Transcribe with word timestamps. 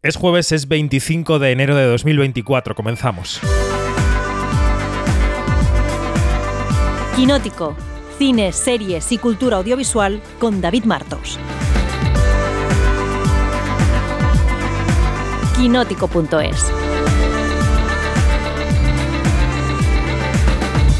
Es 0.00 0.14
jueves, 0.14 0.52
es 0.52 0.68
25 0.68 1.40
de 1.40 1.50
enero 1.50 1.74
de 1.74 1.84
2024. 1.86 2.76
Comenzamos. 2.76 3.40
Quinótico. 7.16 7.76
Cine, 8.16 8.52
series 8.52 9.10
y 9.10 9.18
cultura 9.18 9.56
audiovisual 9.56 10.22
con 10.38 10.60
David 10.60 10.84
Martos. 10.84 11.36
Quinótico.es 15.56 16.87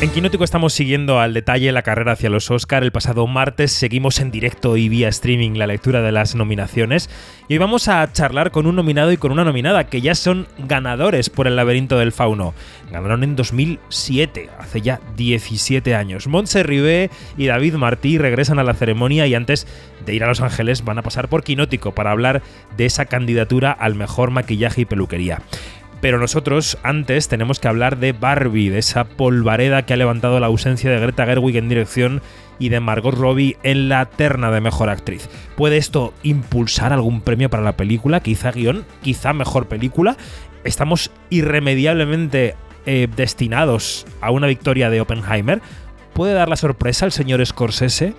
En 0.00 0.10
Quinótico 0.10 0.44
estamos 0.44 0.74
siguiendo 0.74 1.18
al 1.18 1.34
detalle 1.34 1.72
la 1.72 1.82
carrera 1.82 2.12
hacia 2.12 2.30
los 2.30 2.52
Oscar. 2.52 2.84
El 2.84 2.92
pasado 2.92 3.26
martes 3.26 3.72
seguimos 3.72 4.20
en 4.20 4.30
directo 4.30 4.76
y 4.76 4.88
vía 4.88 5.08
streaming 5.08 5.54
la 5.54 5.66
lectura 5.66 6.02
de 6.02 6.12
las 6.12 6.36
nominaciones. 6.36 7.10
Y 7.48 7.54
hoy 7.54 7.58
vamos 7.58 7.88
a 7.88 8.12
charlar 8.12 8.52
con 8.52 8.68
un 8.68 8.76
nominado 8.76 9.10
y 9.10 9.16
con 9.16 9.32
una 9.32 9.42
nominada 9.42 9.88
que 9.88 10.00
ya 10.00 10.14
son 10.14 10.46
ganadores 10.56 11.30
por 11.30 11.48
el 11.48 11.56
laberinto 11.56 11.98
del 11.98 12.12
fauno. 12.12 12.54
Ganaron 12.92 13.24
en 13.24 13.34
2007, 13.34 14.50
hace 14.60 14.82
ya 14.82 15.00
17 15.16 15.96
años. 15.96 16.28
Montse 16.28 16.62
Ribé 16.62 17.10
y 17.36 17.46
David 17.46 17.74
Martí 17.74 18.18
regresan 18.18 18.60
a 18.60 18.64
la 18.64 18.74
ceremonia 18.74 19.26
y 19.26 19.34
antes 19.34 19.66
de 20.06 20.14
ir 20.14 20.22
a 20.22 20.28
Los 20.28 20.40
Ángeles 20.40 20.84
van 20.84 20.98
a 20.98 21.02
pasar 21.02 21.26
por 21.26 21.42
Quinótico 21.42 21.92
para 21.92 22.12
hablar 22.12 22.40
de 22.76 22.86
esa 22.86 23.06
candidatura 23.06 23.72
al 23.72 23.96
mejor 23.96 24.30
maquillaje 24.30 24.82
y 24.82 24.84
peluquería. 24.84 25.42
Pero 26.00 26.18
nosotros 26.18 26.78
antes 26.82 27.28
tenemos 27.28 27.58
que 27.58 27.68
hablar 27.68 27.98
de 27.98 28.12
Barbie, 28.12 28.70
de 28.70 28.78
esa 28.78 29.04
polvareda 29.04 29.84
que 29.84 29.94
ha 29.94 29.96
levantado 29.96 30.38
la 30.38 30.46
ausencia 30.46 30.90
de 30.90 31.00
Greta 31.00 31.26
Gerwig 31.26 31.56
en 31.56 31.68
dirección 31.68 32.22
y 32.60 32.68
de 32.68 32.80
Margot 32.80 33.14
Robbie 33.14 33.56
en 33.62 33.88
la 33.88 34.06
terna 34.06 34.50
de 34.50 34.60
mejor 34.60 34.90
actriz. 34.90 35.28
¿Puede 35.56 35.76
esto 35.76 36.14
impulsar 36.22 36.92
algún 36.92 37.20
premio 37.20 37.50
para 37.50 37.62
la 37.62 37.76
película? 37.76 38.20
Quizá 38.20 38.52
guion, 38.52 38.84
quizá 39.02 39.32
mejor 39.32 39.66
película. 39.66 40.16
Estamos 40.64 41.10
irremediablemente 41.30 42.54
eh, 42.86 43.08
destinados 43.16 44.06
a 44.20 44.30
una 44.30 44.46
victoria 44.46 44.90
de 44.90 45.00
Oppenheimer. 45.00 45.60
¿Puede 46.12 46.32
dar 46.32 46.48
la 46.48 46.56
sorpresa 46.56 47.06
al 47.06 47.12
señor 47.12 47.44
Scorsese? 47.44 48.14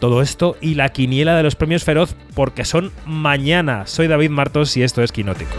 Todo 0.00 0.22
esto 0.22 0.56
y 0.60 0.74
la 0.74 0.88
quiniela 0.88 1.36
de 1.36 1.42
los 1.42 1.56
premios 1.56 1.84
feroz 1.84 2.16
porque 2.34 2.64
son 2.64 2.90
mañana. 3.06 3.86
Soy 3.86 4.08
David 4.08 4.30
Martos 4.30 4.76
y 4.76 4.82
esto 4.82 5.02
es 5.02 5.12
Quinótico. 5.12 5.54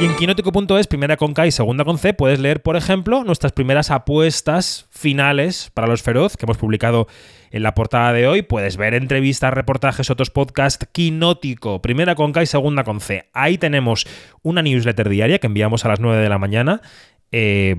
Y 0.00 0.06
en 0.06 0.16
quinótico.es, 0.16 0.88
primera 0.88 1.16
con 1.16 1.34
K 1.34 1.46
y 1.46 1.52
segunda 1.52 1.84
con 1.84 1.98
C, 1.98 2.14
puedes 2.14 2.40
leer, 2.40 2.62
por 2.62 2.74
ejemplo, 2.74 3.22
nuestras 3.22 3.52
primeras 3.52 3.92
apuestas 3.92 4.86
finales 4.90 5.70
para 5.72 5.86
los 5.86 6.02
feroz 6.02 6.36
que 6.36 6.46
hemos 6.46 6.58
publicado 6.58 7.06
en 7.52 7.62
la 7.62 7.74
portada 7.74 8.12
de 8.12 8.26
hoy. 8.26 8.42
Puedes 8.42 8.76
ver 8.76 8.94
entrevistas, 8.94 9.54
reportajes, 9.54 10.10
otros 10.10 10.30
podcasts. 10.30 10.88
Quinótico, 10.90 11.80
primera 11.80 12.16
con 12.16 12.32
K 12.32 12.42
y 12.42 12.46
segunda 12.46 12.82
con 12.82 13.00
C. 13.00 13.28
Ahí 13.32 13.56
tenemos 13.56 14.04
una 14.42 14.62
newsletter 14.62 15.08
diaria 15.08 15.38
que 15.38 15.46
enviamos 15.46 15.84
a 15.84 15.88
las 15.88 16.00
9 16.00 16.20
de 16.20 16.28
la 16.28 16.38
mañana. 16.38 16.82
Eh, 17.30 17.76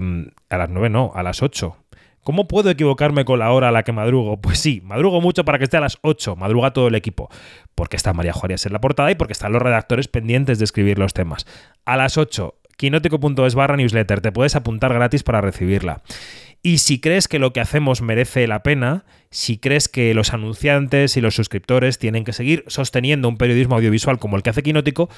a 0.50 0.58
las 0.58 0.70
9 0.70 0.90
no, 0.90 1.12
a 1.16 1.22
las 1.22 1.44
8 1.44 1.85
¿Cómo 2.26 2.48
puedo 2.48 2.72
equivocarme 2.72 3.24
con 3.24 3.38
la 3.38 3.52
hora 3.52 3.70
a 3.70 3.72
la 3.72 3.84
que 3.84 3.92
madrugo? 3.92 4.42
Pues 4.42 4.58
sí, 4.58 4.82
madrugo 4.84 5.22
mucho 5.22 5.46
para 5.46 5.60
que 5.60 5.66
esté 5.66 5.78
a 5.78 5.82
las 5.82 6.00
8, 6.02 6.36
madruga 6.36 6.74
todo 6.74 6.88
el 6.88 6.96
equipo, 6.96 7.30
porque 7.76 7.98
está 7.98 8.14
María 8.14 8.34
Juárez 8.34 8.66
en 8.66 8.74
la 8.74 8.82
portada 8.82 9.12
y 9.12 9.16
porque 9.16 9.34
están 9.34 9.52
los 9.52 9.62
redactores 9.62 10.08
pendientes 10.08 10.58
de 10.58 10.66
escribir 10.66 10.98
los 10.98 11.14
temas. 11.14 11.46
A 11.86 11.98
las 11.98 12.18
8, 12.18 12.56
quinótico.es 12.78 13.54
barra 13.54 13.78
newsletter, 13.78 14.22
te 14.22 14.32
puedes 14.32 14.56
apuntar 14.56 14.92
gratis 14.92 15.22
para 15.22 15.40
recibirla. 15.40 16.02
Y 16.64 16.80
si 16.80 17.00
crees 17.00 17.28
que 17.28 17.38
lo 17.38 17.54
que 17.54 17.62
hacemos 17.62 18.02
merece 18.02 18.48
la 18.48 18.64
pena, 18.64 19.06
si 19.30 19.60
crees 19.60 19.88
que 19.88 20.16
los 20.16 20.34
anunciantes 20.34 21.18
y 21.18 21.22
los 21.22 21.36
suscriptores 21.36 22.00
tienen 22.00 22.24
que 22.24 22.34
seguir 22.34 22.64
sosteniendo 22.66 23.30
un 23.30 23.38
periodismo 23.38 23.76
audiovisual 23.76 24.18
como 24.18 24.36
el 24.36 24.42
que 24.42 24.50
hace 24.50 24.64
Quinótico, 24.64 25.10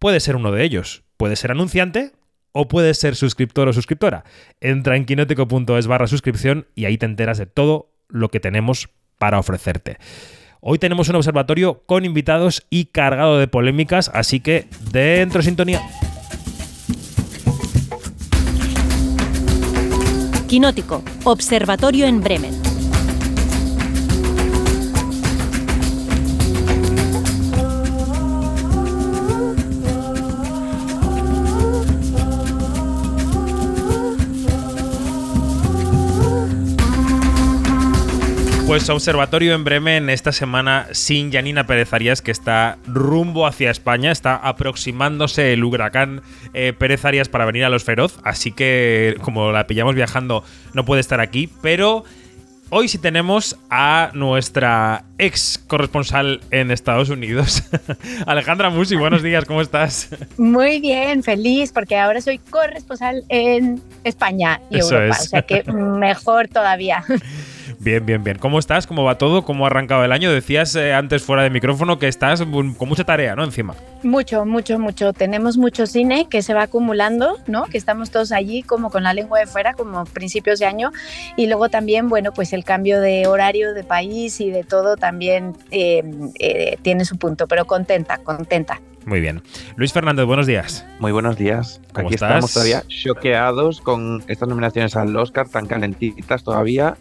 puedes 0.00 0.24
ser 0.24 0.34
uno 0.34 0.50
de 0.50 0.64
ellos. 0.64 1.04
Puedes 1.16 1.38
ser 1.38 1.52
anunciante 1.52 2.10
o 2.52 2.68
puedes 2.68 2.98
ser 2.98 3.16
suscriptor 3.16 3.68
o 3.68 3.72
suscriptora. 3.72 4.24
Entra 4.60 4.96
en 4.96 5.04
quinótico.es 5.04 5.86
barra 5.86 6.06
suscripción 6.06 6.66
y 6.74 6.84
ahí 6.84 6.98
te 6.98 7.06
enteras 7.06 7.38
de 7.38 7.46
todo 7.46 7.92
lo 8.08 8.28
que 8.28 8.40
tenemos 8.40 8.88
para 9.18 9.38
ofrecerte. 9.38 9.98
Hoy 10.60 10.78
tenemos 10.78 11.08
un 11.08 11.16
observatorio 11.16 11.82
con 11.86 12.04
invitados 12.04 12.66
y 12.68 12.86
cargado 12.86 13.38
de 13.38 13.48
polémicas, 13.48 14.10
así 14.12 14.40
que 14.40 14.66
dentro 14.92 15.42
sintonía. 15.42 15.80
Quinótico, 20.48 21.02
Observatorio 21.24 22.06
en 22.06 22.20
Bremen. 22.20 22.69
Pues 38.70 38.88
observatorio 38.88 39.56
en 39.56 39.64
Bremen 39.64 40.08
esta 40.10 40.30
semana 40.30 40.86
sin 40.92 41.32
Janina 41.32 41.66
Pérez 41.66 41.92
Arias, 41.92 42.22
que 42.22 42.30
está 42.30 42.78
rumbo 42.86 43.48
hacia 43.48 43.68
España, 43.68 44.12
está 44.12 44.36
aproximándose 44.36 45.52
el 45.52 45.64
huracán 45.64 46.22
eh, 46.54 46.72
Pérez 46.72 47.04
Arias 47.04 47.28
para 47.28 47.46
venir 47.46 47.64
a 47.64 47.68
Los 47.68 47.82
Feroz, 47.82 48.20
así 48.22 48.52
que 48.52 49.16
como 49.22 49.50
la 49.50 49.66
pillamos 49.66 49.96
viajando 49.96 50.44
no 50.72 50.84
puede 50.84 51.00
estar 51.00 51.18
aquí, 51.18 51.50
pero 51.60 52.04
hoy 52.68 52.86
sí 52.86 52.98
tenemos 52.98 53.58
a 53.70 54.12
nuestra 54.14 55.02
ex 55.18 55.58
corresponsal 55.66 56.40
en 56.52 56.70
Estados 56.70 57.08
Unidos, 57.08 57.64
Alejandra 58.24 58.70
Musi, 58.70 58.94
buenos 58.94 59.24
días, 59.24 59.46
¿cómo 59.46 59.62
estás? 59.62 60.10
Muy 60.38 60.80
bien, 60.80 61.24
feliz, 61.24 61.72
porque 61.72 61.98
ahora 61.98 62.20
soy 62.20 62.38
corresponsal 62.38 63.24
en 63.30 63.82
España 64.04 64.60
y 64.70 64.78
Europa, 64.78 65.16
o 65.18 65.24
sea 65.24 65.42
que 65.42 65.64
mejor 65.72 66.46
todavía. 66.46 67.02
Bien, 67.82 68.04
bien, 68.04 68.22
bien. 68.22 68.36
¿Cómo 68.36 68.58
estás? 68.58 68.86
¿Cómo 68.86 69.04
va 69.04 69.16
todo? 69.16 69.42
¿Cómo 69.42 69.64
ha 69.64 69.68
arrancado 69.68 70.04
el 70.04 70.12
año? 70.12 70.30
Decías 70.30 70.76
eh, 70.76 70.92
antes 70.92 71.22
fuera 71.22 71.44
de 71.44 71.48
micrófono 71.48 71.98
que 71.98 72.08
estás 72.08 72.42
con 72.42 72.76
mucha 72.78 73.04
tarea, 73.04 73.34
¿no? 73.34 73.42
Encima. 73.42 73.74
Mucho, 74.02 74.44
mucho, 74.44 74.78
mucho. 74.78 75.14
Tenemos 75.14 75.56
mucho 75.56 75.86
cine 75.86 76.26
que 76.28 76.42
se 76.42 76.52
va 76.52 76.64
acumulando, 76.64 77.38
¿no? 77.46 77.64
Que 77.64 77.78
estamos 77.78 78.10
todos 78.10 78.32
allí 78.32 78.62
como 78.62 78.90
con 78.90 79.02
la 79.02 79.14
lengua 79.14 79.38
de 79.38 79.46
fuera, 79.46 79.72
como 79.72 80.04
principios 80.04 80.58
de 80.58 80.66
año. 80.66 80.90
Y 81.36 81.46
luego 81.46 81.70
también, 81.70 82.10
bueno, 82.10 82.32
pues 82.34 82.52
el 82.52 82.64
cambio 82.64 83.00
de 83.00 83.26
horario 83.26 83.72
de 83.72 83.82
país 83.82 84.42
y 84.42 84.50
de 84.50 84.62
todo 84.62 84.96
también 84.98 85.56
eh, 85.70 86.02
eh, 86.38 86.76
tiene 86.82 87.06
su 87.06 87.16
punto, 87.16 87.46
pero 87.46 87.64
contenta, 87.64 88.18
contenta. 88.18 88.82
Muy 89.06 89.22
bien. 89.22 89.42
Luis 89.76 89.94
Fernández, 89.94 90.26
buenos 90.26 90.46
días. 90.46 90.84
Muy 90.98 91.12
buenos 91.12 91.38
días. 91.38 91.80
Aquí 91.94 92.12
estamos 92.12 92.52
todavía 92.52 92.82
choqueados 92.86 93.80
con 93.80 94.22
estas 94.28 94.50
nominaciones 94.50 94.96
al 94.96 95.16
Oscar 95.16 95.48
tan 95.48 95.66
calentitas 95.66 96.44
todavía 96.44 96.98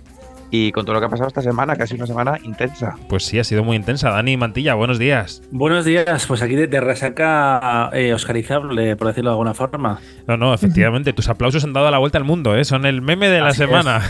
y 0.51 0.71
con 0.71 0.85
todo 0.85 0.95
lo 0.95 0.99
que 0.99 1.05
ha 1.07 1.09
pasado 1.09 1.27
esta 1.27 1.41
semana, 1.41 1.75
casi 1.75 1.95
una 1.95 2.07
semana 2.07 2.37
intensa. 2.43 2.95
Pues 3.07 3.25
sí, 3.25 3.39
ha 3.39 3.43
sido 3.43 3.63
muy 3.63 3.75
intensa. 3.75 4.09
Dani 4.09 4.37
Mantilla, 4.37 4.73
buenos 4.73 4.99
días. 4.99 5.41
Buenos 5.51 5.85
días, 5.85 6.25
pues 6.25 6.41
aquí 6.41 6.55
de, 6.55 6.79
resaca 6.79 7.89
eh, 7.93 8.13
oscarizable, 8.13 8.95
por 8.95 9.07
decirlo 9.07 9.31
de 9.31 9.33
alguna 9.33 9.53
forma. 9.53 9.99
No, 10.27 10.37
no, 10.37 10.53
efectivamente, 10.53 11.13
tus 11.13 11.29
aplausos 11.29 11.63
han 11.63 11.73
dado 11.73 11.89
la 11.91 11.97
vuelta 11.97 12.17
al 12.17 12.23
mundo, 12.23 12.55
¿eh? 12.55 12.63
son 12.65 12.85
el 12.85 13.01
meme 13.01 13.29
de 13.29 13.41
la 13.41 13.53
semana. 13.53 14.01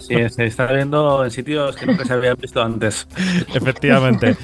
Sí, 0.00 0.16
se 0.30 0.46
está 0.46 0.66
viendo 0.66 1.24
en 1.24 1.30
sitios 1.30 1.76
que 1.76 1.86
nunca 1.86 2.04
se 2.04 2.12
habían 2.12 2.36
visto 2.40 2.62
antes. 2.62 3.06
Efectivamente. 3.54 4.36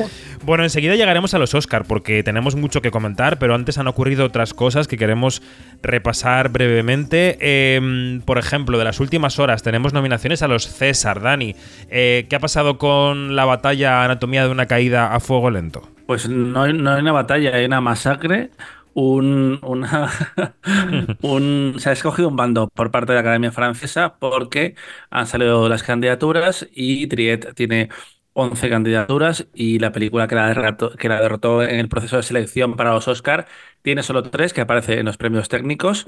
Bueno, 0.43 0.65
enseguida 0.65 0.97
llegaremos 0.97 1.35
a 1.35 1.39
los 1.39 1.55
Oscar 1.55 1.85
porque 1.87 2.23
tenemos 2.23 2.57
mucho 2.57 2.81
que 2.81 2.91
comentar, 2.91 3.39
pero 3.39 3.55
antes 3.55 3.77
han 3.77 3.89
ocurrido 3.89 4.25
otras 4.25 4.55
cosas 4.55 4.89
que 4.89 4.97
queremos 4.97 5.43
repasar 5.83 6.49
brevemente. 6.49 7.37
Em, 7.77 8.23
por 8.23 8.39
ejemplo, 8.39 8.79
de 8.79 8.85
las 8.85 9.01
últimas 9.01 9.39
horas 9.39 9.63
tenemos 9.63 9.93
nominaciones 9.93 10.43
a 10.43 10.49
los 10.49 10.67
César. 10.67 11.21
Dani, 11.21 11.55
eh, 11.91 12.27
¿qué 12.31 12.37
ha 12.37 12.41
pasado 12.41 12.79
con 12.79 13.37
la 13.37 13.45
batalla 13.45 14.03
Anatomía 14.03 14.45
de 14.45 14.51
una 14.51 14.67
caída 14.67 15.15
a 15.15 15.21
fuego 15.21 15.51
lento? 15.51 15.89
Pues 16.07 16.29
no 16.29 16.63
hay, 16.63 16.73
no 16.73 16.97
una 16.97 17.13
batalla, 17.13 17.55
hay 17.55 17.67
una 17.67 17.83
masacre 17.83 18.51
un, 18.95 19.59
una, 19.63 20.11
un, 21.23 21.75
se 21.79 21.91
ha 21.91 21.93
escogido 21.93 22.29
un 22.29 22.37
bando 22.37 22.69
por 22.69 22.91
parte 22.91 23.13
de 23.13 23.17
la 23.17 23.21
Academia 23.21 23.53
Francesa 23.53 24.17
porque 24.19 24.75
han 25.11 25.27
salido 25.27 25.69
las 25.69 25.83
candidaturas 25.83 26.69
y 26.73 27.07
Triet 27.07 27.55
tiene 27.55 27.89
11 28.33 28.69
candidaturas 28.71 29.49
y 29.55 29.79
la 29.79 29.93
película 29.93 30.29
que 30.29 30.35
la, 30.35 30.47
derrotó, 30.49 31.63
en 31.63 31.81
el 31.81 31.89
proceso 31.89 32.17
de 32.17 32.23
selección 32.23 32.77
para 32.77 32.93
los 32.93 33.09
Oscar 33.09 33.47
tiene 33.83 34.03
solo 34.03 34.23
tres 34.23 34.53
que 34.53 34.61
aparece 34.61 34.99
en 34.99 35.07
los 35.07 35.17
premios 35.17 35.49
técnicos 35.49 36.07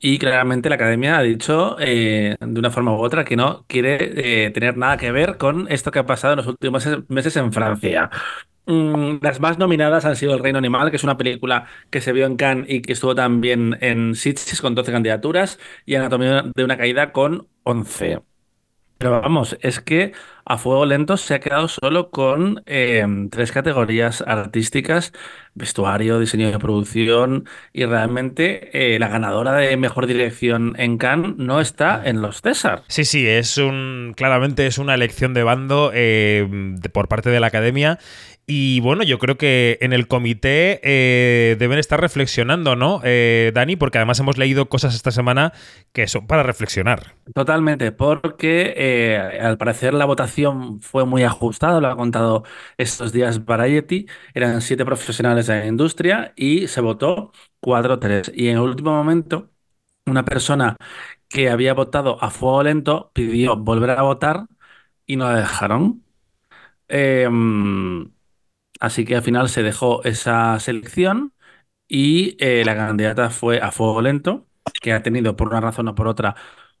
y 0.00 0.18
claramente 0.18 0.68
la 0.68 0.76
Academia 0.76 1.18
ha 1.18 1.22
dicho 1.22 1.76
eh, 1.78 2.36
de 2.40 2.58
una 2.58 2.70
forma 2.70 2.92
u 2.92 3.04
otra 3.04 3.24
que 3.24 3.36
no 3.36 3.64
quiere 3.68 4.46
eh, 4.46 4.50
tener 4.50 4.76
nada 4.76 4.96
que 4.96 5.12
ver 5.12 5.36
con 5.36 5.70
esto 5.70 5.90
que 5.90 5.98
ha 5.98 6.06
pasado 6.06 6.32
en 6.34 6.38
los 6.38 6.46
últimos 6.46 6.86
meses 7.08 7.36
en 7.36 7.52
Francia. 7.52 8.10
Mm, 8.66 9.18
las 9.22 9.40
más 9.40 9.58
nominadas 9.58 10.04
han 10.04 10.16
sido 10.16 10.34
El 10.34 10.40
Reino 10.40 10.58
Animal, 10.58 10.90
que 10.90 10.96
es 10.96 11.04
una 11.04 11.16
película 11.16 11.66
que 11.90 12.00
se 12.00 12.12
vio 12.12 12.26
en 12.26 12.36
Cannes 12.36 12.66
y 12.70 12.82
que 12.82 12.92
estuvo 12.92 13.14
también 13.14 13.76
en 13.80 14.14
Sitges 14.14 14.60
con 14.60 14.74
12 14.74 14.92
candidaturas, 14.92 15.58
y 15.86 15.96
Anatomía 15.96 16.44
de 16.54 16.64
una 16.64 16.76
caída 16.76 17.12
con 17.12 17.48
11. 17.64 18.29
Pero 19.00 19.18
vamos, 19.22 19.56
es 19.62 19.80
que 19.80 20.12
a 20.44 20.58
fuego 20.58 20.84
lento 20.84 21.16
se 21.16 21.32
ha 21.32 21.40
quedado 21.40 21.68
solo 21.68 22.10
con 22.10 22.62
em, 22.66 23.30
tres 23.30 23.50
categorías 23.50 24.22
artísticas, 24.26 25.14
vestuario, 25.54 26.20
diseño 26.20 26.50
de 26.50 26.58
producción 26.58 27.48
y 27.72 27.86
realmente 27.86 28.68
eh, 28.94 28.98
la 28.98 29.08
ganadora 29.08 29.54
de 29.54 29.74
mejor 29.78 30.06
dirección 30.06 30.74
en 30.76 30.98
Cannes 30.98 31.36
no 31.38 31.62
está 31.62 32.02
en 32.04 32.20
los 32.20 32.42
César. 32.42 32.82
Sí, 32.88 33.06
sí, 33.06 33.26
es 33.26 33.56
un 33.56 34.12
claramente 34.14 34.66
es 34.66 34.76
una 34.76 34.92
elección 34.92 35.32
de 35.32 35.44
bando 35.44 35.92
eh, 35.94 36.46
por 36.92 37.08
parte 37.08 37.30
de 37.30 37.40
la 37.40 37.46
academia 37.46 37.98
y 38.52 38.80
bueno, 38.80 39.04
yo 39.04 39.20
creo 39.20 39.38
que 39.38 39.78
en 39.80 39.92
el 39.92 40.08
comité 40.08 40.80
eh, 40.82 41.54
deben 41.56 41.78
estar 41.78 42.00
reflexionando, 42.00 42.74
¿no, 42.74 43.00
eh, 43.04 43.52
Dani? 43.54 43.76
Porque 43.76 43.98
además 43.98 44.18
hemos 44.18 44.38
leído 44.38 44.68
cosas 44.68 44.96
esta 44.96 45.12
semana 45.12 45.52
que 45.92 46.08
son 46.08 46.26
para 46.26 46.42
reflexionar. 46.42 47.14
Totalmente, 47.32 47.92
porque 47.92 48.74
eh, 48.76 49.38
al 49.40 49.56
parecer 49.56 49.94
la 49.94 50.04
votación 50.04 50.80
fue 50.80 51.06
muy 51.06 51.22
ajustada, 51.22 51.80
lo 51.80 51.86
ha 51.86 51.96
contado 51.96 52.42
estos 52.76 53.12
días 53.12 53.44
Variety. 53.44 54.06
Eran 54.34 54.60
siete 54.62 54.84
profesionales 54.84 55.46
de 55.46 55.60
la 55.60 55.66
industria 55.66 56.32
y 56.34 56.66
se 56.66 56.80
votó 56.80 57.30
4-3. 57.60 58.32
Y 58.34 58.48
en 58.48 58.56
el 58.56 58.62
último 58.62 58.90
momento, 58.90 59.48
una 60.06 60.24
persona 60.24 60.76
que 61.28 61.50
había 61.50 61.74
votado 61.74 62.20
a 62.20 62.30
fuego 62.30 62.64
lento 62.64 63.12
pidió 63.14 63.56
volver 63.56 63.90
a 63.90 64.02
votar 64.02 64.46
y 65.06 65.14
no 65.14 65.30
la 65.30 65.38
dejaron. 65.38 66.04
Eh, 66.88 67.28
Así 68.80 69.04
que 69.06 69.16
al 69.16 69.22
final 69.22 69.48
se 69.50 69.62
dejó 69.62 70.04
esa 70.04 70.58
selección 70.60 71.34
y 71.88 72.36
eh, 72.44 72.64
la 72.64 72.76
candidata 72.76 73.30
fue 73.30 73.60
a 73.60 73.72
Fuego 73.72 74.02
Lento, 74.02 74.46
que 74.82 74.92
ha 74.92 75.02
tenido 75.02 75.36
por 75.36 75.48
una 75.48 75.60
razón 75.60 75.88
o 75.88 75.94
por 75.94 76.08
otra 76.08 76.36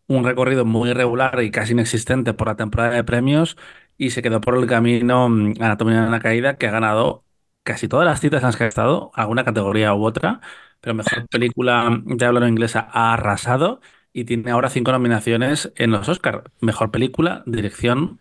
un 0.06 0.24
recorrido 0.24 0.64
muy 0.64 0.90
irregular 0.90 1.42
y 1.42 1.50
casi 1.50 1.72
inexistente 1.72 2.34
por 2.34 2.48
la 2.48 2.56
temporada 2.56 2.90
de 2.94 3.04
premios 3.04 3.56
y 3.96 4.10
se 4.10 4.22
quedó 4.22 4.40
por 4.40 4.56
el 4.56 4.66
camino 4.66 5.28
mm, 5.28 5.54
Anatomía 5.60 6.02
de 6.02 6.08
una 6.08 6.20
Caída, 6.20 6.56
que 6.58 6.66
ha 6.66 6.70
ganado 6.70 7.24
casi 7.62 7.88
todas 7.88 8.06
las 8.06 8.20
citas 8.20 8.42
en 8.42 8.46
las 8.48 8.56
que 8.56 8.64
ha 8.64 8.66
estado, 8.68 9.10
alguna 9.14 9.44
categoría 9.44 9.94
u 9.94 10.04
otra, 10.04 10.40
pero 10.80 10.94
mejor 10.94 11.28
película 11.28 12.00
de 12.04 12.24
habla 12.24 12.48
inglesa 12.48 12.88
ha 12.92 13.12
arrasado 13.14 13.80
y 14.12 14.24
tiene 14.24 14.50
ahora 14.50 14.70
cinco 14.70 14.92
nominaciones 14.92 15.72
en 15.76 15.90
los 15.92 16.08
Oscars. 16.08 16.44
Mejor 16.60 16.90
película, 16.90 17.42
dirección, 17.46 18.20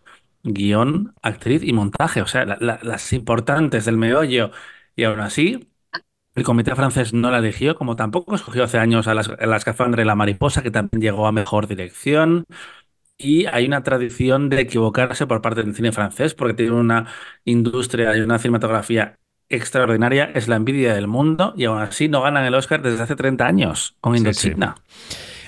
guion, 0.53 1.13
actriz 1.21 1.63
y 1.63 1.73
montaje, 1.73 2.21
o 2.21 2.27
sea, 2.27 2.45
las 2.45 3.13
importantes 3.13 3.85
del 3.85 3.97
meollo. 3.97 4.51
Y 4.95 5.03
aún 5.03 5.19
así, 5.21 5.69
el 6.35 6.43
comité 6.43 6.75
francés 6.75 7.13
no 7.13 7.31
la 7.31 7.39
eligió, 7.39 7.75
como 7.75 7.95
tampoco 7.95 8.35
escogió 8.35 8.63
hace 8.63 8.77
años 8.77 9.07
a 9.07 9.13
las, 9.13 9.29
a 9.29 9.45
las 9.45 9.65
y 9.65 10.03
la 10.03 10.15
mariposa, 10.15 10.61
que 10.63 10.71
también 10.71 11.01
llegó 11.01 11.27
a 11.27 11.31
mejor 11.31 11.67
dirección. 11.67 12.45
Y 13.17 13.45
hay 13.47 13.65
una 13.65 13.83
tradición 13.83 14.49
de 14.49 14.61
equivocarse 14.61 15.27
por 15.27 15.41
parte 15.41 15.63
del 15.63 15.75
cine 15.75 15.91
francés, 15.91 16.33
porque 16.33 16.53
tiene 16.53 16.71
una 16.71 17.07
industria 17.43 18.15
y 18.15 18.21
una 18.21 18.39
cinematografía 18.39 19.19
extraordinaria, 19.49 20.31
es 20.33 20.47
la 20.47 20.55
envidia 20.55 20.93
del 20.93 21.07
mundo, 21.07 21.53
y 21.57 21.65
aún 21.65 21.79
así 21.79 22.07
no 22.07 22.21
ganan 22.21 22.45
el 22.45 22.55
Oscar 22.55 22.81
desde 22.81 23.03
hace 23.03 23.15
30 23.15 23.45
años 23.45 23.97
con 23.99 24.15
Indochina. 24.15 24.75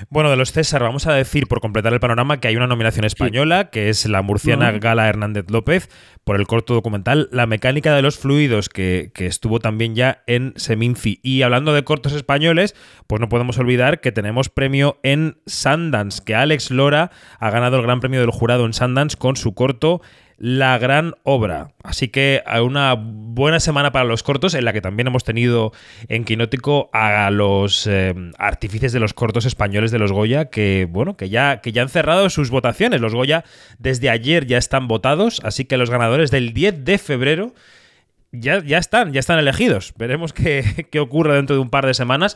Bueno, 0.09 0.29
de 0.29 0.35
los 0.35 0.51
César, 0.51 0.81
vamos 0.81 1.07
a 1.07 1.13
decir, 1.13 1.47
por 1.47 1.61
completar 1.61 1.93
el 1.93 1.99
panorama, 1.99 2.39
que 2.39 2.47
hay 2.47 2.55
una 2.55 2.67
nominación 2.67 3.05
española, 3.05 3.69
que 3.69 3.89
es 3.89 4.05
la 4.05 4.21
murciana 4.21 4.71
Gala 4.71 5.07
Hernández 5.07 5.49
López, 5.49 5.89
por 6.23 6.35
el 6.39 6.47
corto 6.47 6.73
documental 6.73 7.29
La 7.31 7.45
mecánica 7.45 7.95
de 7.95 8.01
los 8.01 8.17
fluidos, 8.17 8.69
que, 8.69 9.11
que, 9.13 9.25
estuvo 9.25 9.59
también 9.59 9.95
ya 9.95 10.23
en 10.27 10.53
Seminci. 10.55 11.19
Y 11.23 11.41
hablando 11.43 11.73
de 11.73 11.83
cortos 11.83 12.13
españoles, 12.13 12.75
pues 13.07 13.19
no 13.19 13.29
podemos 13.29 13.57
olvidar 13.57 14.01
que 14.01 14.11
tenemos 14.11 14.49
premio 14.49 14.99
en 15.03 15.37
Sundance, 15.45 16.23
que 16.23 16.35
Alex 16.35 16.71
Lora 16.71 17.11
ha 17.39 17.49
ganado 17.49 17.77
el 17.77 17.83
Gran 17.83 17.99
Premio 17.99 18.21
del 18.21 18.31
Jurado 18.31 18.65
en 18.65 18.73
Sundance 18.73 19.17
con 19.17 19.35
su 19.35 19.53
corto 19.53 20.01
la 20.41 20.79
gran 20.79 21.13
obra. 21.21 21.73
Así 21.83 22.07
que 22.07 22.41
una 22.63 22.95
buena 22.97 23.59
semana 23.59 23.91
para 23.91 24.05
los 24.05 24.23
cortos, 24.23 24.55
en 24.55 24.65
la 24.65 24.73
que 24.73 24.81
también 24.81 25.05
hemos 25.05 25.23
tenido 25.23 25.71
en 26.07 26.25
Quinótico 26.25 26.89
a 26.93 27.29
los 27.29 27.85
eh, 27.85 28.15
artífices 28.39 28.91
de 28.91 28.99
los 28.99 29.13
cortos 29.13 29.45
españoles 29.45 29.91
de 29.91 29.99
los 29.99 30.11
Goya, 30.11 30.45
que 30.45 30.87
bueno, 30.89 31.15
que 31.15 31.29
ya, 31.29 31.61
que 31.61 31.71
ya 31.71 31.83
han 31.83 31.89
cerrado 31.89 32.27
sus 32.31 32.49
votaciones. 32.49 33.01
Los 33.01 33.13
Goya 33.13 33.43
desde 33.77 34.09
ayer 34.09 34.47
ya 34.47 34.57
están 34.57 34.87
votados, 34.87 35.41
así 35.43 35.65
que 35.65 35.77
los 35.77 35.91
ganadores 35.91 36.31
del 36.31 36.53
10 36.53 36.85
de 36.85 36.97
febrero 36.97 37.53
ya, 38.31 38.63
ya 38.63 38.79
están, 38.79 39.13
ya 39.13 39.19
están 39.19 39.37
elegidos. 39.37 39.93
Veremos 39.95 40.33
qué, 40.33 40.87
qué 40.91 40.99
ocurre 40.99 41.35
dentro 41.35 41.55
de 41.55 41.61
un 41.61 41.69
par 41.69 41.85
de 41.85 41.93
semanas. 41.93 42.35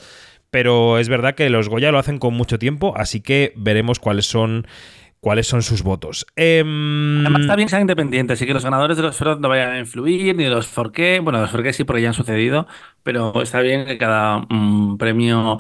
Pero 0.51 0.99
es 0.99 1.09
verdad 1.09 1.33
que 1.33 1.49
los 1.49 1.69
Goya 1.69 1.91
lo 1.91 1.97
hacen 1.97 2.19
con 2.19 2.35
mucho 2.35 2.59
tiempo, 2.59 2.93
así 2.95 3.19
que 3.19 3.51
veremos 3.57 3.99
cuáles 3.99 4.27
son 4.27 4.67
cuáles 5.25 5.47
son 5.47 5.63
sus 5.63 5.81
votos. 5.81 6.27
Em, 6.35 7.21
Además, 7.21 7.41
está 7.41 7.55
bien 7.55 7.67
sean 7.67 7.81
independientes 7.81 8.39
y 8.39 8.45
que 8.45 8.53
los 8.53 8.63
ganadores 8.63 8.95
de 8.95 9.01
los 9.01 9.17
Feroz 9.17 9.39
no 9.39 9.49
vayan 9.49 9.71
a 9.71 9.79
influir, 9.79 10.35
ni 10.35 10.43
de 10.43 10.51
los 10.51 10.67
Forqué. 10.67 11.19
Bueno, 11.19 11.41
los 11.41 11.49
Forqué 11.49 11.73
sí, 11.73 11.83
porque 11.83 12.03
ya 12.03 12.09
han 12.09 12.13
sucedido, 12.13 12.67
pero 13.01 13.41
está 13.41 13.61
bien 13.61 13.87
que 13.87 13.97
cada 13.97 14.45
mm, 14.47 14.97
premio 14.99 15.57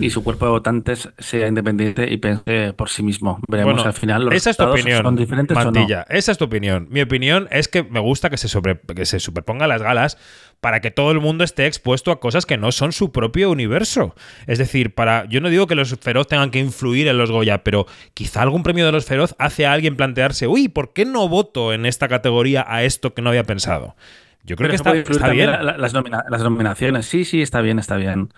y 0.00 0.08
su 0.08 0.24
cuerpo 0.24 0.46
de 0.46 0.52
votantes 0.52 1.10
sea 1.18 1.46
independiente 1.46 2.10
y 2.10 2.16
pense 2.16 2.72
por 2.72 2.88
sí 2.88 3.02
mismo. 3.02 3.38
Veremos 3.48 3.84
al 3.84 3.92
final 3.92 4.24
los 4.24 4.34
esa 4.34 4.48
es 4.48 4.56
tu 4.56 4.64
opinión, 4.64 5.02
son 5.02 5.16
diferentes 5.16 5.54
Mantilla, 5.54 6.06
Esa 6.08 6.32
es 6.32 6.38
tu 6.38 6.46
opinión. 6.46 6.88
Mi 6.90 7.02
opinión 7.02 7.48
es 7.50 7.68
que 7.68 7.82
me 7.82 8.00
gusta 8.00 8.30
que 8.30 8.38
se, 8.38 8.48
sobre, 8.48 8.80
que 8.80 9.04
se 9.04 9.20
superponga 9.20 9.66
las 9.66 9.82
galas 9.82 10.16
para 10.62 10.78
que 10.80 10.92
todo 10.92 11.10
el 11.10 11.18
mundo 11.18 11.42
esté 11.42 11.66
expuesto 11.66 12.12
a 12.12 12.20
cosas 12.20 12.46
que 12.46 12.56
no 12.56 12.70
son 12.70 12.92
su 12.92 13.10
propio 13.10 13.50
universo. 13.50 14.14
Es 14.46 14.58
decir, 14.58 14.94
para 14.94 15.24
yo 15.24 15.40
no 15.40 15.50
digo 15.50 15.66
que 15.66 15.74
los 15.74 15.98
feroz 15.98 16.28
tengan 16.28 16.52
que 16.52 16.60
influir 16.60 17.08
en 17.08 17.18
los 17.18 17.32
Goya, 17.32 17.64
pero 17.64 17.86
quizá 18.14 18.42
algún 18.42 18.62
premio 18.62 18.86
de 18.86 18.92
los 18.92 19.04
feroz 19.04 19.34
hace 19.40 19.66
a 19.66 19.72
alguien 19.72 19.96
plantearse, 19.96 20.46
uy, 20.46 20.68
¿por 20.68 20.92
qué 20.92 21.04
no 21.04 21.28
voto 21.28 21.72
en 21.72 21.84
esta 21.84 22.06
categoría 22.06 22.64
a 22.68 22.84
esto 22.84 23.12
que 23.12 23.22
no 23.22 23.30
había 23.30 23.42
pensado? 23.42 23.96
Yo 24.44 24.54
creo 24.54 24.70
que 24.70 24.76
está, 24.76 24.92
bien. 25.30 25.50
las, 25.50 25.92
nominaciones, 25.92 27.06
sí, 27.06 27.24
sí, 27.24 27.42
está 27.42 27.60
bien, 27.60 27.80
está 27.80 27.96
bien. 27.96 28.32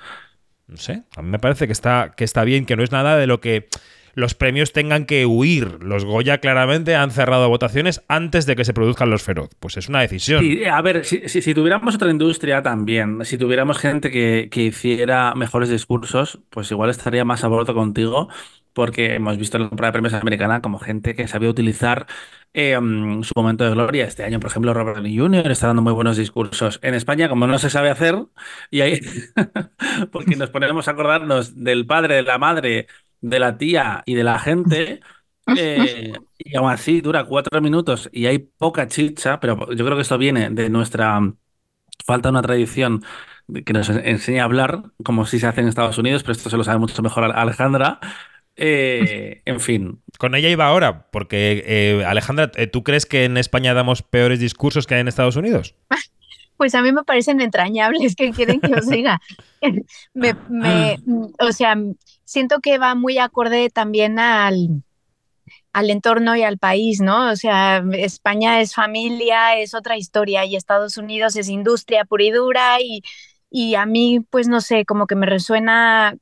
No 0.66 0.78
sé, 0.78 1.02
a 1.16 1.20
mí 1.20 1.28
me 1.28 1.38
parece 1.38 1.66
que 1.66 1.74
está, 1.74 2.14
que 2.16 2.24
está 2.24 2.42
bien, 2.44 2.64
que 2.64 2.74
no 2.74 2.82
es 2.82 2.90
nada 2.90 3.18
de 3.18 3.26
lo 3.26 3.42
que 3.42 3.68
los 4.14 4.34
premios 4.34 4.72
tengan 4.72 5.06
que 5.06 5.26
huir. 5.26 5.78
Los 5.82 6.04
Goya 6.04 6.38
claramente 6.38 6.94
han 6.94 7.10
cerrado 7.10 7.48
votaciones 7.48 8.02
antes 8.08 8.46
de 8.46 8.56
que 8.56 8.64
se 8.64 8.72
produzcan 8.72 9.10
los 9.10 9.22
feroz. 9.22 9.50
Pues 9.60 9.76
es 9.76 9.88
una 9.88 10.00
decisión. 10.00 10.42
Sí, 10.42 10.64
a 10.64 10.80
ver, 10.82 11.04
si, 11.04 11.54
tuviéramos 11.54 11.94
otra 11.94 12.10
industria 12.10 12.62
también, 12.62 13.24
si 13.24 13.38
tuviéramos 13.38 13.78
gente 13.78 14.10
que, 14.10 14.48
hiciera 14.64 15.34
mejores 15.34 15.68
discursos, 15.68 16.40
pues 16.50 16.70
igual 16.70 16.90
estaría 16.90 17.24
más 17.24 17.44
a 17.44 17.48
bordo 17.48 17.74
contigo, 17.74 18.28
porque 18.72 19.14
hemos 19.14 19.36
visto 19.36 19.56
en 19.56 19.64
la 19.64 19.68
temporada 19.68 19.90
de 19.90 19.92
premios 19.92 20.14
americana 20.14 20.60
como 20.60 20.78
gente 20.78 21.14
que 21.14 21.28
sabía 21.28 21.50
utilizar 21.50 22.06
em, 22.54 23.22
su 23.22 23.32
momento 23.36 23.64
de 23.64 23.70
gloria. 23.70 24.04
Este 24.04 24.24
año, 24.24 24.40
por 24.40 24.50
ejemplo, 24.50 24.74
Robert 24.74 24.96
Downey 24.96 25.18
Jr. 25.18 25.50
está 25.50 25.68
dando 25.68 25.82
muy 25.82 25.92
buenos 25.92 26.16
discursos. 26.16 26.80
En 26.82 26.94
España, 26.94 27.28
como 27.28 27.46
no 27.46 27.58
se 27.58 27.70
sabe 27.70 27.90
hacer, 27.90 28.16
y 28.70 28.80
ahí, 28.80 29.00
porque 30.12 30.36
nos 30.36 30.50
ponemos 30.50 30.88
a 30.88 30.92
acordarnos 30.92 31.62
del 31.62 31.86
padre, 31.86 32.16
de 32.16 32.22
la 32.22 32.38
madre, 32.38 32.86
de 33.24 33.38
la 33.38 33.56
tía 33.56 34.02
y 34.04 34.14
de 34.14 34.24
la 34.24 34.38
gente. 34.38 35.00
Eh, 35.56 36.12
y 36.38 36.56
aún 36.56 36.70
así 36.70 37.00
dura 37.00 37.24
cuatro 37.24 37.60
minutos 37.60 38.08
y 38.12 38.26
hay 38.26 38.38
poca 38.38 38.86
chicha, 38.88 39.40
pero 39.40 39.72
yo 39.72 39.84
creo 39.84 39.96
que 39.96 40.02
esto 40.02 40.18
viene 40.18 40.50
de 40.50 40.70
nuestra 40.70 41.20
falta 42.04 42.28
de 42.28 42.32
una 42.32 42.42
tradición 42.42 43.02
que 43.64 43.72
nos 43.72 43.88
enseña 43.88 44.42
a 44.42 44.44
hablar 44.46 44.84
como 45.02 45.26
si 45.26 45.38
se 45.38 45.46
hace 45.46 45.60
en 45.60 45.68
Estados 45.68 45.98
Unidos, 45.98 46.22
pero 46.22 46.32
esto 46.32 46.50
se 46.50 46.56
lo 46.56 46.64
sabe 46.64 46.78
mucho 46.78 47.02
mejor 47.02 47.24
Alejandra. 47.24 47.98
Eh, 48.56 49.42
en 49.44 49.60
fin. 49.60 50.02
Con 50.18 50.34
ella 50.34 50.48
iba 50.48 50.66
ahora, 50.66 51.10
porque 51.10 51.64
eh, 51.66 52.04
Alejandra, 52.04 52.50
¿tú 52.50 52.84
crees 52.84 53.04
que 53.06 53.24
en 53.24 53.36
España 53.36 53.74
damos 53.74 54.02
peores 54.02 54.38
discursos 54.38 54.86
que 54.86 54.94
hay 54.94 55.00
en 55.00 55.08
Estados 55.08 55.36
Unidos? 55.36 55.74
Pues 56.56 56.72
a 56.76 56.82
mí 56.82 56.92
me 56.92 57.02
parecen 57.02 57.40
entrañables 57.40 58.14
que 58.14 58.30
quieren 58.30 58.60
que 58.60 58.72
os 58.74 58.88
diga. 58.88 59.20
me, 60.14 60.36
o 61.40 61.52
sea, 61.52 61.76
siento 62.24 62.60
que 62.60 62.78
va 62.78 62.94
muy 62.94 63.18
acorde 63.18 63.70
también 63.70 64.18
al, 64.18 64.82
al 65.74 65.90
entorno 65.90 66.36
y 66.36 66.42
al 66.42 66.56
país, 66.58 67.00
¿no? 67.00 67.30
O 67.30 67.36
sea, 67.36 67.84
España 67.92 68.60
es 68.60 68.74
familia, 68.74 69.58
es 69.58 69.74
otra 69.74 69.96
historia 69.98 70.44
y 70.44 70.56
Estados 70.56 70.96
Unidos 70.96 71.36
es 71.36 71.48
industria 71.48 72.04
pura 72.04 72.24
y 72.24 72.30
dura 72.30 72.76
y, 73.50 73.74
a 73.74 73.84
mí, 73.84 74.20
pues 74.30 74.48
no 74.48 74.60
sé, 74.60 74.84
como 74.84 75.06
que 75.06 75.16
me 75.16 75.26
resuena 75.26 76.16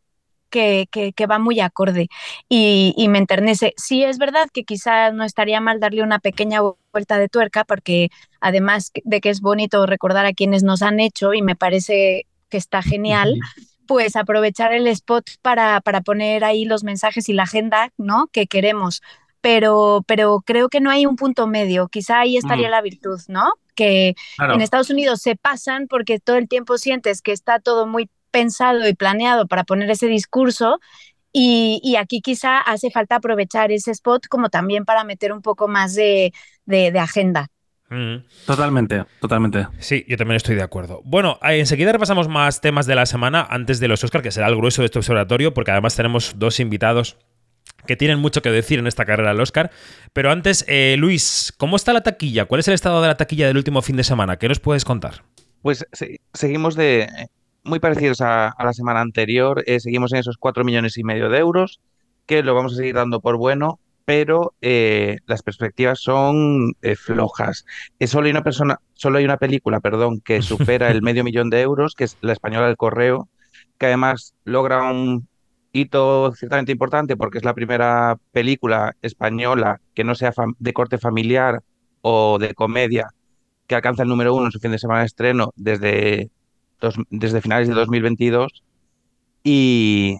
que, 0.51 0.87
que, 0.91 1.27
va 1.27 1.39
muy 1.39 1.61
acorde 1.61 2.09
y, 2.49 3.07
me 3.09 3.19
enternece. 3.19 3.75
Sí, 3.77 4.05
es 4.05 4.19
verdad 4.19 4.49
que 4.53 4.65
quizá 4.65 5.13
no 5.13 5.25
estaría 5.25 5.61
mal 5.61 5.81
darle 5.81 6.03
una 6.03 6.19
pequeña 6.19 6.61
vuelta 6.93 7.19
de 7.19 7.29
tuerca 7.29 7.65
porque 7.65 8.11
además 8.41 8.91
de 9.05 9.21
que 9.21 9.31
es 9.31 9.41
bonito 9.41 9.87
recordar 9.87 10.27
a 10.27 10.35
quienes 10.35 10.63
nos 10.63 10.83
han 10.83 11.01
hecho 11.01 11.33
y 11.35 11.43
me 11.43 11.57
parece 11.57 12.27
que 12.51 12.59
está 12.59 12.83
genial, 12.83 13.39
pues 13.87 14.17
aprovechar 14.17 14.73
el 14.73 14.87
spot 14.87 15.25
para, 15.43 15.81
para 15.81 16.01
poner 16.01 16.45
ahí 16.45 16.65
los 16.65 16.85
mensajes 16.85 17.29
y 17.29 17.33
la 17.33 17.45
agenda, 17.45 17.93
¿no? 17.97 18.29
Que 18.33 18.47
queremos. 18.47 19.03
Pero, 19.41 20.05
pero 20.07 20.43
creo 20.47 20.69
que 20.69 20.81
no 20.81 20.91
hay 20.91 21.05
un 21.05 21.17
punto 21.17 21.47
medio. 21.47 21.89
Quizá 21.89 22.21
ahí 22.21 22.37
estaría 22.37 22.69
mm. 22.69 22.71
la 22.71 22.83
virtud, 22.83 23.21
¿no? 23.29 23.55
Que 23.75 24.15
en 24.39 24.61
Estados 24.61 24.91
Unidos 24.91 25.21
se 25.21 25.35
pasan 25.35 25.89
porque 25.89 26.21
todo 26.21 26.37
el 26.37 26.49
tiempo 26.49 26.79
sientes 26.79 27.23
que 27.23 27.33
está 27.33 27.59
todo 27.59 27.87
muy 27.87 28.09
pensado 28.31 28.89
y 28.89 28.95
planeado 28.95 29.47
para 29.47 29.65
poner 29.65 29.91
ese 29.91 30.09
discurso 30.09 30.81
Y, 31.33 31.97
aquí 31.99 32.21
quizá 32.21 32.59
hace 32.59 32.91
falta 32.91 33.17
aprovechar 33.17 33.73
ese 33.73 33.91
spot 33.93 34.27
como 34.29 34.51
también 34.51 34.85
para 34.85 35.05
meter 35.05 35.33
un 35.33 35.41
poco 35.43 35.67
más 35.69 35.95
de, 35.95 36.33
agenda. 37.01 37.49
Mm. 37.93 38.25
Totalmente, 38.47 39.05
totalmente. 39.21 39.69
Sí, 39.79 40.07
yo 40.09 40.17
también 40.17 40.37
estoy 40.37 40.55
de 40.55 40.63
acuerdo. 40.63 41.03
Bueno, 41.05 41.39
eh, 41.43 41.59
enseguida 41.59 41.93
repasamos 41.93 42.27
más 42.27 42.63
temas 42.63 42.87
de 42.87 42.95
la 42.95 43.05
semana 43.05 43.47
antes 43.51 43.81
de 43.81 43.89
los 43.89 44.03
Oscar, 44.03 44.23
que 44.23 44.31
será 44.31 44.49
el 44.49 44.57
grueso 44.57 44.81
de 44.81 44.87
este 44.87 44.99
observatorio, 44.99 45.53
porque 45.53 45.73
además 45.73 45.95
tenemos 45.95 46.35
dos 46.39 46.59
invitados 46.59 47.19
que 47.87 47.97
tienen 47.97 48.19
mucho 48.19 48.41
que 48.41 48.51
decir 48.51 48.79
en 48.79 48.87
esta 48.87 49.05
carrera 49.05 49.33
al 49.33 49.41
Oscar. 49.41 49.71
Pero 50.15 50.31
antes, 50.31 50.65
eh, 50.69 50.97
Luis, 50.99 51.53
¿cómo 51.59 51.77
está 51.77 51.93
la 51.93 52.03
taquilla? 52.03 52.47
¿Cuál 52.47 52.61
es 52.61 52.69
el 52.69 52.75
estado 52.75 53.03
de 53.03 53.09
la 53.09 53.17
taquilla 53.19 53.47
del 53.47 53.59
último 53.59 53.83
fin 53.83 53.97
de 53.97 54.05
semana? 54.05 54.39
¿Qué 54.39 54.49
nos 54.49 54.59
puedes 54.59 54.87
contar? 54.87 55.25
Pues 55.61 55.85
seguimos 56.33 56.75
de 56.75 57.29
muy 57.63 57.79
parecidos 57.79 58.23
a, 58.23 58.55
la 58.59 58.73
semana 58.73 59.03
anterior. 59.03 59.63
Eh, 59.67 59.81
seguimos 59.81 60.15
en 60.15 60.21
esos 60.21 60.39
4 60.39 60.65
millones 60.65 60.97
y 60.97 61.05
medio 61.05 61.29
de 61.29 61.39
euros, 61.39 61.81
que 62.25 62.43
lo 62.43 62.55
vamos 62.55 62.73
a 62.73 62.77
seguir 62.77 62.95
dando 62.95 63.21
por 63.21 63.37
bueno, 63.37 63.81
pero 64.05 64.55
eh, 64.61 65.19
las 65.27 65.43
perspectivas 65.43 66.01
son 66.01 66.75
flojas. 66.97 67.65
solo, 68.07 68.27
hay 68.27 68.33
una 68.33 68.43
persona, 68.43 68.81
solo 68.95 69.19
hay 69.19 69.25
una 69.25 69.37
película 69.37 69.81
perdón, 69.81 70.21
que 70.21 70.43
supera 70.43 70.91
el 70.91 71.03
medio 71.03 71.25
millón 71.25 71.51
de 71.51 71.61
euros, 71.61 71.95
que 71.95 72.05
es 72.05 72.17
La 72.21 72.33
Española 72.33 72.67
del 72.67 72.77
Correo, 72.77 73.29
que 73.79 73.87
además 73.87 74.35
logra 74.45 74.91
un 74.91 75.29
hito 75.73 76.33
ciertamente 76.35 76.73
importante 76.73 77.17
porque 77.17 77.39
es 77.39 77.45
la 77.45 77.55
primera 77.55 78.19
película 78.33 78.95
española 79.03 79.81
que 79.95 80.05
no 80.05 80.15
sea 80.15 80.33
de 80.59 80.73
corte 80.73 80.99
familiar 80.99 81.63
o 82.03 82.39
de 82.39 82.55
comedia 82.55 83.09
que 83.67 83.75
alcanza 83.75 84.03
el 84.03 84.09
número 84.09 84.35
uno 84.35 84.47
en 84.47 84.53
su 84.53 84.61
fin 84.61 84.73
de 84.73 84.79
semana 84.79 85.01
de 85.01 85.07
estreno 85.07 85.53
desde, 85.57 86.31
desde 87.11 87.41
finales 87.41 87.69
de 87.69 87.75
2022 87.75 88.63
y, 89.45 90.19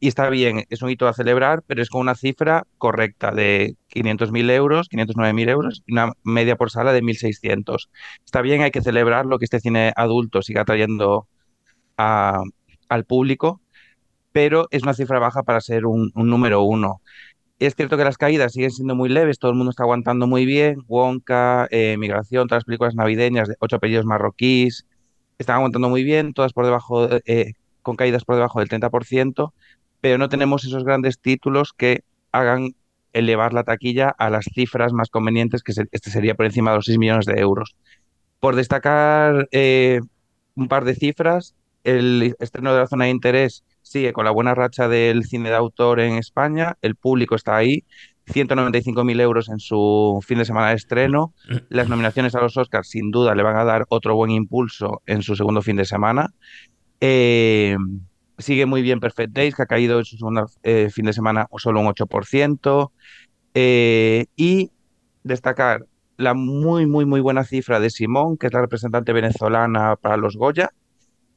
y 0.00 0.08
está 0.08 0.30
bien, 0.30 0.64
es 0.70 0.82
un 0.82 0.90
hito 0.90 1.08
a 1.08 1.12
celebrar, 1.12 1.62
pero 1.66 1.82
es 1.82 1.90
con 1.90 2.00
una 2.00 2.14
cifra 2.14 2.64
correcta 2.78 3.32
de 3.32 3.76
500.000 3.88 4.50
euros, 4.50 4.88
509.000 4.90 5.48
euros 5.48 5.82
y 5.86 5.92
una 5.92 6.12
media 6.22 6.56
por 6.56 6.70
sala 6.70 6.92
de 6.92 7.02
1.600. 7.02 7.88
Está 8.24 8.40
bien, 8.42 8.62
hay 8.62 8.70
que 8.70 8.82
celebrarlo, 8.82 9.38
que 9.38 9.44
este 9.44 9.60
cine 9.60 9.92
adulto 9.96 10.42
siga 10.42 10.64
trayendo 10.64 11.26
al 11.96 13.04
público, 13.06 13.60
pero 14.32 14.68
es 14.70 14.84
una 14.84 14.94
cifra 14.94 15.18
baja 15.18 15.42
para 15.42 15.60
ser 15.60 15.86
un, 15.86 16.12
número 16.14 16.62
uno. 16.62 17.02
Es 17.58 17.74
cierto 17.74 17.96
que 17.96 18.04
las 18.04 18.18
caídas 18.18 18.52
siguen 18.52 18.70
siendo 18.70 18.94
muy 18.94 19.08
leves, 19.08 19.40
todo 19.40 19.50
el 19.50 19.56
mundo 19.56 19.70
está 19.70 19.82
aguantando 19.82 20.28
muy 20.28 20.46
bien. 20.46 20.84
Wonka, 20.86 21.66
eh, 21.72 21.96
Migración, 21.98 22.46
todas 22.46 22.60
las 22.60 22.64
películas 22.66 22.94
navideñas 22.94 23.48
de 23.48 23.56
ocho 23.58 23.76
apellidos 23.76 24.04
marroquíes 24.04 24.86
están 25.38 25.56
aguantando 25.56 25.88
muy 25.88 26.04
bien, 26.04 26.34
todas 26.34 26.52
por 26.52 26.64
debajo, 26.64 27.08
eh, 27.26 27.54
con 27.82 27.96
caídas 27.96 28.24
por 28.24 28.36
debajo 28.36 28.60
del 28.60 28.68
30%, 28.68 29.52
pero 30.00 30.18
no 30.18 30.28
tenemos 30.28 30.64
esos 30.64 30.84
grandes 30.84 31.18
títulos 31.18 31.72
que 31.72 32.02
hagan 32.32 32.74
elevar 33.12 33.52
la 33.52 33.64
taquilla 33.64 34.10
a 34.10 34.30
las 34.30 34.44
cifras 34.44 34.92
más 34.92 35.08
convenientes, 35.10 35.62
que 35.62 35.72
este 35.72 36.10
sería 36.10 36.34
por 36.34 36.46
encima 36.46 36.70
de 36.70 36.76
los 36.76 36.86
6 36.86 36.98
millones 36.98 37.26
de 37.26 37.40
euros. 37.40 37.74
Por 38.40 38.54
destacar 38.54 39.48
eh, 39.50 40.00
un 40.54 40.68
par 40.68 40.84
de 40.84 40.94
cifras, 40.94 41.54
el 41.84 42.34
estreno 42.38 42.72
de 42.72 42.80
la 42.80 42.86
zona 42.86 43.06
de 43.06 43.10
interés 43.10 43.64
sigue 43.82 44.12
con 44.12 44.24
la 44.24 44.30
buena 44.30 44.54
racha 44.54 44.88
del 44.88 45.24
cine 45.24 45.48
de 45.48 45.56
autor 45.56 46.00
en 46.00 46.14
España, 46.14 46.76
el 46.82 46.94
público 46.94 47.34
está 47.34 47.56
ahí, 47.56 47.84
195.000 48.26 49.20
euros 49.20 49.48
en 49.48 49.58
su 49.58 50.22
fin 50.24 50.38
de 50.38 50.44
semana 50.44 50.68
de 50.68 50.74
estreno, 50.74 51.32
las 51.70 51.88
nominaciones 51.88 52.34
a 52.34 52.40
los 52.40 52.56
Oscars 52.58 52.88
sin 52.88 53.10
duda 53.10 53.34
le 53.34 53.42
van 53.42 53.56
a 53.56 53.64
dar 53.64 53.86
otro 53.88 54.14
buen 54.14 54.30
impulso 54.30 55.00
en 55.06 55.22
su 55.22 55.34
segundo 55.34 55.62
fin 55.62 55.76
de 55.76 55.86
semana. 55.86 56.34
Eh, 57.00 57.76
sigue 58.38 58.66
muy 58.66 58.82
bien 58.82 59.00
Perfect 59.00 59.32
Days, 59.32 59.54
que 59.54 59.62
ha 59.62 59.66
caído 59.66 59.98
en 59.98 60.04
su 60.04 60.16
segundo 60.16 60.46
eh, 60.62 60.88
fin 60.90 61.06
de 61.06 61.12
semana 61.12 61.48
solo 61.58 61.80
un 61.80 61.86
8%. 61.86 62.92
Eh, 63.54 64.26
y 64.36 64.70
destacar 65.24 65.86
la 66.16 66.34
muy, 66.34 66.86
muy, 66.86 67.04
muy 67.04 67.20
buena 67.20 67.44
cifra 67.44 67.80
de 67.80 67.90
Simón, 67.90 68.36
que 68.36 68.48
es 68.48 68.52
la 68.52 68.60
representante 68.60 69.12
venezolana 69.12 69.96
para 69.96 70.16
los 70.16 70.36
Goya, 70.36 70.70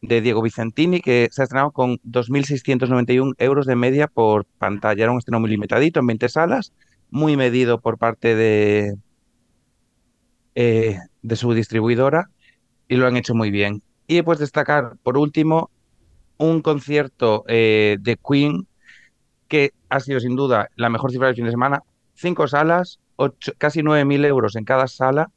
de 0.01 0.21
Diego 0.21 0.41
Vicentini, 0.41 1.01
que 1.01 1.29
se 1.31 1.41
ha 1.41 1.43
estrenado 1.43 1.71
con 1.71 1.99
2.691 1.99 3.35
euros 3.37 3.65
de 3.65 3.75
media 3.75 4.07
por 4.07 4.45
pantalla. 4.45 5.03
Era 5.03 5.11
un 5.11 5.19
estreno 5.19 5.39
muy 5.39 5.49
limitadito, 5.49 5.99
en 5.99 6.07
20 6.07 6.29
salas, 6.29 6.73
muy 7.11 7.37
medido 7.37 7.79
por 7.79 7.97
parte 7.97 8.35
de, 8.35 8.95
eh, 10.55 10.97
de 11.21 11.35
su 11.35 11.53
distribuidora 11.53 12.29
y 12.87 12.95
lo 12.95 13.07
han 13.07 13.17
hecho 13.17 13.35
muy 13.35 13.51
bien. 13.51 13.83
Y 14.07 14.21
pues 14.23 14.39
destacar, 14.39 14.97
por 15.03 15.17
último, 15.17 15.69
un 16.41 16.61
concierto 16.61 17.43
eh, 17.47 17.97
de 17.99 18.17
Queen 18.17 18.67
que 19.47 19.71
ha 19.89 19.99
sido 19.99 20.19
sin 20.19 20.35
duda 20.35 20.69
la 20.75 20.89
mejor 20.89 21.11
cifra 21.11 21.27
del 21.27 21.35
fin 21.35 21.45
de 21.45 21.51
semana. 21.51 21.83
Cinco 22.15 22.47
salas, 22.47 22.99
casi 23.57 23.81
9.000 23.81 24.25
euros 24.25 24.55
en 24.55 24.65
cada 24.65 24.87
sala 24.87 25.29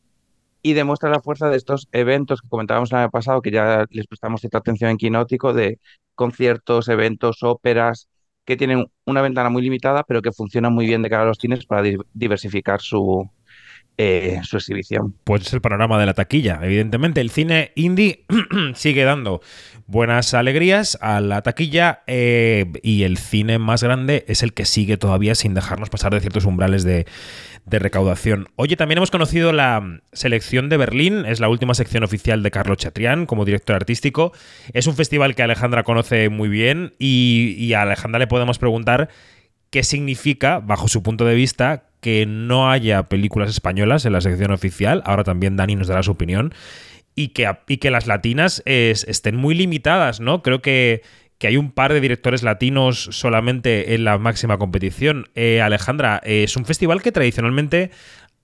y 0.62 0.72
demuestra 0.72 1.10
la 1.10 1.20
fuerza 1.20 1.48
de 1.50 1.56
estos 1.56 1.88
eventos 1.92 2.40
que 2.40 2.48
comentábamos 2.48 2.90
el 2.90 2.98
año 2.98 3.10
pasado, 3.10 3.42
que 3.42 3.50
ya 3.50 3.84
les 3.90 4.06
prestamos 4.06 4.40
cierta 4.40 4.58
atención 4.58 4.90
en 4.90 4.96
Quinótico, 4.96 5.52
de 5.52 5.78
conciertos, 6.14 6.88
eventos, 6.88 7.42
óperas, 7.42 8.08
que 8.46 8.56
tienen 8.56 8.86
una 9.04 9.20
ventana 9.20 9.50
muy 9.50 9.62
limitada, 9.62 10.04
pero 10.04 10.22
que 10.22 10.32
funcionan 10.32 10.72
muy 10.72 10.86
bien 10.86 11.02
de 11.02 11.10
cara 11.10 11.24
a 11.24 11.26
los 11.26 11.38
cines 11.38 11.66
para 11.66 11.82
diversificar 12.14 12.80
su, 12.80 13.28
eh, 13.96 14.40
su 14.42 14.56
exhibición. 14.56 15.14
Pues 15.24 15.46
es 15.46 15.52
el 15.52 15.60
panorama 15.60 15.98
de 15.98 16.06
la 16.06 16.14
taquilla. 16.14 16.58
Evidentemente, 16.62 17.20
el 17.20 17.30
cine 17.30 17.72
indie 17.76 18.24
sigue 18.74 19.04
dando 19.04 19.40
buenas 19.86 20.34
alegrías 20.34 20.98
a 21.00 21.20
la 21.20 21.42
taquilla 21.42 22.02
eh, 22.06 22.66
y 22.82 23.02
el 23.02 23.18
cine 23.18 23.58
más 23.58 23.82
grande 23.82 24.24
es 24.28 24.42
el 24.42 24.52
que 24.52 24.64
sigue 24.64 24.96
todavía 24.96 25.34
sin 25.34 25.54
dejarnos 25.54 25.90
pasar 25.90 26.12
de 26.12 26.20
ciertos 26.20 26.44
umbrales 26.44 26.84
de, 26.84 27.06
recaudación. 27.66 28.48
Oye, 28.56 28.76
también 28.76 28.98
hemos 28.98 29.10
conocido 29.10 29.52
la 29.52 30.00
selección 30.12 30.68
de 30.68 30.76
Berlín, 30.76 31.24
es 31.24 31.40
la 31.40 31.48
última 31.48 31.74
sección 31.74 32.04
oficial 32.04 32.42
de 32.42 32.50
Carlos 32.50 32.76
Chatrián 32.76 33.26
como 33.26 33.44
director 33.44 33.74
artístico. 33.74 34.32
Es 34.74 34.86
un 34.86 34.94
festival 34.94 35.34
que 35.34 35.42
Alejandra 35.42 35.82
conoce 35.82 36.28
muy 36.28 36.48
bien 36.48 36.94
y, 36.98 37.56
y 37.58 37.72
a 37.72 37.82
Alejandra 37.82 38.18
le 38.18 38.26
podemos 38.26 38.58
preguntar 38.58 39.08
qué 39.74 39.82
significa, 39.82 40.60
bajo 40.60 40.86
su 40.86 41.02
punto 41.02 41.24
de 41.24 41.34
vista, 41.34 41.88
que 42.00 42.26
no 42.26 42.70
haya 42.70 43.08
películas 43.08 43.50
españolas 43.50 44.06
en 44.06 44.12
la 44.12 44.20
sección 44.20 44.52
oficial. 44.52 45.02
Ahora 45.04 45.24
también 45.24 45.56
Dani 45.56 45.74
nos 45.74 45.88
dará 45.88 46.04
su 46.04 46.12
opinión. 46.12 46.54
Y 47.16 47.30
que, 47.30 47.52
que 47.80 47.90
las 47.90 48.06
latinas 48.06 48.62
estén 48.66 49.34
muy 49.34 49.56
limitadas, 49.56 50.20
¿no? 50.20 50.44
Creo 50.44 50.62
que, 50.62 51.02
que, 51.38 51.48
hay 51.48 51.56
un 51.56 51.72
par 51.72 51.92
de 51.92 52.00
directores 52.00 52.44
latinos 52.44 53.08
solamente 53.10 53.96
en 53.96 54.04
la 54.04 54.16
máxima 54.16 54.58
competición. 54.58 55.26
Eh, 55.34 55.60
Alejandra, 55.60 56.20
es 56.22 56.56
un 56.56 56.66
festival 56.66 57.02
que 57.02 57.10
tradicionalmente 57.10 57.90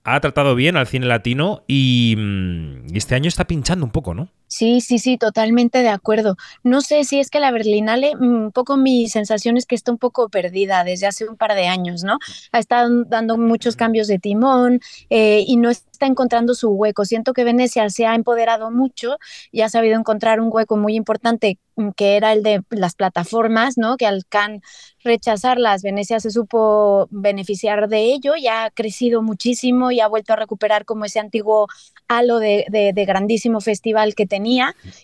ha 0.02 0.18
tratado 0.18 0.56
bien 0.56 0.76
al 0.76 0.88
cine 0.88 1.06
latino 1.06 1.62
y, 1.68 2.16
mm, 2.18 2.92
y 2.92 2.98
este 2.98 3.14
año 3.14 3.28
está 3.28 3.46
pinchando 3.46 3.84
un 3.84 3.92
poco, 3.92 4.14
¿no? 4.14 4.32
Sí, 4.52 4.80
sí, 4.80 4.98
sí, 4.98 5.16
totalmente 5.16 5.80
de 5.80 5.90
acuerdo. 5.90 6.34
No 6.64 6.80
sé 6.80 7.04
si 7.04 7.20
es 7.20 7.30
que 7.30 7.38
la 7.38 7.52
Berlinale, 7.52 8.16
mm, 8.16 8.20
un 8.46 8.52
poco 8.52 8.76
mi 8.76 9.08
sensación 9.08 9.56
es 9.56 9.64
que 9.64 9.76
está 9.76 9.92
un 9.92 9.98
poco 9.98 10.28
perdida 10.28 10.82
desde 10.82 11.06
hace 11.06 11.28
un 11.28 11.36
par 11.36 11.54
de 11.54 11.68
años, 11.68 12.02
¿no? 12.02 12.18
Ha 12.50 12.58
estado 12.58 13.04
dando 13.04 13.38
muchos 13.38 13.76
cambios 13.76 14.08
de 14.08 14.18
timón 14.18 14.80
eh, 15.08 15.44
y 15.46 15.56
no 15.56 15.70
está 15.70 16.06
encontrando 16.06 16.54
su 16.54 16.70
hueco. 16.70 17.04
Siento 17.04 17.32
que 17.32 17.44
Venecia 17.44 17.88
se 17.90 18.06
ha 18.06 18.16
empoderado 18.16 18.72
mucho 18.72 19.18
y 19.52 19.60
ha 19.60 19.68
sabido 19.68 19.96
encontrar 19.96 20.40
un 20.40 20.48
hueco 20.52 20.76
muy 20.76 20.96
importante 20.96 21.60
mm, 21.76 21.90
que 21.90 22.16
era 22.16 22.32
el 22.32 22.42
de 22.42 22.62
las 22.70 22.96
plataformas, 22.96 23.78
¿no? 23.78 23.96
Que 23.96 24.06
al 24.06 24.26
CAN 24.26 24.62
rechazarlas, 25.04 25.82
Venecia 25.82 26.18
se 26.18 26.30
supo 26.30 27.06
beneficiar 27.12 27.88
de 27.88 28.12
ello 28.12 28.34
y 28.36 28.48
ha 28.48 28.70
crecido 28.74 29.22
muchísimo 29.22 29.92
y 29.92 30.00
ha 30.00 30.08
vuelto 30.08 30.32
a 30.32 30.36
recuperar 30.36 30.84
como 30.84 31.04
ese 31.04 31.20
antiguo 31.20 31.68
halo 32.08 32.38
de, 32.38 32.66
de 32.70 33.04
grandísimo 33.04 33.60
festival 33.60 34.14
que 34.14 34.26
tenía 34.26 34.39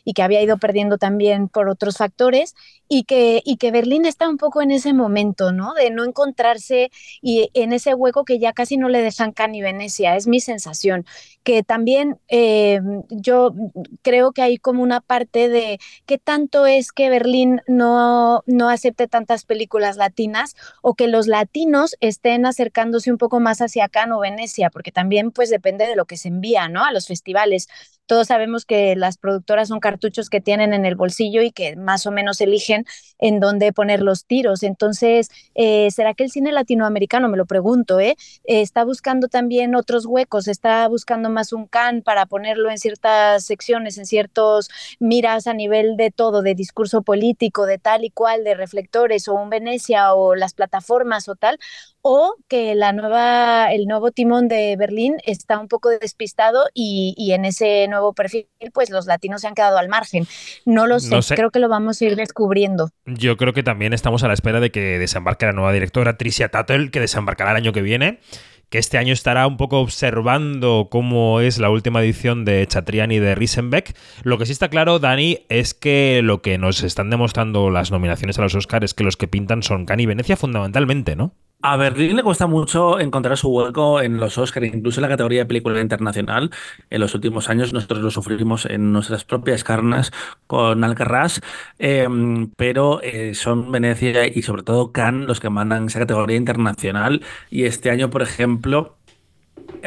y 0.05 0.13
que 0.13 0.23
había 0.23 0.43
ido 0.43 0.59
perdiendo 0.59 0.99
también 0.99 1.49
por 1.49 1.69
otros 1.69 1.97
factores 1.99 2.55
y 2.89 3.05
que, 3.05 3.43
y 3.45 3.57
que 3.57 3.71
Berlín 3.71 4.07
está 4.07 4.29
un 4.29 4.37
poco 4.37 4.63
en 4.63 4.71
ese 4.71 4.93
momento, 4.93 5.53
¿no? 5.53 5.75
De 5.75 5.91
no 5.91 6.05
encontrarse 6.05 6.91
y 7.21 7.51
en 7.55 7.73
ese 7.73 7.95
hueco 7.95 8.25
que 8.25 8.39
ya 8.39 8.53
casi 8.53 8.77
no 8.77 8.89
le 8.89 9.03
dejan 9.03 9.33
Cannes 9.33 9.53
ni 9.53 9.63
Venecia, 9.63 10.17
es 10.17 10.27
mi 10.27 10.41
sensación. 10.41 11.05
Que 11.43 11.63
también 11.63 12.19
eh, 12.29 12.81
yo 13.11 13.55
creo 14.03 14.33
que 14.33 14.43
hay 14.43 14.59
como 14.59 14.83
una 14.83 15.01
parte 15.01 15.49
de 15.49 15.79
qué 16.07 16.19
tanto 16.19 16.67
es 16.67 16.93
que 16.93 17.11
Berlín 17.11 17.63
no, 17.67 18.43
no 18.47 18.69
acepte 18.69 19.09
tantas 19.09 19.45
películas 19.45 19.97
latinas 19.97 20.57
o 20.83 20.95
que 20.95 21.09
los 21.09 21.27
latinos 21.27 21.97
estén 22.01 22.47
acercándose 22.47 23.11
un 23.11 23.19
poco 23.19 23.41
más 23.41 23.61
hacia 23.61 23.89
Cannes 23.89 24.17
o 24.17 24.21
Venecia, 24.21 24.71
porque 24.71 24.93
también 24.93 25.31
pues 25.31 25.51
depende 25.51 25.87
de 25.87 25.97
lo 25.97 26.07
que 26.07 26.17
se 26.17 26.29
envía, 26.29 26.69
¿no? 26.69 26.85
A 26.85 26.93
los 26.93 27.07
festivales 27.07 27.69
todos 28.07 28.29
sabemos 28.29 28.65
que 28.65 28.95
las 28.97 29.19
productoras 29.19 29.69
son 29.69 29.81
cartuchos 29.81 30.31
que 30.31 30.41
tienen 30.41 30.73
en 30.73 30.87
el 30.87 30.95
bolsillo 30.95 31.43
y 31.43 31.51
que 31.51 31.77
más 31.77 32.07
o 32.07 32.13
menos 32.13 32.41
eligen 32.41 32.76
en 33.19 33.41
dónde 33.41 33.73
poner 33.73 34.03
los 34.03 34.25
tiros. 34.27 34.63
Entonces, 34.63 35.31
eh, 35.55 35.91
¿será 35.91 36.15
que 36.15 36.25
el 36.25 36.31
cine 36.31 36.53
latinoamericano, 36.53 37.29
me 37.29 37.37
lo 37.37 37.47
pregunto, 37.47 38.01
eh, 38.01 38.17
está 38.45 38.85
buscando 38.85 39.29
también 39.29 39.75
otros 39.75 40.07
huecos, 40.07 40.49
está 40.49 40.87
buscando 40.89 41.31
más 41.31 41.53
un 41.53 41.67
can 41.67 42.03
para 42.03 42.27
ponerlo 42.27 42.71
en 42.71 42.79
ciertas 42.79 43.45
secciones, 43.45 43.99
en 43.99 44.07
ciertos 44.07 44.69
miras 45.01 45.47
a 45.47 45.55
nivel 45.55 45.97
de 45.97 46.11
todo, 46.11 46.43
de 46.43 46.55
discurso 46.55 47.03
político, 47.03 47.67
de 47.67 47.79
tal 47.79 48.05
y 48.05 48.11
cual, 48.11 48.45
de 48.45 48.55
reflectores 48.55 49.29
o 49.29 49.35
un 49.35 49.51
Venecia 49.51 50.15
o 50.15 50.35
las 50.35 50.55
plataformas 50.55 51.29
o 51.29 51.37
tal? 51.37 51.59
O 52.09 52.37
que 52.47 52.77
la 52.77 52.93
nueva, 52.93 53.73
el 53.73 53.87
nuevo 53.87 54.13
timón 54.13 54.47
de 54.47 54.77
Berlín 54.77 55.17
está 55.25 55.59
un 55.59 55.67
poco 55.67 55.89
despistado 55.89 56.67
y, 56.73 57.33
en 57.33 57.45
ese 57.45 57.89
nuevo 57.89 58.13
perfil, 58.13 58.47
pues 58.73 58.91
los 58.91 59.07
latinos 59.07 59.41
se 59.41 59.49
han 59.49 59.57
quedado 59.57 59.77
al 59.77 59.89
margen. 59.89 60.25
No 60.65 60.87
lo 60.87 61.01
sé, 61.01 61.19
creo 61.35 61.51
que 61.51 61.59
lo 61.59 61.69
vamos 61.69 62.01
a 62.01 62.05
ir 62.05 62.15
descubriendo. 62.15 62.91
Yo 63.07 63.37
creo 63.37 63.53
que 63.53 63.65
también 63.65 63.93
estamos 63.93 64.23
a 64.23 64.29
la 64.29 64.35
espera 64.35 64.61
de 64.61 64.71
que 64.71 65.01
desembarque 65.01 65.47
la 65.47 65.53
nueva 65.53 65.73
directora 65.73 66.17
Tricia 66.17 66.49
Tattel, 66.49 66.93
que 66.93 67.01
desembarcará 67.01 67.51
el 67.51 67.57
año 67.57 67.73
que 67.73 67.83
viene 67.83 68.21
que 68.69 68.79
este 68.79 68.99
año 68.99 69.13
estará 69.13 69.47
un 69.47 69.57
poco 69.57 69.79
observando 69.79 70.89
cómo 70.91 71.41
es 71.41 71.59
la 71.59 71.71
última 71.71 72.03
edición 72.03 72.45
de 72.45 72.67
Chatriani 72.67 73.21
de 73.21 73.37
Risenbeck. 73.37 73.97
Lo 74.25 74.39
que 74.39 74.47
sí 74.47 74.51
está 74.51 74.69
claro, 74.69 74.99
Dani, 74.99 75.47
es 75.49 75.73
que 75.73 76.21
lo 76.25 76.43
que 76.43 76.59
nos 76.59 76.83
están 76.83 77.09
demostrando 77.09 77.71
las 77.71 77.93
nominaciones 77.93 78.41
a 78.41 78.43
los 78.43 78.57
Oscars 78.57 78.87
es 78.87 78.95
que 78.95 79.05
los 79.05 79.17
que 79.17 79.29
pintan 79.29 79.63
son 79.63 79.87
Cannes 79.87 80.03
y 80.03 80.07
Venecia 80.07 80.37
fundamentalmente, 80.37 81.15
¿no? 81.15 81.33
A 81.63 81.77
Berlín 81.77 82.15
le 82.17 82.23
cuesta 82.23 82.47
mucho 82.47 83.01
encontrar 83.01 83.37
su 83.37 83.49
hueco 83.49 84.01
en 84.01 84.19
los 84.19 84.39
Oscars, 84.39 84.67
incluso 84.67 85.01
en 85.01 85.03
la 85.03 85.09
categoría 85.09 85.41
de 85.41 85.47
película 85.47 85.81
internacional. 85.81 86.51
En 86.91 87.01
los 87.01 87.15
últimos 87.15 87.49
años 87.49 87.73
nosotros 87.73 88.01
lo 88.01 88.11
sufrimos 88.11 88.67
en 88.67 88.93
nuestras 88.93 89.25
propias 89.25 89.65
carnes 89.65 90.13
con 90.47 90.85
Alcarrás, 90.85 91.41
em, 91.79 92.51
pero 92.57 93.01
eh, 93.03 93.35
son 93.35 93.73
Venecia 93.73 94.27
y 94.29 94.43
sobre 94.43 94.63
todo 94.63 94.93
Cannes 94.93 95.27
los 95.27 95.41
que 95.41 95.51
mandan 95.51 95.87
esa 95.87 95.99
categoría 95.99 96.37
internacional. 96.37 97.23
Y 97.51 97.65
este 97.65 97.91
año, 97.91 98.11
por 98.11 98.23
ejemplo, 98.23 98.97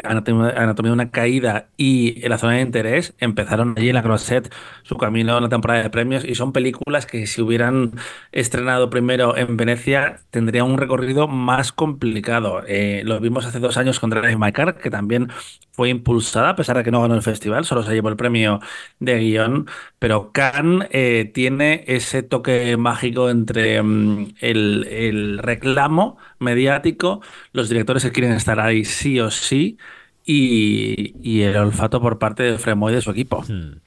Anatomía, 0.04 0.52
de 0.74 0.92
una 0.92 1.10
caída 1.10 1.68
y 1.76 2.26
La 2.28 2.38
zona 2.38 2.54
de 2.54 2.62
interés 2.62 3.14
empezaron 3.18 3.74
allí 3.76 3.88
en 3.88 3.94
la 3.94 4.02
Croisette 4.02 4.52
su 4.82 4.96
camino 4.96 5.36
en 5.36 5.42
la 5.42 5.48
temporada 5.48 5.82
de 5.82 5.90
premios 5.90 6.24
y 6.24 6.34
son 6.34 6.52
películas 6.52 7.06
que 7.06 7.26
si 7.26 7.42
hubieran 7.42 7.92
estrenado 8.32 8.90
primero 8.90 9.36
en 9.36 9.56
Venecia 9.56 10.20
tendrían 10.30 10.66
un 10.66 10.78
recorrido 10.78 11.28
más 11.28 11.72
complicado. 11.72 12.62
Eh, 12.66 13.02
lo 13.04 13.20
vimos 13.20 13.46
hace 13.46 13.60
dos 13.60 13.76
años 13.76 14.00
con 14.00 14.10
Drive 14.10 14.36
My 14.36 14.52
Car, 14.52 14.78
que 14.78 14.90
también 14.90 15.30
fue 15.72 15.88
impulsada, 15.88 16.50
a 16.50 16.56
pesar 16.56 16.76
de 16.76 16.84
que 16.84 16.90
no 16.90 17.00
ganó 17.00 17.14
el 17.14 17.22
festival, 17.22 17.64
solo 17.64 17.82
se 17.82 17.92
llevó 17.92 18.08
el 18.08 18.16
premio 18.16 18.60
de 18.98 19.18
guion, 19.18 19.66
pero 19.98 20.32
Cannes 20.32 20.88
eh, 20.92 21.30
tiene 21.32 21.84
ese 21.86 22.22
toque 22.22 22.76
mágico 22.76 23.30
entre 23.30 23.82
mm, 23.82 24.34
el, 24.40 24.86
el 24.90 25.38
reclamo 25.38 26.18
mediático, 26.40 27.20
los 27.52 27.68
directores 27.68 28.02
que 28.02 28.12
quieren 28.12 28.32
estar 28.32 28.58
ahí 28.58 28.84
sí 28.84 29.20
o 29.20 29.30
sí, 29.30 29.78
y, 30.24 31.42
el 31.42 31.56
olfato 31.56 32.00
por 32.00 32.18
parte 32.18 32.42
de 32.42 32.58
Fremoy 32.58 32.92
y 32.92 32.96
de 32.96 33.02
su 33.02 33.10
equipo. 33.10 33.42
Hmm. 33.42 33.80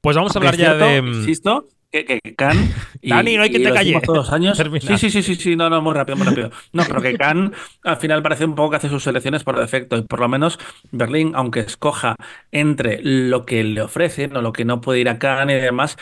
Pues 0.00 0.16
vamos 0.16 0.34
a 0.34 0.38
hablar 0.38 0.56
ya 0.56 0.74
de. 0.74 0.98
Insisto, 0.98 1.68
que, 1.90 2.04
que 2.04 2.20
Can. 2.36 2.56
Y, 3.00 3.10
Dani, 3.10 3.36
no 3.36 3.42
hay 3.42 3.50
que 3.50 3.60
te 3.60 3.72
calle. 3.72 4.00
Todos 4.02 4.18
los 4.18 4.32
años. 4.32 4.58
Sí, 4.80 4.98
sí, 4.98 5.10
sí, 5.10 5.22
sí, 5.22 5.34
sí, 5.34 5.56
no, 5.56 5.70
no, 5.70 5.80
muy 5.82 5.94
rápido, 5.94 6.16
muy 6.16 6.26
rápido. 6.26 6.50
No, 6.72 6.84
pero 6.86 7.00
que 7.00 7.16
Can 7.16 7.52
al 7.82 7.96
final 7.96 8.22
parece 8.22 8.44
un 8.44 8.54
poco 8.54 8.70
que 8.70 8.76
hace 8.76 8.88
sus 8.88 9.02
selecciones 9.02 9.44
por 9.44 9.58
defecto. 9.58 9.96
Y 9.96 10.02
por 10.02 10.20
lo 10.20 10.28
menos 10.28 10.58
Berlín, 10.90 11.32
aunque 11.34 11.60
escoja 11.60 12.16
entre 12.52 13.00
lo 13.02 13.44
que 13.46 13.64
le 13.64 13.82
ofrecen 13.82 14.36
o 14.36 14.42
lo 14.42 14.52
que 14.52 14.64
no 14.64 14.80
puede 14.80 15.00
ir 15.00 15.08
a 15.08 15.18
Can 15.18 15.50
y 15.50 15.54
demás, 15.54 15.96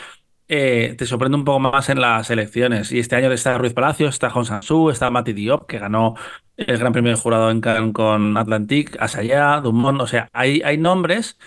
eh, 0.47 0.95
te 0.97 1.05
sorprende 1.05 1.37
un 1.37 1.45
poco 1.45 1.59
más 1.59 1.89
en 1.89 2.01
las 2.01 2.29
elecciones. 2.29 2.91
Y 2.91 2.99
este 2.99 3.15
año 3.15 3.31
está 3.31 3.57
Ruiz 3.57 3.73
Palacios, 3.73 4.15
está 4.15 4.29
Jon 4.29 4.45
Sansu, 4.45 4.89
está 4.89 5.09
Mati 5.09 5.33
Diop, 5.33 5.67
que 5.67 5.79
ganó 5.79 6.15
el 6.57 6.77
Gran 6.77 6.93
Premio 6.93 7.11
de 7.11 7.17
Jurado 7.17 7.51
en 7.51 7.61
Cannes 7.61 7.93
con 7.93 8.37
Atlantic, 8.37 8.97
Asaya, 8.99 9.59
Dumont. 9.61 10.01
O 10.01 10.07
sea, 10.07 10.29
hay, 10.33 10.61
hay 10.63 10.77
nombres 10.77 11.37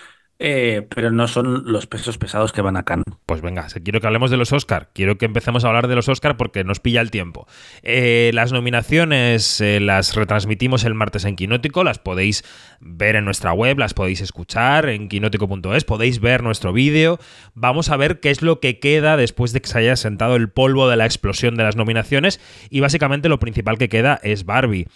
eh, 0.42 0.86
pero 0.94 1.10
no 1.10 1.28
son 1.28 1.64
los 1.66 1.86
pesos 1.86 2.16
pesados 2.16 2.52
que 2.52 2.62
van 2.62 2.78
a 2.78 2.82
Cannes. 2.82 3.04
Pues 3.26 3.42
venga, 3.42 3.66
quiero 3.84 4.00
que 4.00 4.06
hablemos 4.06 4.30
de 4.30 4.38
los 4.38 4.54
Oscar. 4.54 4.88
Quiero 4.94 5.18
que 5.18 5.26
empecemos 5.26 5.64
a 5.64 5.68
hablar 5.68 5.86
de 5.86 5.94
los 5.94 6.08
Oscar 6.08 6.38
porque 6.38 6.64
nos 6.64 6.80
pilla 6.80 7.02
el 7.02 7.10
tiempo. 7.10 7.46
Eh, 7.82 8.30
las 8.32 8.50
nominaciones 8.50 9.60
eh, 9.60 9.80
las 9.80 10.16
retransmitimos 10.16 10.84
el 10.84 10.94
martes 10.94 11.26
en 11.26 11.36
Quinótico, 11.36 11.84
las 11.84 11.98
podéis 11.98 12.42
ver 12.80 13.16
en 13.16 13.26
nuestra 13.26 13.52
web, 13.52 13.78
las 13.78 13.92
podéis 13.92 14.22
escuchar 14.22 14.88
en 14.88 15.10
quinótico.es, 15.10 15.84
podéis 15.84 16.20
ver 16.20 16.42
nuestro 16.42 16.72
vídeo. 16.72 17.18
Vamos 17.52 17.90
a 17.90 17.98
ver 17.98 18.20
qué 18.20 18.30
es 18.30 18.40
lo 18.40 18.60
que 18.60 18.78
queda 18.78 19.18
después 19.18 19.52
de 19.52 19.60
que 19.60 19.68
se 19.68 19.78
haya 19.78 19.96
sentado 19.96 20.36
el 20.36 20.48
polvo 20.48 20.88
de 20.88 20.96
la 20.96 21.04
explosión 21.04 21.54
de 21.56 21.64
las 21.64 21.76
nominaciones 21.76 22.40
y 22.70 22.80
básicamente 22.80 23.28
lo 23.28 23.38
principal 23.40 23.76
que 23.76 23.90
queda 23.90 24.18
es 24.22 24.46
Barbie. 24.46 24.88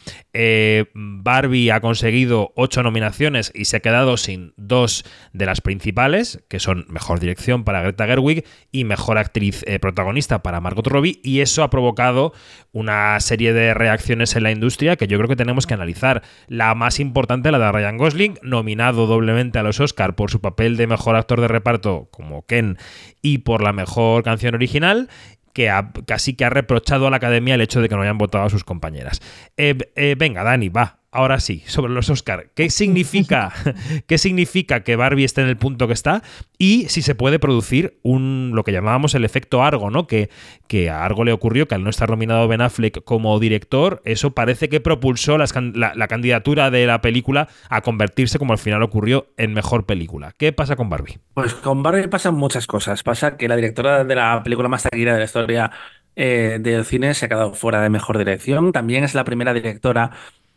Barbie 0.95 1.71
ha 1.71 1.81
conseguido 1.83 2.53
ocho 2.57 2.83
nominaciones 2.83 3.53
y 3.55 3.67
se 3.67 3.77
ha 3.77 3.81
quedado 3.81 4.17
sin 4.17 4.55
dos 4.57 5.05
de 5.35 5.47
las 5.47 5.61
principales, 5.61 6.43
que 6.49 6.61
son 6.61 6.87
mejor 6.89 7.21
dirección 7.21 7.65
para 7.65 7.83
Greta 7.83 8.07
Gerwig 8.07 8.45
y 8.71 8.85
mejor 8.85 9.19
actriz 9.19 9.65
eh, 9.67 9.81
protagonista 9.81 10.43
para 10.43 10.61
Margot 10.61 10.87
Robbie, 10.87 11.21
y 11.23 11.41
eso 11.41 11.65
ha 11.65 11.71
provocado 11.71 12.33
una 12.73 13.19
serie 13.21 13.53
de 13.53 13.75
reacciones 13.75 14.37
en 14.37 14.45
la 14.45 14.53
industria 14.53 14.97
que 14.97 15.09
yo 15.09 15.19
creo 15.19 15.29
que 15.29 15.37
tenemos 15.37 15.67
que 15.67 15.75
analizar. 15.75 16.23
La 16.47 16.75
más 16.75 17.01
importante, 17.01 17.51
la 17.51 17.59
de 17.59 17.73
Ryan 17.73 17.99
Gosling, 17.99 18.39
nominado 18.43 19.07
doblemente 19.07 19.59
a 19.59 19.65
los 19.65 19.81
Oscar 19.81 20.15
por 20.15 20.31
su 20.31 20.41
papel 20.41 20.77
de 20.77 20.87
mejor 20.87 21.17
actor 21.17 21.41
de 21.41 21.49
reparto 21.49 22.09
como 22.13 22.47
Ken 22.47 22.79
y 23.21 23.39
por 23.39 23.61
la 23.61 23.73
mejor 23.73 24.23
canción 24.23 24.55
original, 24.55 25.09
que 25.53 25.73
casi 26.07 26.35
que 26.35 26.45
ha 26.45 26.51
reprochado 26.51 27.09
a 27.09 27.11
la 27.11 27.17
academia 27.17 27.55
el 27.55 27.61
hecho 27.61 27.81
de 27.81 27.89
que 27.89 27.97
no 27.97 28.03
hayan 28.03 28.19
votado 28.19 28.45
a 28.45 28.51
sus 28.51 28.63
compañeras. 28.65 29.21
Eh, 29.57 29.77
eh, 29.97 30.15
venga, 30.17 30.45
Dani, 30.45 30.69
va, 30.69 30.99
ahora 31.15 31.39
sí, 31.39 31.63
sobre 31.67 31.93
los 31.93 32.11
Oscar. 32.11 32.51
¿Qué 32.55 32.69
significa, 32.69 33.53
¿Qué 34.07 34.19
significa 34.19 34.81
que 34.81 34.97
Barbie 34.97 35.25
esté 35.25 35.43
en 35.43 35.49
el 35.49 35.57
punto 35.57 35.87
que 35.87 35.95
está? 35.95 36.23
Y 36.59 36.89
si 36.89 37.03
se 37.03 37.15
puede 37.15 37.39
producir 37.39 37.99
un 38.03 38.51
lo 38.53 38.65
que 38.65 38.73
llamábamos 38.73 39.15
el 39.15 39.25
efecto 39.25 39.63
Argo, 39.63 39.91
¿no? 39.91 40.07
Que, 40.07 40.29
que 40.67 40.91
a 40.91 41.05
Argo 41.05 41.25
le 41.25 41.33
ocurrió 41.33 41.69
que 41.69 41.77
al 41.77 41.85
no 41.85 41.91
estar 41.91 42.11
nominado 42.11 42.49
Ben 42.49 42.61
Affleck 42.61 43.05
como 43.05 43.39
director, 43.39 44.03
eso 44.05 44.35
parece 44.35 44.69
que 44.69 44.81
propulsó 44.81 45.39
la, 45.39 45.47
la, 45.95 46.09
candidatura 46.09 46.71
de 46.71 46.87
la 46.87 47.01
película 47.01 47.49
a 47.71 47.81
convertirse, 47.81 48.39
como 48.39 48.53
al 48.53 48.59
final 48.59 48.83
ocurrió, 48.83 49.29
en 49.37 49.55
mejor 49.55 49.87
película. 49.87 50.33
¿Qué 50.37 50.53
pasa 50.53 50.75
con 50.75 50.91
Barbie? 50.91 51.19
Pues 51.35 51.55
con 51.55 51.83
Barbie 51.85 52.09
pasan 52.09 52.35
muchas 52.35 52.67
cosas. 52.67 53.05
Pasa 53.05 53.37
que 53.37 53.47
la 53.47 53.57
directora 53.57 54.03
de 54.03 54.15
la 54.17 54.43
película 54.43 54.69
más 54.69 54.83
taquilla 54.83 55.13
de 55.13 55.19
la 55.21 55.25
historia 55.25 55.71
eh, 56.17 56.59
del 56.61 56.85
cine 56.85 57.15
se 57.15 57.27
ha 57.27 57.29
quedado 57.29 57.55
fuera 57.55 57.81
de 57.81 57.91
mejor 57.91 58.19
dirección. 58.19 58.73
También 58.73 59.05
es 59.05 59.15
la 59.15 59.25
primera 59.25 59.55
directora 59.55 60.11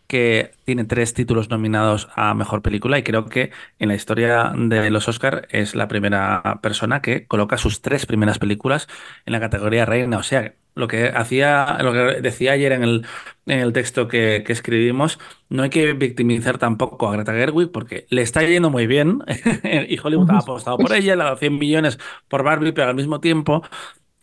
que 0.08 0.52
tiene 0.65 0.86
tres 0.86 1.13
títulos 1.13 1.50
nominados 1.50 2.08
a 2.15 2.34
Mejor 2.34 2.62
Película 2.62 2.98
y 2.98 3.04
creo 3.04 3.26
que 3.26 3.52
en 3.80 3.89
la 3.89 3.96
historia 3.96 4.54
de 4.56 4.89
los 4.89 5.08
Oscar 5.08 5.48
es 5.52 5.76
la 5.76 5.88
primera 5.88 6.60
persona 6.62 7.02
que 7.02 7.28
coloca 7.28 7.58
sus 7.58 7.82
tres 7.82 8.06
primeras 8.06 8.39
películas 8.39 8.88
en 9.26 9.34
la 9.34 9.39
categoría 9.39 9.86
reina. 9.86 10.17
O 10.17 10.24
sea, 10.24 10.54
lo 10.76 10.88
que 10.88 11.10
hacía, 11.10 11.78
lo 11.82 11.91
que 11.91 12.22
decía 12.22 12.54
ayer 12.54 12.72
en 12.72 12.84
el, 12.84 13.06
en 13.48 13.60
el 13.60 13.74
texto 13.74 14.08
que, 14.08 14.43
escribimos, 14.48 15.20
no 15.50 15.63
hay 15.63 15.70
que 15.70 15.93
victimizar 15.93 16.58
tampoco 16.58 17.10
a 17.10 17.13
Greta 17.13 17.34
Gerwig 17.34 17.72
porque 17.72 18.06
le 18.10 18.22
está 18.22 18.43
yendo 18.43 18.70
muy 18.70 18.88
bien 18.88 19.24
y 19.89 20.00
Hollywood 20.00 20.32
ha 20.32 20.39
apostado 20.39 20.78
por 20.78 20.93
ella, 20.93 21.15
le 21.15 21.22
ha 21.24 21.26
dado 21.26 21.38
100 21.38 21.58
millones 21.60 22.00
por 22.28 22.43
Barbie, 22.43 22.72
pero 22.72 22.89
al 22.89 22.96
mismo 22.96 23.20
tiempo 23.20 23.63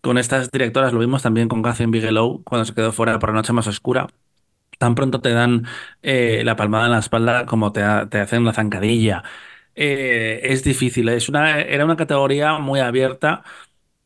con 0.00 0.18
estas 0.18 0.50
directoras 0.50 0.92
lo 0.92 1.00
vimos 1.00 1.22
también 1.22 1.48
con 1.48 1.62
Catherine 1.62 1.90
Bigelow 1.90 2.42
cuando 2.44 2.64
se 2.64 2.74
quedó 2.74 2.92
fuera 2.92 3.18
por 3.18 3.30
la 3.30 3.36
noche 3.36 3.52
más 3.52 3.66
oscura 3.66 4.08
tan 4.78 4.94
pronto 4.94 5.20
te 5.20 5.30
dan 5.30 5.66
eh, 6.02 6.42
la 6.44 6.56
palmada 6.56 6.86
en 6.86 6.92
la 6.92 6.98
espalda 6.98 7.46
como 7.46 7.72
te, 7.72 7.82
hacen 7.82 8.44
la 8.44 8.52
zancadilla. 8.52 9.22
Eh, 9.74 10.40
es 10.44 10.64
difícil, 10.64 11.08
es 11.08 11.28
una, 11.28 11.60
era 11.60 11.84
una 11.84 11.96
categoría 11.96 12.58
muy 12.58 12.80
abierta 12.80 13.42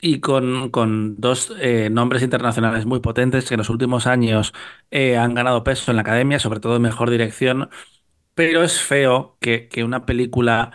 y 0.00 0.20
con, 0.20 0.70
con 0.70 1.20
dos 1.20 1.52
eh, 1.60 1.90
nombres 1.90 2.22
internacionales 2.22 2.86
muy 2.86 3.00
potentes 3.00 3.48
que 3.48 3.54
en 3.54 3.58
los 3.58 3.70
últimos 3.70 4.06
años 4.06 4.54
han 4.92 5.34
ganado 5.34 5.64
peso 5.64 5.90
en 5.92 5.96
la 5.96 6.02
academia, 6.02 6.38
sobre 6.38 6.60
todo 6.60 6.76
en 6.76 6.82
mejor 6.82 7.10
dirección, 7.10 7.70
pero 8.34 8.62
es 8.64 8.80
feo 8.80 9.36
que, 9.40 9.68
que 9.68 9.84
una 9.84 10.06
película 10.06 10.72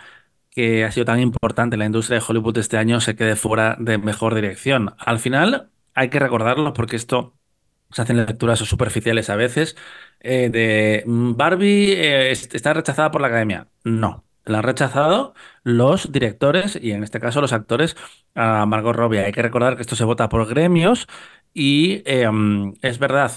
que 0.50 0.84
ha 0.84 0.92
sido 0.92 1.06
tan 1.06 1.20
importante 1.20 1.74
en 1.74 1.80
la 1.80 1.86
industria 1.86 2.18
de 2.20 2.24
Hollywood 2.26 2.58
este 2.58 2.78
año 2.78 3.00
se 3.00 3.16
quede 3.16 3.36
fuera 3.36 3.76
de 3.80 3.98
mejor 3.98 4.34
dirección. 4.34 4.94
Al 4.98 5.18
final 5.18 5.70
hay 5.94 6.10
que 6.10 6.18
recordarlo 6.20 6.72
porque 6.74 6.96
esto 6.96 7.34
se 7.94 8.02
hacen 8.02 8.16
lecturas 8.16 8.58
superficiales 8.58 9.30
a 9.30 9.36
veces, 9.36 9.76
eh, 10.20 10.50
de 10.50 11.04
mm, 11.06 11.36
Barbie 11.36 11.92
eh, 11.94 12.30
está 12.32 12.74
rechazada 12.74 13.10
por 13.10 13.20
la 13.20 13.28
academia. 13.28 13.68
No, 13.84 14.24
la 14.44 14.58
han 14.58 14.64
rechazado 14.64 15.34
los 15.62 16.10
directores 16.12 16.78
y 16.80 16.92
en 16.92 17.04
este 17.04 17.20
caso 17.20 17.40
los 17.40 17.52
actores 17.52 17.96
a 18.34 18.66
Margot 18.66 18.96
Robbie. 18.96 19.20
Hay 19.20 19.32
que 19.32 19.42
recordar 19.42 19.76
que 19.76 19.82
esto 19.82 19.96
se 19.96 20.04
vota 20.04 20.28
por 20.28 20.46
gremios 20.48 21.06
y 21.52 22.02
em, 22.06 22.74
es 22.82 22.98
verdad 22.98 23.30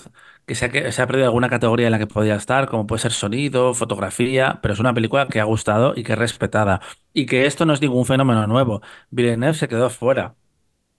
que 0.46 0.56
se 0.56 0.66
ha, 0.66 0.70
que 0.70 0.92
se 0.92 1.02
ha 1.02 1.08
perdido 1.08 1.26
alguna 1.28 1.50
categoría 1.50 1.88
en 1.88 1.92
la 1.92 2.00
que 2.00 2.08
podía 2.08 2.36
estar, 2.36 2.68
como 2.70 2.88
puede 2.88 3.02
ser 3.02 3.12
sonido, 3.12 3.74
fotografía, 3.74 4.60
pero 4.62 4.74
es 4.74 4.80
una 4.80 4.94
película 4.94 5.28
que 5.28 5.40
ha 5.42 5.44
gustado 5.44 5.94
y 5.96 6.04
que 6.04 6.14
es 6.14 6.20
respetada. 6.20 6.82
Y 7.14 7.26
que 7.26 7.46
esto 7.46 7.66
no 7.66 7.74
es 7.74 7.82
ningún 7.82 8.06
fenómeno 8.06 8.48
nuevo. 8.48 8.82
Villeneuve 9.10 9.54
se 9.56 9.68
quedó 9.68 9.90
fuera 9.90 10.36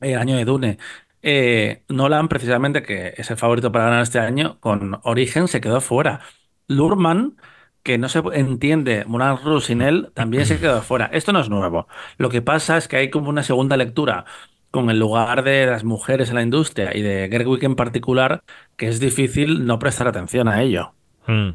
el 0.01 0.18
año 0.18 0.37
de 0.37 0.44
Dune. 0.44 0.79
Eh, 1.31 1.83
Nolan, 1.88 2.29
precisamente, 2.29 2.83
que 2.83 3.12
es 3.19 3.31
el 3.31 3.37
favorito 3.37 3.71
para 3.71 3.85
ganar 3.85 4.03
este 4.03 4.19
año, 4.19 4.59
con 4.61 4.99
Origen 5.03 5.47
se 5.47 5.61
quedó 5.61 5.83
fuera. 5.83 6.21
Lurman, 6.69 7.37
que 7.83 7.99
no 7.99 8.09
se 8.09 8.23
entiende 8.33 9.05
Moulin 9.07 9.37
Rouge 9.45 9.67
sin 9.67 9.83
él, 9.83 10.11
también 10.14 10.47
se 10.47 10.59
quedó 10.59 10.81
fuera. 10.81 11.11
Esto 11.12 11.35
no 11.35 11.41
es 11.41 11.51
nuevo. 11.51 11.87
Lo 12.17 12.31
que 12.31 12.41
pasa 12.41 12.79
es 12.79 12.88
que 12.88 12.97
hay 12.97 13.11
como 13.11 13.29
una 13.29 13.43
segunda 13.43 13.77
lectura 13.77 14.25
con 14.71 14.88
el 14.88 14.99
lugar 14.99 15.45
de 15.45 15.67
las 15.67 15.85
mujeres 15.85 16.31
en 16.31 16.37
la 16.37 16.43
industria 16.43 16.97
y 16.97 17.03
de 17.03 17.29
Gerwig 17.31 17.62
en 17.62 17.77
particular, 17.77 18.43
que 18.79 18.88
es 18.88 18.99
difícil 18.99 19.67
no 19.67 19.79
prestar 19.79 20.09
atención 20.09 20.49
a 20.49 20.62
ello. 20.62 20.95
Mm. 21.27 21.51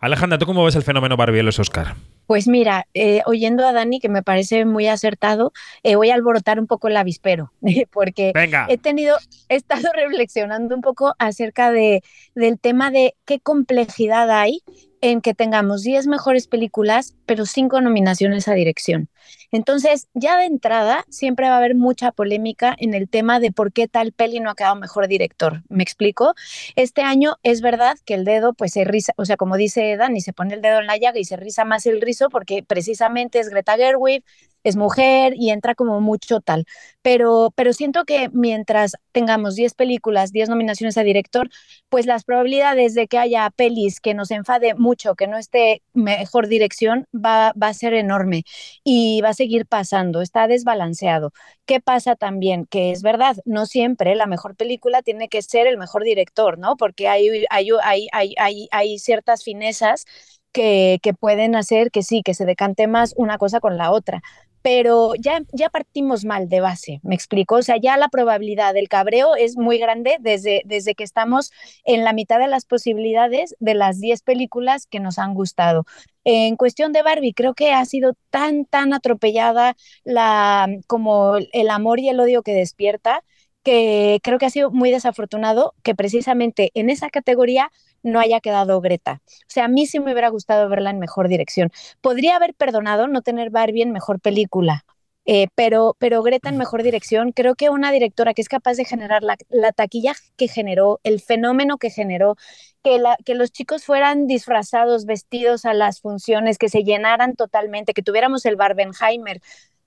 Alejandra, 0.00 0.38
¿tú 0.38 0.46
cómo 0.46 0.64
ves 0.64 0.74
el 0.76 0.82
fenómeno 0.82 1.16
Barbie 1.18 1.40
en 1.40 1.46
los 1.46 1.58
Oscar? 1.58 1.94
Pues 2.26 2.48
mira, 2.48 2.86
eh, 2.94 3.20
oyendo 3.26 3.66
a 3.66 3.72
Dani, 3.72 4.00
que 4.00 4.08
me 4.08 4.22
parece 4.22 4.64
muy 4.64 4.86
acertado, 4.86 5.52
eh, 5.82 5.96
voy 5.96 6.10
a 6.10 6.14
alborotar 6.14 6.58
un 6.58 6.66
poco 6.66 6.88
el 6.88 6.96
avispero, 6.96 7.52
porque 7.92 8.32
Venga. 8.34 8.66
he 8.70 8.78
tenido, 8.78 9.16
he 9.50 9.56
estado 9.56 9.82
reflexionando 9.94 10.74
un 10.74 10.80
poco 10.80 11.14
acerca 11.18 11.70
de, 11.70 12.02
del 12.34 12.58
tema 12.58 12.90
de 12.90 13.14
qué 13.26 13.40
complejidad 13.40 14.30
hay 14.30 14.62
en 15.00 15.20
que 15.20 15.34
tengamos 15.34 15.82
10 15.82 16.06
mejores 16.06 16.46
películas, 16.46 17.14
pero 17.26 17.46
5 17.46 17.80
nominaciones 17.80 18.48
a 18.48 18.54
dirección. 18.54 19.08
Entonces, 19.52 20.08
ya 20.14 20.36
de 20.38 20.44
entrada, 20.44 21.04
siempre 21.08 21.48
va 21.48 21.54
a 21.54 21.58
haber 21.58 21.74
mucha 21.74 22.12
polémica 22.12 22.74
en 22.78 22.94
el 22.94 23.08
tema 23.08 23.40
de 23.40 23.52
por 23.52 23.72
qué 23.72 23.88
tal 23.88 24.12
peli 24.12 24.40
no 24.40 24.50
ha 24.50 24.54
quedado 24.54 24.76
mejor 24.76 25.08
director. 25.08 25.62
¿Me 25.68 25.82
explico? 25.82 26.34
Este 26.76 27.02
año 27.02 27.36
es 27.42 27.60
verdad 27.60 27.96
que 28.04 28.14
el 28.14 28.24
dedo, 28.24 28.52
pues 28.54 28.72
se 28.72 28.84
risa, 28.84 29.12
o 29.16 29.24
sea, 29.24 29.36
como 29.36 29.56
dice 29.56 29.96
Dani, 29.96 30.20
se 30.20 30.32
pone 30.32 30.54
el 30.54 30.62
dedo 30.62 30.80
en 30.80 30.86
la 30.86 30.96
llaga 30.96 31.18
y 31.18 31.24
se 31.24 31.36
risa 31.36 31.64
más 31.64 31.86
el 31.86 32.00
rizo 32.00 32.28
porque 32.28 32.62
precisamente 32.62 33.40
es 33.40 33.48
Greta 33.48 33.76
Gerwig, 33.76 34.24
es 34.64 34.76
mujer 34.76 35.34
y 35.36 35.50
entra 35.50 35.74
como 35.74 36.00
mucho 36.00 36.40
tal. 36.40 36.66
Pero, 37.02 37.52
pero 37.56 37.72
siento 37.72 38.04
que 38.04 38.28
mientras 38.32 38.96
tengamos 39.12 39.54
10 39.54 39.74
películas, 39.74 40.32
10 40.32 40.48
nominaciones 40.48 40.98
a 40.98 41.02
director, 41.02 41.48
pues 41.88 42.06
las 42.06 42.24
probabilidades 42.24 42.94
de 42.94 43.08
que 43.08 43.18
haya 43.18 43.48
pelis 43.50 44.00
que 44.00 44.14
nos 44.14 44.30
enfade 44.30 44.74
mucho, 44.74 45.14
que 45.14 45.26
no 45.26 45.38
esté 45.38 45.82
mejor 45.94 46.48
dirección, 46.48 47.06
va, 47.14 47.52
va 47.60 47.68
a 47.68 47.74
ser 47.74 47.94
enorme 47.94 48.44
y 48.84 49.20
va 49.22 49.30
a 49.30 49.34
seguir 49.34 49.66
pasando, 49.66 50.20
está 50.20 50.46
desbalanceado. 50.46 51.32
¿Qué 51.66 51.80
pasa 51.80 52.16
también? 52.16 52.66
Que 52.66 52.90
es 52.92 53.02
verdad, 53.02 53.36
no 53.44 53.66
siempre 53.66 54.14
la 54.14 54.26
mejor 54.26 54.56
película 54.56 55.02
tiene 55.02 55.28
que 55.28 55.42
ser 55.42 55.66
el 55.66 55.78
mejor 55.78 56.04
director, 56.04 56.58
¿no? 56.58 56.76
Porque 56.76 57.08
hay, 57.08 57.44
hay, 57.50 57.68
hay, 57.82 58.08
hay, 58.12 58.68
hay, 58.70 58.98
ciertas 58.98 59.44
finezas 59.44 60.04
que, 60.52 60.98
que, 61.02 61.14
pueden 61.14 61.54
hacer 61.54 61.90
que 61.90 62.02
sí, 62.02 62.22
que 62.22 62.34
se 62.34 62.44
decante 62.44 62.86
más 62.88 63.14
una 63.16 63.38
cosa 63.38 63.60
con 63.60 63.76
la 63.76 63.92
otra 63.92 64.22
pero 64.62 65.14
ya, 65.14 65.42
ya 65.52 65.70
partimos 65.70 66.24
mal 66.24 66.48
de 66.48 66.60
base, 66.60 67.00
me 67.02 67.14
explico, 67.14 67.56
o 67.56 67.62
sea, 67.62 67.76
ya 67.78 67.96
la 67.96 68.08
probabilidad 68.08 68.74
del 68.74 68.88
cabreo 68.88 69.34
es 69.36 69.56
muy 69.56 69.78
grande 69.78 70.16
desde, 70.20 70.62
desde 70.64 70.94
que 70.94 71.04
estamos 71.04 71.50
en 71.84 72.04
la 72.04 72.12
mitad 72.12 72.38
de 72.38 72.48
las 72.48 72.66
posibilidades 72.66 73.56
de 73.58 73.74
las 73.74 74.00
10 74.00 74.22
películas 74.22 74.86
que 74.86 75.00
nos 75.00 75.18
han 75.18 75.34
gustado. 75.34 75.84
En 76.24 76.56
cuestión 76.56 76.92
de 76.92 77.02
Barbie, 77.02 77.32
creo 77.32 77.54
que 77.54 77.72
ha 77.72 77.84
sido 77.86 78.12
tan, 78.30 78.66
tan 78.66 78.92
atropellada 78.92 79.76
la, 80.04 80.68
como 80.86 81.36
el 81.36 81.70
amor 81.70 81.98
y 82.00 82.08
el 82.08 82.20
odio 82.20 82.42
que 82.42 82.52
despierta, 82.52 83.24
que 83.62 84.20
creo 84.22 84.38
que 84.38 84.46
ha 84.46 84.50
sido 84.50 84.70
muy 84.70 84.90
desafortunado 84.90 85.74
que 85.82 85.94
precisamente 85.94 86.70
en 86.74 86.90
esa 86.90 87.10
categoría 87.10 87.70
no 88.02 88.20
haya 88.20 88.40
quedado 88.40 88.80
Greta. 88.80 89.20
O 89.26 89.44
sea, 89.48 89.66
a 89.66 89.68
mí 89.68 89.86
sí 89.86 90.00
me 90.00 90.12
hubiera 90.12 90.28
gustado 90.28 90.68
verla 90.68 90.90
en 90.90 90.98
mejor 90.98 91.28
dirección. 91.28 91.70
Podría 92.00 92.36
haber 92.36 92.54
perdonado 92.54 93.06
no 93.08 93.22
tener 93.22 93.50
Barbie 93.50 93.82
en 93.82 93.92
mejor 93.92 94.20
película, 94.20 94.84
eh, 95.26 95.48
pero, 95.54 95.96
pero 95.98 96.22
Greta 96.22 96.48
en 96.48 96.56
mejor 96.56 96.82
dirección, 96.82 97.32
creo 97.32 97.54
que 97.54 97.70
una 97.70 97.92
directora 97.92 98.34
que 98.34 98.42
es 98.42 98.48
capaz 98.48 98.74
de 98.74 98.84
generar 98.84 99.22
la, 99.22 99.36
la 99.48 99.72
taquilla 99.72 100.14
que 100.36 100.48
generó, 100.48 100.98
el 101.04 101.20
fenómeno 101.20 101.78
que 101.78 101.90
generó, 101.90 102.36
que 102.82 103.34
los 103.34 103.52
chicos 103.52 103.84
fueran 103.84 104.26
disfrazados, 104.26 105.04
vestidos 105.04 105.64
a 105.64 105.74
las 105.74 106.00
funciones, 106.00 106.58
que 106.58 106.68
se 106.68 106.82
llenaran 106.82 107.36
totalmente, 107.36 107.92
que 107.92 108.02
tuviéramos 108.02 108.46
el 108.46 108.56
Barbenheimer 108.56 109.40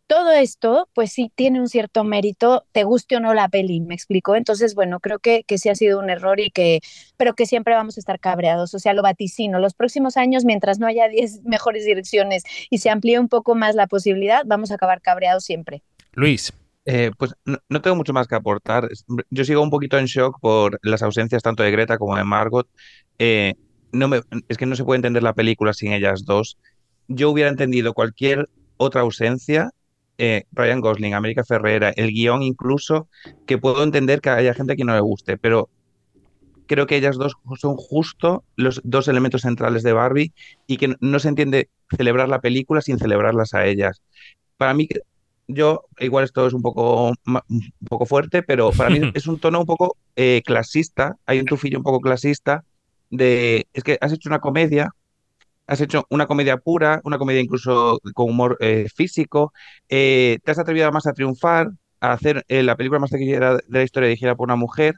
todo 0.08 0.32
esto, 0.32 0.90
pues 0.94 1.12
sí 1.12 1.32
tiene 1.34 1.60
un 1.60 1.70
cierto 1.70 2.04
mérito, 2.04 2.66
te 2.72 2.84
guste 2.84 3.18
o 3.18 3.20
no 3.20 3.34
la 3.34 3.50
peli, 3.50 3.82
me 3.82 3.96
explico. 3.96 4.36
Entonces, 4.36 4.76
bueno, 4.76 5.00
creo 5.00 5.20
que, 5.20 5.44
que 5.44 5.58
sí 5.58 5.70
ha 5.70 5.76
sido 5.76 6.00
un 6.00 6.10
error 6.10 6.40
y 6.40 6.52
que, 6.52 6.82
pero 7.18 7.34
que 7.34 7.46
siempre 7.46 7.74
vamos 7.74 7.98
a 7.98 8.00
estar 8.00 8.20
cabreados. 8.20 8.74
O 8.74 8.80
sea, 8.80 8.94
lo 8.94 9.02
vaticino. 9.02 9.60
Los 9.60 9.74
próximos 9.74 10.18
años, 10.18 10.46
mientras 10.46 10.80
no 10.80 10.88
haya 10.88 11.08
10 11.08 11.42
mejores 11.46 11.86
direcciones 11.86 12.44
y 12.70 12.80
se 12.80 12.90
amplíe 12.90 13.20
un 13.20 13.30
poco 13.30 13.56
más 13.56 13.76
la 13.76 13.88
posibilidad, 13.88 14.44
vamos 14.46 14.72
a 14.72 14.76
acabar 14.76 15.02
cabreados 15.02 15.44
siempre. 15.44 15.84
Luis. 16.14 16.54
Eh, 16.86 17.12
pues 17.18 17.34
no, 17.46 17.60
no, 17.70 17.82
tengo 17.82 17.96
mucho 17.96 18.12
más 18.12 18.28
que 18.28 18.36
aportar. 18.36 18.90
Yo 19.30 19.46
sigo 19.46 19.62
un 19.62 19.70
poquito 19.70 19.98
en 19.98 20.06
shock 20.06 20.42
por 20.42 20.80
las 20.84 21.02
ausencias 21.02 21.42
tanto 21.42 21.64
de 21.64 21.72
Greta 21.72 21.98
como 21.98 22.18
de 22.18 22.26
Margot. 22.26 22.68
Eh, 23.20 23.54
no 23.94 24.10
me, 24.10 24.22
es 24.50 24.58
que 24.58 24.66
no 24.66 24.76
se 24.76 24.84
puede 24.84 24.98
entender 24.98 25.24
la 25.24 25.34
película 25.34 25.72
sin 25.72 25.94
ellas 25.94 26.26
dos. 26.26 26.58
Yo 27.08 27.30
hubiera 27.30 27.50
entendido 27.50 27.94
cualquier 27.94 28.50
otra 28.76 29.02
ausencia 29.02 29.72
eh, 30.18 30.44
Ryan 30.52 30.82
Gosling, 30.82 31.14
América 31.14 31.44
Ferrera, 31.44 31.90
el 31.96 32.12
guion 32.12 32.44
incluso, 32.44 33.08
que 33.46 33.58
puedo 33.58 33.84
entender 33.84 34.22
que 34.22 34.30
haya 34.30 34.54
gente 34.54 34.76
que 34.76 34.84
no 34.84 34.94
le 34.94 35.02
guste, 35.02 35.38
pero 35.38 35.70
creo 36.68 36.88
que 36.88 36.96
ellas 36.96 37.18
dos 37.18 37.34
son 37.58 37.76
justo 37.76 38.44
los 38.56 38.82
dos 38.84 39.08
elementos 39.08 39.42
centrales 39.42 39.84
de 39.84 39.94
Barbie 39.94 40.34
y 40.68 40.78
que 40.78 40.96
no 41.00 41.20
se 41.20 41.30
entiende 41.30 41.70
celebrar 41.96 42.30
la 42.30 42.42
película 42.42 42.82
sin 42.82 42.98
celebrarlas 42.98 43.54
a 43.54 43.66
ellas. 43.66 44.02
Para 44.58 44.74
mí, 44.74 44.88
yo, 45.48 45.86
igual 46.00 46.24
esto 46.26 46.48
es 46.48 46.54
un 46.54 46.62
poco, 46.62 47.14
un 47.26 47.74
poco 47.88 48.06
fuerte, 48.06 48.44
pero 48.44 48.72
para 48.72 48.90
mí 48.90 49.02
es 49.14 49.28
un 49.28 49.40
tono 49.40 49.60
un 49.60 49.66
poco 49.66 49.98
eh, 50.16 50.42
clasista, 50.46 51.18
hay 51.26 51.40
un 51.40 51.46
tufillo 51.46 51.78
un 51.78 51.84
poco 51.84 52.00
clasista 52.00 52.64
de, 53.10 53.68
es 53.74 53.84
que 53.84 53.98
has 54.02 54.12
hecho 54.12 54.30
una 54.30 54.40
comedia 54.40 54.90
has 55.68 55.82
hecho 55.82 56.06
una 56.10 56.28
comedia 56.28 56.58
pura, 56.58 57.02
una 57.04 57.18
comedia 57.18 57.42
incluso 57.42 58.00
con 58.14 58.30
humor 58.30 58.58
eh, 58.60 58.88
físico, 58.94 59.54
eh, 59.90 60.40
te 60.44 60.52
has 60.52 60.60
atrevido 60.60 60.92
más 60.92 61.08
a 61.08 61.14
triunfar, 61.14 61.70
a 62.00 62.14
hacer 62.14 62.44
eh, 62.48 62.64
la 62.64 62.76
película 62.76 63.00
más 63.00 63.12
taquillera 63.12 63.56
de 63.56 63.64
la 63.70 63.84
historia 63.84 64.10
dirigida 64.10 64.36
por 64.36 64.48
una 64.48 64.56
mujer. 64.56 64.96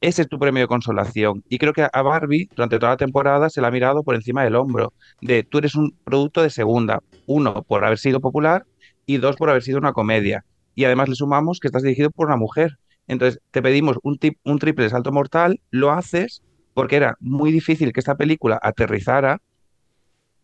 Ese 0.00 0.22
es 0.22 0.28
tu 0.28 0.38
premio 0.38 0.62
de 0.62 0.68
consolación. 0.68 1.44
Y 1.48 1.58
creo 1.58 1.72
que 1.72 1.88
a 1.90 2.02
Barbie, 2.02 2.48
durante 2.54 2.78
toda 2.78 2.92
la 2.92 2.96
temporada, 2.98 3.48
se 3.48 3.60
la 3.60 3.68
ha 3.68 3.70
mirado 3.70 4.02
por 4.02 4.14
encima 4.14 4.44
del 4.44 4.56
hombro. 4.56 4.92
De 5.22 5.44
tú 5.44 5.58
eres 5.58 5.74
un 5.76 5.96
producto 6.04 6.42
de 6.42 6.50
segunda. 6.50 7.00
Uno, 7.26 7.62
por 7.62 7.84
haber 7.84 7.98
sido 7.98 8.20
popular, 8.20 8.66
y 9.06 9.16
dos, 9.18 9.36
por 9.36 9.48
haber 9.48 9.62
sido 9.62 9.78
una 9.78 9.92
comedia. 9.92 10.44
Y 10.74 10.84
además 10.84 11.08
le 11.08 11.14
sumamos 11.14 11.58
que 11.60 11.68
estás 11.68 11.82
dirigido 11.82 12.10
por 12.10 12.26
una 12.26 12.36
mujer. 12.36 12.78
Entonces, 13.06 13.40
te 13.50 13.62
pedimos 13.62 13.98
un, 14.02 14.18
tip, 14.18 14.38
un 14.44 14.58
triple 14.58 14.90
salto 14.90 15.12
mortal, 15.12 15.60
lo 15.70 15.90
haces 15.92 16.42
porque 16.74 16.96
era 16.96 17.16
muy 17.20 17.52
difícil 17.52 17.92
que 17.92 18.00
esta 18.00 18.16
película 18.16 18.58
aterrizara 18.60 19.40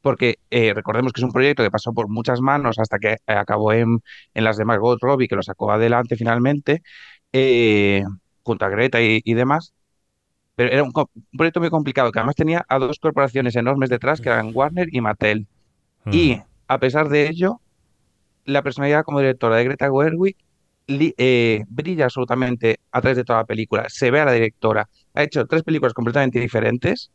porque 0.02 0.38
eh, 0.50 0.72
recordemos 0.74 1.12
que 1.12 1.20
es 1.20 1.24
un 1.24 1.32
proyecto 1.32 1.62
que 1.62 1.70
pasó 1.70 1.92
por 1.92 2.08
muchas 2.08 2.40
manos 2.40 2.78
hasta 2.78 2.98
que 2.98 3.12
eh, 3.12 3.18
acabó 3.26 3.72
en, 3.72 4.02
en, 4.34 4.44
las 4.44 4.56
de 4.56 4.64
Margot 4.64 4.98
Robbie, 5.00 5.28
que 5.28 5.36
lo 5.36 5.42
sacó 5.42 5.70
adelante 5.70 6.16
finalmente, 6.16 6.82
eh, 7.32 8.02
junto 8.42 8.64
a 8.64 8.68
Greta 8.68 9.00
y, 9.00 9.20
y, 9.24 9.34
demás. 9.34 9.72
Pero 10.56 10.72
era 10.72 10.82
un, 10.82 10.92
un, 10.94 11.06
proyecto 11.36 11.60
muy 11.60 11.70
complicado, 11.70 12.12
que 12.12 12.18
además 12.18 12.36
tenía 12.36 12.64
a 12.68 12.78
dos 12.78 12.98
corporaciones 12.98 13.56
enormes 13.56 13.90
detrás, 13.90 14.20
que 14.20 14.28
eran 14.28 14.50
Warner 14.54 14.88
y 14.92 15.00
Mattel. 15.00 15.46
Mm. 16.04 16.10
Y 16.12 16.42
a 16.68 16.78
pesar 16.78 17.08
de 17.08 17.28
ello, 17.28 17.60
la 18.44 18.62
personalidad 18.62 19.04
como 19.04 19.20
directora 19.20 19.56
de 19.56 19.64
Greta 19.64 19.90
Gerwig 19.90 20.36
eh, 20.88 21.64
brilla 21.68 22.04
absolutamente 22.04 22.80
a 22.90 23.00
través 23.00 23.16
de 23.16 23.24
toda 23.24 23.40
la 23.40 23.44
película. 23.44 23.88
Se 23.88 24.10
ve 24.10 24.20
a 24.20 24.24
la 24.24 24.32
directora. 24.32 24.88
Ha 25.14 25.22
hecho 25.22 25.46
tres 25.46 25.62
películas 25.62 25.94
completamente 25.94 26.40
diferentes, 26.40 27.10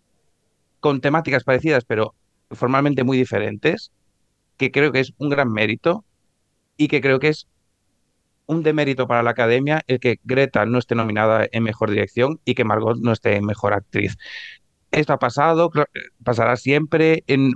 con 0.79 1.01
temáticas 1.01 1.43
parecidas, 1.43 1.83
pero 1.83 2.13
formalmente 2.51 3.03
muy 3.03 3.17
diferentes, 3.17 3.91
que 4.57 4.71
creo 4.71 4.91
que 4.91 5.01
es 5.01 5.13
un 5.17 5.29
gran 5.29 5.51
mérito 5.51 6.05
y 6.77 6.87
que 6.87 7.01
creo 7.01 7.19
que 7.19 7.29
es 7.29 7.47
un 8.47 8.63
demérito 8.63 9.07
para 9.07 9.23
la 9.23 9.31
academia 9.31 9.81
el 9.87 9.99
que 9.99 10.19
Greta 10.23 10.65
no 10.65 10.77
esté 10.77 10.95
nominada 10.95 11.47
en 11.51 11.63
mejor 11.63 11.89
dirección 11.89 12.39
y 12.45 12.53
que 12.53 12.63
Margot 12.63 12.97
no 12.99 13.11
esté 13.11 13.35
en 13.35 13.45
mejor 13.45 13.73
actriz. 13.73 14.17
Esto 14.91 15.13
ha 15.13 15.19
pasado, 15.19 15.71
pasará 16.23 16.55
siempre. 16.55 17.23
En, 17.27 17.53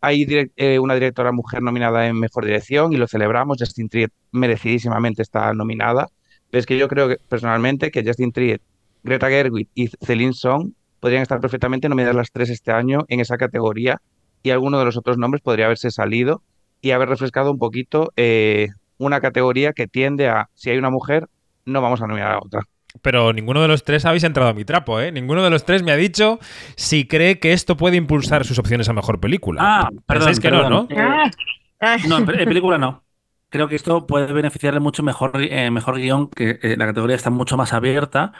hay 0.00 0.26
eh, 0.56 0.78
una 0.78 0.94
directora 0.94 1.32
mujer 1.32 1.62
nominada 1.62 2.06
en 2.06 2.18
mejor 2.18 2.44
dirección 2.44 2.92
y 2.92 2.96
lo 2.96 3.06
celebramos. 3.06 3.58
Justin 3.60 3.88
Triet 3.88 4.12
merecidísimamente 4.32 5.22
está 5.22 5.52
nominada. 5.54 6.08
Pero 6.50 6.60
es 6.60 6.66
que 6.66 6.76
yo 6.76 6.88
creo 6.88 7.08
que, 7.08 7.16
personalmente 7.28 7.90
que 7.90 8.04
Justin 8.04 8.32
Triet, 8.32 8.60
Greta 9.04 9.28
Gerwig 9.28 9.68
y 9.74 9.88
Celine 9.88 10.34
Song 10.34 10.72
podrían 11.02 11.22
estar 11.22 11.40
perfectamente 11.40 11.88
nominadas 11.88 12.14
las 12.14 12.30
tres 12.30 12.48
este 12.48 12.70
año 12.70 13.06
en 13.08 13.18
esa 13.18 13.36
categoría 13.36 14.00
y 14.44 14.50
alguno 14.50 14.78
de 14.78 14.84
los 14.84 14.96
otros 14.96 15.18
nombres 15.18 15.42
podría 15.42 15.64
haberse 15.64 15.90
salido 15.90 16.42
y 16.80 16.92
haber 16.92 17.08
refrescado 17.08 17.50
un 17.50 17.58
poquito 17.58 18.12
eh, 18.16 18.68
una 18.98 19.20
categoría 19.20 19.72
que 19.72 19.88
tiende 19.88 20.28
a, 20.28 20.48
si 20.54 20.70
hay 20.70 20.78
una 20.78 20.90
mujer, 20.90 21.26
no 21.64 21.82
vamos 21.82 22.02
a 22.02 22.06
nominar 22.06 22.30
a 22.30 22.38
otra. 22.38 22.60
pero 23.02 23.32
ninguno 23.32 23.60
de 23.62 23.66
los 23.66 23.82
tres 23.82 24.04
habéis 24.04 24.22
entrado 24.22 24.50
a 24.50 24.54
mi 24.54 24.64
trapo, 24.64 25.00
¿eh? 25.00 25.10
Ninguno 25.10 25.42
de 25.42 25.50
los 25.50 25.64
tres 25.64 25.82
me 25.82 25.90
ha 25.90 25.96
dicho 25.96 26.38
si 26.76 27.08
cree 27.08 27.40
que 27.40 27.52
esto 27.52 27.76
puede 27.76 27.96
impulsar 27.96 28.44
sus 28.44 28.60
opciones 28.60 28.88
a 28.88 28.92
mejor 28.92 29.18
película. 29.18 29.60
Ah, 29.60 29.90
perdón, 30.06 30.36
que 30.36 30.50
no, 30.52 30.70
¿no? 30.70 30.86
Eh, 30.88 31.96
no, 32.06 32.18
en 32.18 32.26
película 32.26 32.78
no. 32.78 33.02
Creo 33.48 33.66
que 33.66 33.74
esto 33.74 34.06
puede 34.06 34.32
beneficiarle 34.32 34.78
mucho 34.78 35.02
mejor, 35.02 35.32
eh, 35.42 35.68
mejor 35.72 35.96
guion, 35.96 36.28
que 36.28 36.60
eh, 36.62 36.76
la 36.78 36.86
categoría 36.86 37.16
está 37.16 37.30
mucho 37.30 37.56
más 37.56 37.72
abierta 37.72 38.32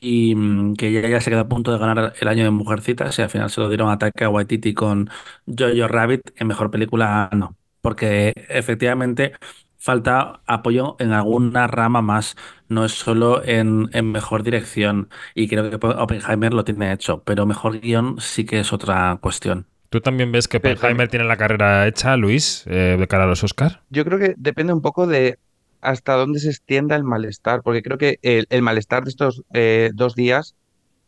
y 0.00 0.34
mm, 0.34 0.74
que 0.76 0.92
ya, 0.92 1.08
ya 1.08 1.20
se 1.20 1.30
queda 1.30 1.40
a 1.40 1.48
punto 1.48 1.72
de 1.72 1.78
ganar 1.78 2.14
el 2.20 2.28
año 2.28 2.44
de 2.44 2.50
Mujercitas 2.50 3.18
y 3.18 3.22
al 3.22 3.30
final 3.30 3.50
se 3.50 3.60
lo 3.60 3.68
dieron 3.68 3.90
a 3.90 3.98
Taika 3.98 4.28
Waititi 4.28 4.74
con 4.74 5.10
Jojo 5.46 5.88
Rabbit 5.88 6.30
en 6.36 6.46
mejor 6.46 6.70
película 6.70 7.28
no, 7.32 7.56
porque 7.80 8.34
efectivamente 8.48 9.32
falta 9.78 10.42
apoyo 10.46 10.96
en 10.98 11.12
alguna 11.12 11.66
rama 11.66 12.02
más, 12.02 12.36
no 12.68 12.84
es 12.84 12.92
solo 12.92 13.42
en, 13.44 13.88
en 13.92 14.12
mejor 14.12 14.42
dirección 14.42 15.08
y 15.34 15.48
creo 15.48 15.70
que 15.70 15.86
Oppenheimer 15.86 16.52
lo 16.52 16.64
tiene 16.64 16.92
hecho, 16.92 17.22
pero 17.24 17.46
mejor 17.46 17.80
guion 17.80 18.16
sí 18.20 18.44
que 18.44 18.60
es 18.60 18.72
otra 18.72 19.18
cuestión. 19.20 19.66
¿Tú 19.88 20.00
también 20.00 20.30
ves 20.30 20.46
que 20.46 20.58
Oppenheimer 20.58 21.08
tiene 21.08 21.24
la 21.24 21.36
carrera 21.36 21.88
hecha, 21.88 22.16
Luis, 22.16 22.64
eh, 22.66 22.96
de 22.98 23.08
cara 23.08 23.24
a 23.24 23.26
los 23.26 23.42
Oscar? 23.42 23.82
Yo 23.90 24.04
creo 24.04 24.18
que 24.20 24.34
depende 24.36 24.72
un 24.72 24.82
poco 24.82 25.06
de 25.06 25.38
hasta 25.80 26.14
dónde 26.14 26.40
se 26.40 26.48
extienda 26.48 26.96
el 26.96 27.04
malestar, 27.04 27.62
porque 27.62 27.82
creo 27.82 27.98
que 27.98 28.18
el, 28.22 28.62
malestar 28.62 29.04
de 29.04 29.10
estos 29.10 29.42
eh, 29.52 29.90
dos 29.94 30.14
días 30.14 30.56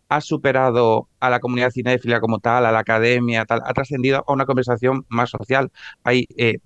ha 0.08 0.20
superado 0.20 1.08
a 1.20 1.30
la 1.30 1.40
comunidad 1.40 1.70
cinéfila 1.70 2.20
como 2.20 2.38
tal, 2.38 2.66
a 2.66 2.72
la 2.72 2.80
academia, 2.80 3.44
tal, 3.46 3.62
ha 3.64 3.72
trascendido 3.72 4.24
a 4.26 4.32
una 4.32 4.44
conversación 4.44 5.06
más 5.08 5.30
social. 5.30 5.72
Hay, 6.04 6.26
eh, 6.36 6.58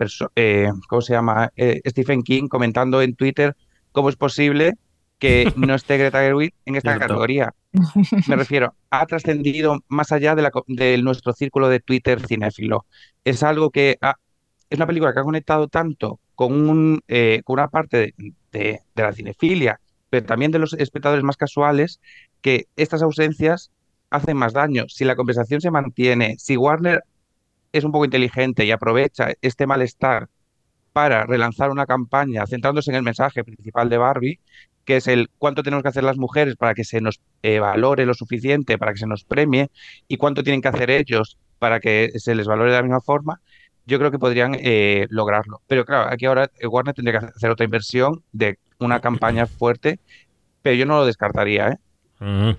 ¿cómo 0.89 1.01
se 1.01 1.13
llama? 1.13 1.53
Stephen 1.87 2.23
King 2.23 2.49
comentando 2.49 3.03
en 3.03 3.15
Twitter 3.15 3.57
cómo 3.93 4.09
es 4.09 4.17
posible 4.17 4.75
que 5.19 5.53
no 5.57 5.75
esté 5.75 5.97
Greta 5.99 6.21
Gerwig 6.21 6.55
en 6.65 6.77
esta 6.77 6.99
categoría. 6.99 7.55
Me 8.27 8.37
refiero, 8.37 8.75
ha 8.91 9.07
trascendido 9.07 9.83
más 9.89 10.13
allá 10.13 10.35
de, 10.35 10.99
nuestro 11.03 11.33
círculo 11.33 11.69
de 11.69 11.81
Twitter 11.81 12.21
cinéfilo. 12.27 12.87
Es 13.25 13.43
algo 13.43 13.71
que 13.71 13.99
es 14.71 14.79
una 14.79 14.87
película 14.87 15.13
que 15.13 15.21
ha 15.21 15.25
conectado 15.25 15.69
tanto 15.69 16.21
con, 16.37 16.53
un, 16.53 17.03
eh, 17.09 17.41
con 17.45 17.55
una 17.55 17.69
parte 17.69 18.15
de, 18.53 18.81
la 18.95 19.13
cinefilia, 19.13 19.81
pero 20.09 20.25
también 20.25 20.53
de 20.53 20.61
los 20.61 20.75
espectadores 20.75 21.25
más 21.25 21.37
casuales, 21.37 22.01
que 22.41 22.67
estas 22.77 23.03
ausencias 23.03 23.73
hacen 24.11 24.37
más 24.37 24.53
daño. 24.53 24.85
Si 24.89 25.05
la 25.05 25.17
conversación 25.17 25.61
se 25.61 25.71
mantiene, 25.71 26.37
si 26.39 26.57
Warner 26.57 27.03
es 27.73 27.85
un 27.85 27.93
poco 27.93 28.05
inteligente 28.05 28.65
y 28.65 28.71
aprovecha 28.71 29.33
este 29.43 29.67
malestar 29.67 30.29
para 30.93 31.27
relanzar 31.27 31.71
una 31.71 31.87
campaña 31.87 32.47
centrándose 32.47 32.91
en 32.91 32.97
el 32.97 33.03
mensaje 33.03 33.45
principal 33.45 33.89
de 33.89 33.99
Barbie, 33.99 34.41
que 34.85 34.97
es 34.97 35.09
el 35.09 35.29
cuánto 35.39 35.63
tenemos 35.63 35.83
que 35.83 35.89
hacer 35.89 36.05
las 36.05 36.17
mujeres 36.17 36.57
para 36.57 36.75
que 36.75 36.85
se 36.85 37.01
nos 37.01 37.21
eh, 37.43 37.59
valore 37.59 38.07
lo 38.07 38.15
suficiente, 38.15 38.79
para 38.79 38.93
que 38.93 39.01
se 39.01 39.07
nos 39.07 39.25
premie, 39.25 39.71
y 40.07 40.17
cuánto 40.17 40.43
tienen 40.43 40.63
que 40.63 40.69
hacer 40.69 40.91
ellos 40.91 41.39
para 41.59 41.81
que 41.81 42.13
se 42.17 42.35
les 42.35 42.47
valore 42.47 42.71
de 42.71 42.77
la 42.77 42.83
misma 42.83 43.01
forma, 43.01 43.41
yo 43.87 43.99
creo 43.99 44.11
que 44.11 44.19
podrían 44.19 44.57
eh, 44.59 45.07
lograrlo. 45.11 45.63
Pero 45.67 45.85
claro, 45.85 46.11
aquí 46.13 46.27
ahora 46.27 46.51
eh, 46.59 46.67
Warner 46.67 46.95
tendría 46.95 47.21
que 47.21 47.27
hacer 47.27 47.51
otra 47.51 47.65
inversión 47.65 48.23
de 48.33 48.59
una 48.79 49.01
campaña 49.01 49.47
fuerte, 49.47 50.01
pero 50.63 50.77
yo 50.77 50.87
no 50.87 50.97
lo 50.99 51.07
descartaría. 51.07 51.69
¿eh? 51.69 52.57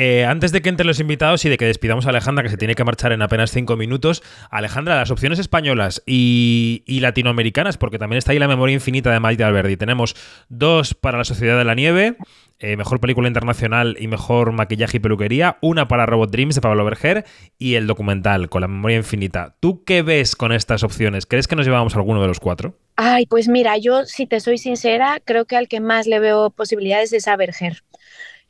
Eh, 0.00 0.24
antes 0.24 0.52
de 0.52 0.62
que 0.62 0.68
entren 0.68 0.86
los 0.86 1.00
invitados 1.00 1.44
y 1.44 1.48
de 1.48 1.56
que 1.56 1.64
despidamos 1.64 2.06
a 2.06 2.10
Alejandra, 2.10 2.44
que 2.44 2.50
se 2.50 2.56
tiene 2.56 2.76
que 2.76 2.84
marchar 2.84 3.10
en 3.10 3.20
apenas 3.20 3.50
cinco 3.50 3.76
minutos, 3.76 4.22
Alejandra, 4.48 4.94
las 4.94 5.10
opciones 5.10 5.40
españolas 5.40 6.04
y, 6.06 6.84
latinoamericanas, 6.86 7.78
porque 7.78 7.98
también 7.98 8.18
está 8.18 8.30
ahí 8.30 8.38
la 8.38 8.46
memoria 8.46 8.74
infinita 8.74 9.10
de 9.10 9.18
Maite 9.18 9.42
Alberdi. 9.42 9.76
Tenemos 9.76 10.14
dos 10.48 10.94
para 10.94 11.18
La 11.18 11.24
Sociedad 11.24 11.58
de 11.58 11.64
la 11.64 11.74
Nieve, 11.74 12.16
eh, 12.60 12.76
mejor 12.76 13.00
película 13.00 13.26
internacional 13.26 13.96
y 13.98 14.06
mejor 14.06 14.52
maquillaje 14.52 14.98
y 14.98 15.00
peluquería, 15.00 15.58
una 15.62 15.88
para 15.88 16.06
Robot 16.06 16.30
Dreams 16.30 16.54
de 16.54 16.60
Pablo 16.60 16.84
Berger 16.84 17.24
y 17.58 17.74
el 17.74 17.88
documental 17.88 18.48
con 18.48 18.60
la 18.60 18.68
memoria 18.68 18.98
infinita. 18.98 19.56
¿Tú 19.58 19.82
qué 19.82 20.02
ves 20.02 20.36
con 20.36 20.52
estas 20.52 20.84
opciones? 20.84 21.26
¿Crees 21.26 21.48
que 21.48 21.56
nos 21.56 21.66
llevamos 21.66 21.96
alguno 21.96 22.22
de 22.22 22.28
los 22.28 22.38
cuatro? 22.38 22.76
Ay, 22.94 23.26
pues 23.26 23.48
mira, 23.48 23.76
yo 23.78 24.04
si 24.04 24.26
te 24.26 24.38
soy 24.38 24.58
sincera, 24.58 25.20
creo 25.24 25.44
que 25.44 25.56
al 25.56 25.66
que 25.66 25.80
más 25.80 26.06
le 26.06 26.20
veo 26.20 26.50
posibilidades 26.50 27.12
es 27.12 27.26
a 27.26 27.34
Berger. 27.34 27.82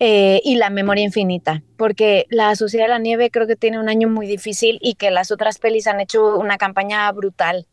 Eh, 0.01 0.41
y 0.45 0.55
la 0.55 0.71
memoria 0.71 1.03
infinita, 1.03 1.65
porque 1.77 2.27
la 2.31 2.55
Sociedad 2.55 2.85
de 2.85 2.91
la 2.91 2.99
Nieve 3.01 3.31
creo 3.31 3.49
que 3.49 3.57
tiene 3.57 3.81
un 3.81 3.89
año 3.89 4.09
muy 4.09 4.29
difícil 4.29 4.79
y 4.81 4.95
que 4.95 5.11
las 5.11 5.33
otras 5.33 5.59
pelis 5.59 5.89
han 5.89 6.01
hecho 6.01 6.39
una 6.39 6.57
campaña 6.57 7.11
brutal. 7.11 7.67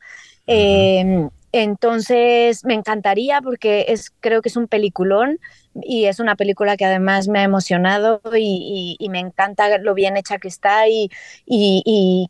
Entonces 1.61 2.65
me 2.65 2.73
encantaría 2.73 3.41
porque 3.41 3.85
es, 3.87 4.11
creo 4.19 4.41
que 4.41 4.49
es 4.49 4.57
un 4.57 4.67
peliculón 4.67 5.39
y 5.73 6.05
es 6.05 6.19
una 6.19 6.35
película 6.35 6.75
que 6.77 6.85
además 6.85 7.27
me 7.27 7.39
ha 7.39 7.43
emocionado 7.43 8.21
y, 8.37 8.97
me 9.09 9.19
encanta 9.19 9.77
lo 9.77 9.93
bien 9.93 10.17
hecha 10.17 10.37
que 10.37 10.49
está 10.49 10.87
y, 10.87 11.09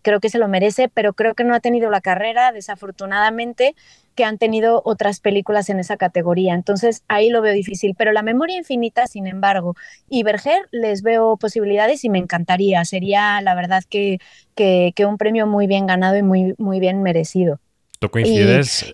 creo 0.04 0.20
que 0.20 0.30
se 0.30 0.38
lo 0.38 0.48
merece, 0.48 0.90
pero 0.90 1.14
creo 1.14 1.34
que 1.34 1.44
no 1.44 1.56
ha 1.56 1.60
tenido 1.60 1.90
la 1.90 2.02
carrera, 2.02 2.52
desafortunadamente, 2.52 3.76
que 4.16 4.26
han 4.26 4.38
tenido 4.38 4.82
otras 4.86 5.20
películas 5.20 5.70
en 5.70 5.80
esa 5.80 5.98
categoría. 5.98 6.54
Entonces 6.54 7.04
ahí 7.08 7.30
lo 7.30 7.42
veo 7.42 7.54
difícil. 7.54 7.96
Pero 7.98 8.12
La 8.12 8.22
Memoria 8.22 8.58
Infinita, 8.58 9.08
sin 9.08 9.28
embargo, 9.28 9.76
y 10.10 10.24
Berger 10.24 10.68
les 10.72 11.02
veo 11.02 11.38
posibilidades 11.38 12.04
y 12.04 12.10
me 12.10 12.20
encantaría. 12.20 12.86
Sería 12.86 13.42
la 13.42 13.56
verdad 13.56 13.84
que, 13.90 14.20
que, 14.56 14.94
un 15.06 15.18
premio 15.18 15.48
muy 15.48 15.68
bien 15.68 15.86
ganado 15.88 16.16
y 16.18 16.24
muy, 16.24 16.56
muy 16.58 16.80
bien 16.80 17.02
merecido. 17.04 17.60
¿Tú 18.00 18.10
coincides? 18.10 18.92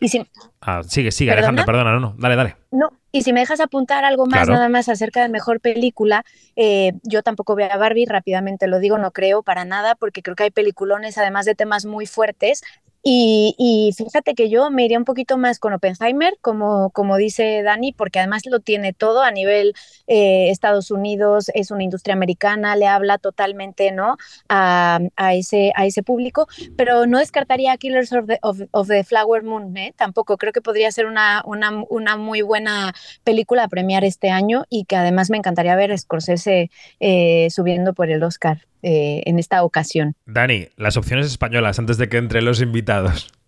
ah, 0.62 0.82
sigue, 0.84 1.12
sigue, 1.12 1.32
Alejandra, 1.32 1.66
perdona, 1.66 1.94
no, 1.94 2.00
no, 2.00 2.16
dale, 2.18 2.36
dale. 2.36 2.56
No, 2.72 2.92
y 3.12 3.24
si 3.24 3.34
me 3.34 3.42
dejas 3.42 3.60
apuntar 3.60 4.06
algo 4.06 4.26
más, 4.26 4.48
nada 4.48 4.70
más 4.70 4.88
acerca 4.90 5.22
de 5.22 5.30
mejor 5.30 5.60
película, 5.60 6.24
eh, 6.56 6.94
yo 7.04 7.24
tampoco 7.24 7.56
veo 7.56 7.72
a 7.72 7.78
Barbie, 7.78 8.06
rápidamente 8.06 8.68
lo 8.68 8.80
digo, 8.80 8.98
no 8.98 9.12
creo 9.12 9.44
para 9.44 9.66
nada, 9.66 9.96
porque 9.96 10.22
creo 10.22 10.36
que 10.36 10.44
hay 10.44 10.52
peliculones, 10.52 11.18
además 11.18 11.46
de 11.46 11.56
temas 11.56 11.86
muy 11.86 12.06
fuertes, 12.06 12.64
y, 13.04 13.92
fíjate 13.98 14.36
que 14.36 14.50
yo 14.50 14.70
me 14.70 14.86
iría 14.86 14.98
un 14.98 15.06
poquito 15.06 15.38
más 15.38 15.60
con 15.60 15.74
Oppenheimer, 15.74 16.38
como, 16.42 16.92
como 16.92 17.18
dice 17.18 17.64
Dani, 17.64 17.94
porque 17.94 18.20
además 18.20 18.44
lo 18.46 18.60
tiene 18.60 18.94
todo 18.94 19.24
a 19.24 19.32
nivel 19.32 19.74
eh, 20.08 20.50
Estados 20.52 20.92
Unidos, 20.92 21.50
es 21.56 21.72
una 21.72 21.84
industria 21.84 22.14
americana, 22.14 22.76
le 22.76 22.88
habla 22.88 23.18
totalmente 23.18 23.92
¿no? 23.92 24.18
a, 24.50 25.00
ese, 25.34 25.72
a 25.76 25.86
ese 25.86 26.04
público, 26.04 26.48
pero 26.76 27.08
no 27.08 27.20
descartaría 27.20 27.76
Killers 27.78 28.14
of 28.14 28.28
the, 28.28 28.40
of, 28.42 28.88
the 28.88 29.04
Flower 29.04 29.44
Moon, 29.44 29.76
¿eh? 29.78 29.94
tampoco. 29.98 30.38
Creo 30.38 30.54
que 30.54 30.62
podría 30.62 30.92
ser 30.92 31.06
una, 31.08 31.42
una, 31.46 31.84
una, 31.90 32.18
muy 32.18 32.42
buena 32.42 32.94
película 33.24 33.64
a 33.64 33.68
premiar 33.68 34.04
este 34.04 34.30
año 34.30 34.66
y 34.70 34.86
que 34.86 34.96
además 34.96 35.30
me 35.30 35.38
encantaría 35.38 35.76
ver 35.76 35.92
a 35.92 35.98
Scorsese 35.98 36.70
eh, 37.00 37.48
subiendo 37.50 37.94
por 37.94 38.10
el 38.10 38.24
Oscar. 38.24 38.71
Eh, 38.84 39.22
en 39.26 39.38
esta 39.38 39.64
ocasión. 39.64 40.16
Dani, 40.26 40.68
las 40.76 40.98
opciones 40.98 41.28
españolas 41.28 41.78
antes 41.78 41.98
de 41.98 42.10
que 42.10 42.18
entren 42.18 42.46
los 42.46 42.62
invitados. 42.62 43.32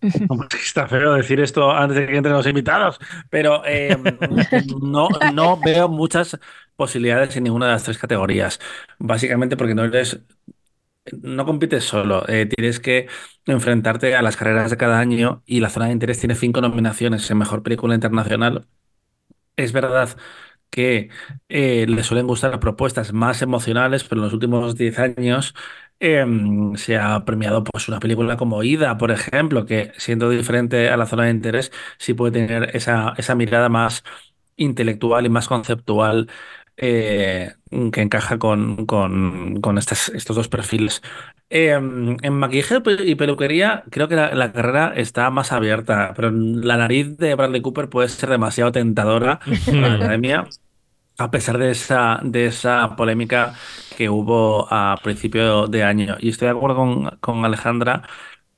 Está 0.62 0.86
feo 0.86 1.14
decir 1.14 1.40
esto 1.40 1.72
antes 1.72 1.96
de 1.98 2.06
que 2.06 2.16
entren 2.16 2.36
los 2.36 2.46
invitados, 2.46 3.00
pero 3.30 3.62
eh, 3.66 3.96
no, 4.80 5.08
no 5.32 5.58
veo 5.58 5.88
muchas 5.88 6.38
posibilidades 6.76 7.36
en 7.36 7.44
ninguna 7.44 7.66
de 7.66 7.72
las 7.72 7.82
tres 7.82 7.98
categorías. 7.98 8.60
Básicamente 8.98 9.56
porque 9.56 9.74
no 9.74 9.84
eres 9.84 10.20
no 11.12 11.44
compites 11.44 11.84
solo, 11.84 12.24
eh, 12.28 12.46
tienes 12.46 12.80
que 12.80 13.08
enfrentarte 13.46 14.14
a 14.16 14.22
las 14.22 14.36
carreras 14.36 14.70
de 14.70 14.76
cada 14.76 14.98
año 14.98 15.42
y 15.46 15.60
la 15.60 15.68
zona 15.68 15.86
de 15.86 15.92
interés 15.92 16.18
tiene 16.18 16.34
cinco 16.34 16.60
nominaciones 16.60 17.30
en 17.30 17.38
Mejor 17.38 17.62
Película 17.62 17.94
Internacional. 17.94 18.66
Es 19.56 19.72
verdad 19.72 20.16
que 20.74 21.08
eh, 21.48 21.86
le 21.88 22.02
suelen 22.02 22.26
gustar 22.26 22.58
propuestas 22.60 23.12
más 23.12 23.42
emocionales, 23.42 24.02
pero 24.04 24.20
en 24.20 24.24
los 24.24 24.34
últimos 24.34 24.74
10 24.76 24.98
años 24.98 25.54
em, 26.00 26.74
se 26.76 26.96
ha 26.98 27.24
premiado 27.24 27.62
pues, 27.64 27.88
una 27.88 28.00
película 28.00 28.36
como 28.36 28.62
Ida, 28.64 28.98
por 28.98 29.12
ejemplo, 29.12 29.66
que 29.66 29.92
siendo 29.96 30.30
diferente 30.30 30.88
a 30.90 30.96
la 30.96 31.06
zona 31.06 31.24
de 31.24 31.30
interés, 31.30 31.70
sí 31.98 32.14
puede 32.14 32.32
tener 32.32 32.76
esa, 32.76 33.14
esa 33.16 33.34
mirada 33.36 33.68
más 33.68 34.02
intelectual 34.56 35.26
y 35.26 35.28
más 35.30 35.48
conceptual 35.48 36.28
eh, 36.76 37.52
que 37.92 38.00
encaja 38.02 38.38
con, 38.38 38.86
con, 38.86 39.78
estos 39.78 40.36
dos 40.36 40.48
perfiles. 40.48 41.02
Em, 41.50 42.16
en 42.22 42.32
maquillaje 42.34 42.82
y 43.04 43.14
peluquería, 43.14 43.84
creo 43.90 44.08
que 44.08 44.16
la, 44.16 44.52
carrera 44.52 44.92
está 44.96 45.30
más 45.30 45.52
abierta, 45.52 46.12
pero 46.16 46.30
la 46.32 46.76
nariz 46.76 47.16
de 47.16 47.34
Bradley 47.36 47.62
Cooper 47.62 47.88
puede 47.88 48.08
ser 48.08 48.28
demasiado 48.30 48.72
tentadora 48.72 49.38
para 49.66 49.80
la 49.80 49.94
academia 49.94 50.48
a 51.18 51.30
pesar 51.30 51.58
de 51.58 51.70
esa, 51.70 52.20
de 52.22 52.46
esa 52.46 52.96
polémica 52.96 53.54
que 53.96 54.08
hubo 54.08 54.66
a 54.70 54.96
principio 55.02 55.66
de 55.68 55.84
año. 55.84 56.16
Y 56.20 56.30
estoy 56.30 56.46
de 56.46 56.52
acuerdo 56.52 56.76
con, 57.20 57.44
Alejandra 57.44 58.02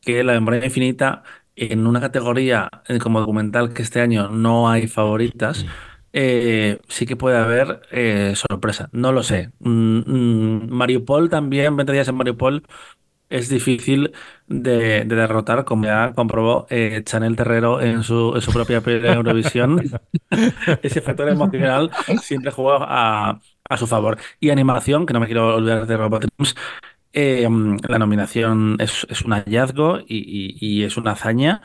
que 0.00 0.24
la 0.24 0.34
memoria 0.34 0.64
infinita, 0.64 1.22
en 1.56 1.86
una 1.86 2.00
categoría 2.00 2.70
eh, 2.88 2.98
como 2.98 3.20
documental 3.20 3.72
que 3.74 3.82
este 3.82 4.00
año 4.00 4.28
no 4.30 4.68
hay 4.70 4.86
favoritas, 4.88 5.66
eh, 6.12 6.80
sí 6.88 7.06
que 7.06 7.16
puede 7.16 7.36
haber 7.38 7.82
eh, 7.90 8.34
sorpresa. 8.36 8.88
No 8.92 9.12
lo 9.12 9.22
sé. 9.22 9.50
Mm, 9.60 9.98
mm, 10.06 10.70
Mariupol 10.70 11.28
también, 11.28 11.76
20 11.76 11.92
días 11.92 12.08
en 12.08 12.14
Mariupol, 12.16 12.66
es 13.28 13.48
difícil 13.48 14.12
de, 14.46 15.04
derrotar, 15.04 15.64
como 15.64 15.84
ya 15.84 16.12
comprobó 16.14 16.66
eh, 16.70 17.02
Chanel 17.04 17.36
Terrero 17.36 17.80
en 17.80 18.02
su, 18.02 18.32
en 18.34 18.40
su 18.40 18.52
propia 18.52 18.82
Eurovisión. 18.84 19.82
Ese 20.82 21.00
factor 21.00 21.28
emocional 21.28 21.90
siempre 22.22 22.50
juega 22.50 22.86
a, 22.88 23.40
a, 23.68 23.76
su 23.76 23.86
favor. 23.86 24.18
Y 24.40 24.50
animación, 24.50 25.06
que 25.06 25.12
no 25.12 25.20
me 25.20 25.26
quiero 25.26 25.56
olvidar 25.56 25.86
de 25.86 25.96
Robot 25.96 26.26
eh, 27.18 27.48
la 27.88 27.98
nominación 27.98 28.76
es, 28.78 29.06
es, 29.08 29.22
un 29.22 29.32
hallazgo 29.32 30.00
y, 30.00 30.54
y, 30.60 30.84
es 30.84 30.98
una 30.98 31.12
hazaña, 31.12 31.62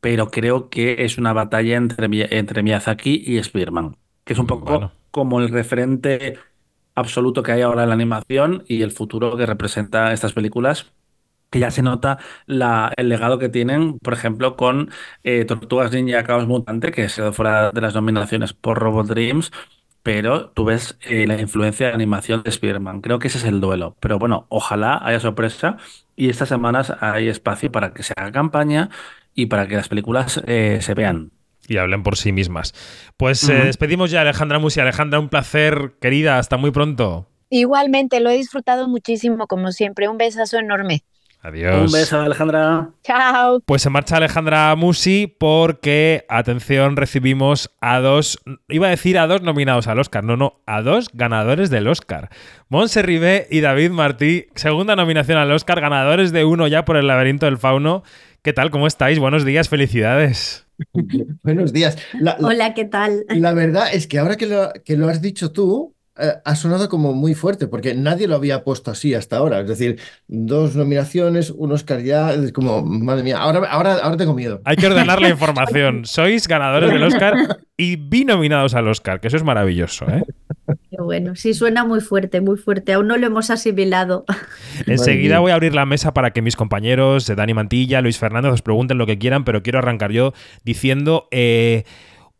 pero 0.00 0.30
creo 0.30 0.68
que 0.68 1.04
es 1.04 1.18
una 1.18 1.32
batalla 1.32 1.76
entre, 1.76 2.06
entre 2.38 2.62
Miyazaki 2.62 3.24
y 3.26 3.38
Spider-Man, 3.38 3.96
que 4.24 4.34
es 4.34 4.38
un 4.38 4.46
poco 4.46 4.92
como 5.10 5.40
el 5.40 5.48
referente 5.48 6.38
absoluto 6.94 7.42
que 7.42 7.52
hay 7.52 7.62
ahora 7.62 7.82
en 7.84 7.88
la 7.90 7.94
animación 7.94 8.64
y 8.68 8.82
el 8.82 8.92
futuro 8.92 9.36
que 9.36 9.46
representa 9.46 10.12
estas 10.12 10.32
películas 10.32 10.92
que 11.50 11.60
ya 11.60 11.70
se 11.70 11.82
nota 11.82 12.18
la, 12.46 12.92
el 12.96 13.08
legado 13.08 13.38
que 13.38 13.48
tienen, 13.48 13.98
por 14.00 14.12
ejemplo, 14.12 14.56
con 14.56 14.90
eh, 15.22 15.44
Tortugas 15.44 15.92
Ninja 15.92 16.24
Caos 16.24 16.46
Mutante, 16.48 16.90
que 16.92 17.08
se 17.08 17.32
fuera 17.32 17.70
de 17.70 17.80
las 17.80 17.94
nominaciones 17.94 18.52
por 18.52 18.78
Robot 18.78 19.06
Dreams, 19.06 19.52
pero 20.02 20.50
tú 20.50 20.64
ves 20.64 20.98
eh, 21.02 21.26
la 21.26 21.40
influencia 21.40 21.88
de 21.88 21.94
animación 21.94 22.42
de 22.42 22.50
Spider-Man. 22.50 23.00
Creo 23.00 23.18
que 23.20 23.28
ese 23.28 23.38
es 23.38 23.44
el 23.44 23.60
duelo. 23.60 23.96
Pero 24.00 24.18
bueno, 24.18 24.46
ojalá 24.50 25.00
haya 25.04 25.20
sorpresa 25.20 25.78
y 26.16 26.28
estas 26.28 26.48
semanas 26.48 26.92
hay 27.00 27.28
espacio 27.28 27.70
para 27.72 27.94
que 27.94 28.02
se 28.02 28.12
haga 28.16 28.32
campaña 28.32 28.90
y 29.34 29.46
para 29.46 29.66
que 29.68 29.76
las 29.76 29.88
películas 29.88 30.42
eh, 30.46 30.78
se 30.82 30.94
vean 30.94 31.32
y 31.68 31.76
hablen 31.76 32.02
por 32.02 32.16
sí 32.16 32.32
mismas. 32.32 32.74
Pues 33.16 33.48
eh, 33.48 33.64
despedimos 33.64 34.10
ya 34.10 34.18
a 34.18 34.22
Alejandra 34.22 34.58
Musi. 34.58 34.80
Alejandra, 34.80 35.18
un 35.18 35.28
placer, 35.28 35.94
querida. 36.00 36.38
Hasta 36.38 36.56
muy 36.56 36.70
pronto. 36.70 37.28
Igualmente, 37.50 38.20
lo 38.20 38.30
he 38.30 38.36
disfrutado 38.36 38.88
muchísimo, 38.88 39.46
como 39.46 39.70
siempre. 39.72 40.08
Un 40.08 40.18
besazo 40.18 40.58
enorme. 40.58 41.04
Adiós. 41.44 41.92
Un 41.92 41.92
beso, 41.92 42.20
Alejandra. 42.22 42.88
Chao. 43.02 43.60
Pues 43.66 43.82
se 43.82 43.90
marcha 43.90 44.16
Alejandra 44.16 44.74
Musi 44.76 45.26
porque, 45.26 46.24
atención, 46.30 46.96
recibimos 46.96 47.70
a 47.82 48.00
dos, 48.00 48.38
iba 48.66 48.86
a 48.86 48.90
decir 48.90 49.18
a 49.18 49.26
dos 49.26 49.42
nominados 49.42 49.86
al 49.86 49.98
Oscar, 49.98 50.24
no, 50.24 50.38
no, 50.38 50.62
a 50.64 50.80
dos 50.80 51.10
ganadores 51.12 51.68
del 51.68 51.86
Oscar. 51.86 52.30
Monse 52.70 53.02
Ribé 53.02 53.46
y 53.50 53.60
David 53.60 53.90
Martí, 53.90 54.46
segunda 54.54 54.96
nominación 54.96 55.36
al 55.36 55.52
Oscar, 55.52 55.82
ganadores 55.82 56.32
de 56.32 56.46
uno 56.46 56.66
ya 56.66 56.86
por 56.86 56.96
el 56.96 57.08
laberinto 57.08 57.44
del 57.44 57.58
fauno. 57.58 58.04
¿Qué 58.42 58.54
tal? 58.54 58.70
¿Cómo 58.70 58.86
estáis? 58.86 59.18
Buenos 59.18 59.44
días, 59.44 59.68
felicidades. 59.68 60.63
Buenos 61.42 61.72
días. 61.72 61.98
Hola, 62.40 62.74
¿qué 62.74 62.84
tal? 62.84 63.24
La 63.28 63.52
verdad 63.52 63.88
es 63.92 64.06
que 64.06 64.18
ahora 64.18 64.36
que 64.36 64.46
lo, 64.46 64.72
que 64.84 64.96
lo 64.96 65.08
has 65.08 65.20
dicho 65.20 65.52
tú, 65.52 65.94
eh, 66.16 66.32
ha 66.44 66.54
sonado 66.54 66.88
como 66.88 67.12
muy 67.12 67.34
fuerte, 67.34 67.66
porque 67.66 67.94
nadie 67.94 68.28
lo 68.28 68.36
había 68.36 68.62
puesto 68.62 68.92
así 68.92 69.14
hasta 69.14 69.36
ahora. 69.36 69.60
Es 69.60 69.68
decir, 69.68 69.98
dos 70.28 70.76
nominaciones, 70.76 71.50
un 71.50 71.72
Oscar 71.72 72.02
ya, 72.02 72.32
es 72.32 72.52
como, 72.52 72.82
madre 72.84 73.24
mía, 73.24 73.38
ahora, 73.38 73.68
ahora, 73.68 73.94
ahora 73.94 74.16
tengo 74.16 74.34
miedo. 74.34 74.60
Hay 74.64 74.76
que 74.76 74.86
ordenar 74.86 75.20
la 75.20 75.28
información. 75.30 76.04
Sois 76.04 76.46
ganadores 76.46 76.90
del 76.90 77.02
Oscar 77.02 77.58
y 77.76 77.96
binominados 77.96 78.74
al 78.74 78.86
Oscar, 78.86 79.20
que 79.20 79.26
eso 79.28 79.36
es 79.36 79.42
maravilloso, 79.44 80.06
¿eh? 80.08 80.22
Qué 80.96 81.02
bueno, 81.02 81.34
sí, 81.34 81.54
suena 81.54 81.84
muy 81.84 82.00
fuerte, 82.00 82.40
muy 82.40 82.56
fuerte. 82.56 82.92
Aún 82.92 83.08
no 83.08 83.16
lo 83.16 83.26
hemos 83.26 83.50
asimilado. 83.50 84.24
Enseguida 84.86 85.40
voy 85.40 85.50
a 85.50 85.54
abrir 85.54 85.74
la 85.74 85.86
mesa 85.86 86.14
para 86.14 86.30
que 86.30 86.40
mis 86.40 86.54
compañeros, 86.54 87.26
Dani 87.26 87.52
Mantilla, 87.52 88.00
Luis 88.00 88.18
Fernández, 88.18 88.52
os 88.52 88.62
pregunten 88.62 88.98
lo 88.98 89.06
que 89.06 89.18
quieran, 89.18 89.44
pero 89.44 89.62
quiero 89.62 89.80
arrancar 89.80 90.12
yo 90.12 90.34
diciendo. 90.62 91.26
Eh, 91.32 91.84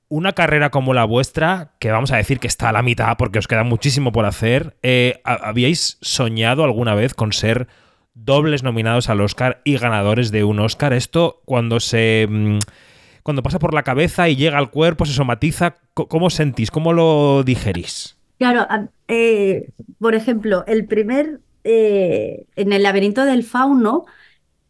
una 0.09 0.35
carrera 0.35 0.71
como 0.71 0.95
la 0.95 1.05
vuestra, 1.05 1.73
que 1.81 1.90
vamos 1.90 2.12
a 2.12 2.17
decir 2.17 2.38
que 2.38 2.47
está 2.47 2.69
a 2.69 2.73
la 2.73 2.83
mitad 2.83 3.17
porque 3.17 3.40
os 3.40 3.49
queda 3.49 3.64
muchísimo 3.64 4.12
por 4.12 4.27
hacer, 4.27 4.77
eh, 4.83 5.21
¿habíais 5.25 5.99
soñado 6.03 6.62
alguna 6.62 6.95
vez 6.95 7.14
con 7.14 7.33
ser 7.33 7.67
dobles 8.12 8.62
nominados 8.62 9.09
al 9.09 9.21
Oscar 9.21 9.62
y 9.64 9.77
ganadores 9.79 10.31
de 10.31 10.45
un 10.45 10.61
Oscar? 10.61 10.93
Esto 10.93 11.43
cuando 11.45 11.81
se... 11.81 12.29
Mm, 12.31 12.59
cuando 13.25 13.43
pasa 13.43 13.59
por 13.59 13.75
la 13.75 13.83
cabeza 13.83 14.29
y 14.29 14.37
llega 14.37 14.59
al 14.59 14.71
cuerpo, 14.71 15.07
se 15.07 15.14
somatiza, 15.14 15.77
¿cómo 15.95 16.29
sentís? 16.29 16.71
¿Cómo 16.71 16.93
lo 16.93 17.43
digerís? 17.43 18.19
Claro, 18.38 18.66
eh, 19.09 19.68
por 19.99 20.14
ejemplo, 20.14 20.64
el 20.66 20.87
primer, 20.87 21.40
eh, 21.62 22.47
en 22.57 22.73
el 22.73 22.83
laberinto 22.83 23.25
del 23.25 23.44
fauno, 23.44 24.05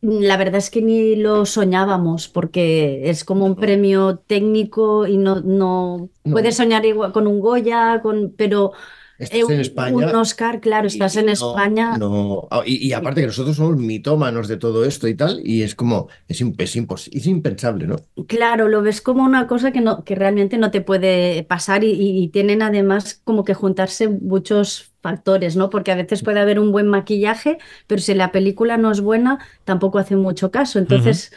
la 0.01 0.37
verdad 0.37 0.57
es 0.57 0.71
que 0.71 0.83
ni 0.83 1.17
lo 1.17 1.47
soñábamos 1.47 2.29
porque 2.29 3.09
es 3.11 3.25
como 3.25 3.47
un 3.47 3.57
premio 3.57 4.19
técnico 4.19 5.07
y 5.07 5.17
no, 5.17 5.41
no, 5.41 6.11
puedes 6.25 6.57
soñar 6.57 6.85
igual 6.85 7.13
con 7.13 7.27
un 7.27 7.41
Goya, 7.41 8.01
con, 8.03 8.35
pero 8.37 8.73
Estás 9.19 9.51
en 9.51 9.61
España. 9.61 9.97
Un 9.97 10.17
Oscar, 10.17 10.61
claro, 10.61 10.89
estás 10.89 11.17
en 11.17 11.29
España. 11.29 11.97
No, 11.99 12.49
ah, 12.51 12.63
y, 12.67 12.93
aparte 12.93 13.21
que 13.21 13.29
nosotros 13.29 13.57
somos 13.57 13.77
mitómanos 13.77 14.49
de 14.49 14.57
todo 14.57 14.85
esto 14.85 15.07
y 15.07 15.15
tal, 15.15 15.41
y 15.45 15.63
es 15.63 15.75
como, 15.75 16.09
es, 16.27 16.43
es 16.59 17.27
impensable, 17.27 17.87
¿no? 17.87 17.97
Claro, 18.27 18.69
lo 18.69 18.83
ves 18.83 19.01
como 19.01 19.23
una 19.23 19.47
cosa 19.47 19.71
que, 19.71 19.81
no, 19.81 20.05
que 20.05 20.17
realmente 20.17 20.59
no 20.59 20.71
te 20.71 20.81
puede 20.81 21.45
pasar 21.45 21.85
y, 21.85 22.29
tienen 22.33 22.63
además 22.63 23.21
como 23.23 23.45
que 23.45 23.55
juntarse 23.55 24.09
muchos 24.09 24.93
factores, 25.01 25.55
¿no? 25.55 25.71
Porque 25.71 25.93
a 25.93 25.97
veces 25.97 26.23
puede 26.23 26.41
haber 26.41 26.59
un 26.59 26.73
buen 26.73 26.89
maquillaje, 26.89 27.59
pero 27.87 28.01
si 28.01 28.15
la 28.15 28.33
película 28.33 28.79
no 28.79 28.91
es 28.91 29.01
buena, 29.01 29.39
tampoco 29.65 29.99
hace 29.99 30.17
mucho 30.17 30.51
caso. 30.51 30.79
Entonces, 30.79 31.33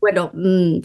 bueno, 0.00 0.32
mm, 0.34 0.78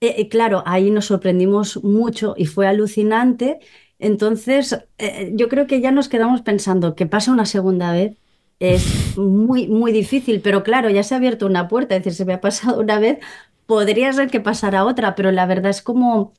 eh, 0.00 0.14
eh, 0.18 0.28
claro, 0.28 0.62
ahí 0.66 0.90
nos 0.90 1.06
sorprendimos 1.06 1.82
mucho 1.82 2.34
y 2.36 2.46
fue 2.46 2.66
alucinante. 2.66 3.60
Entonces, 3.98 4.78
eh, 4.98 5.32
yo 5.34 5.48
creo 5.48 5.66
que 5.66 5.80
ya 5.80 5.90
nos 5.90 6.08
quedamos 6.08 6.42
pensando 6.42 6.94
que 6.94 7.06
pasa 7.06 7.32
una 7.32 7.46
segunda 7.46 7.92
vez. 7.92 8.16
Es 8.58 9.16
muy, 9.18 9.68
muy 9.68 9.92
difícil, 9.92 10.40
pero 10.40 10.62
claro, 10.62 10.88
ya 10.88 11.02
se 11.02 11.14
ha 11.14 11.18
abierto 11.18 11.46
una 11.46 11.68
puerta, 11.68 11.94
es 11.94 12.04
decir, 12.04 12.16
se 12.16 12.24
me 12.24 12.32
ha 12.32 12.40
pasado 12.40 12.80
una 12.80 12.98
vez, 12.98 13.18
podría 13.66 14.12
ser 14.14 14.30
que 14.30 14.40
pasara 14.40 14.86
otra, 14.86 15.14
pero 15.14 15.30
la 15.30 15.44
verdad 15.44 15.70
es 15.70 15.82
como 15.82 16.32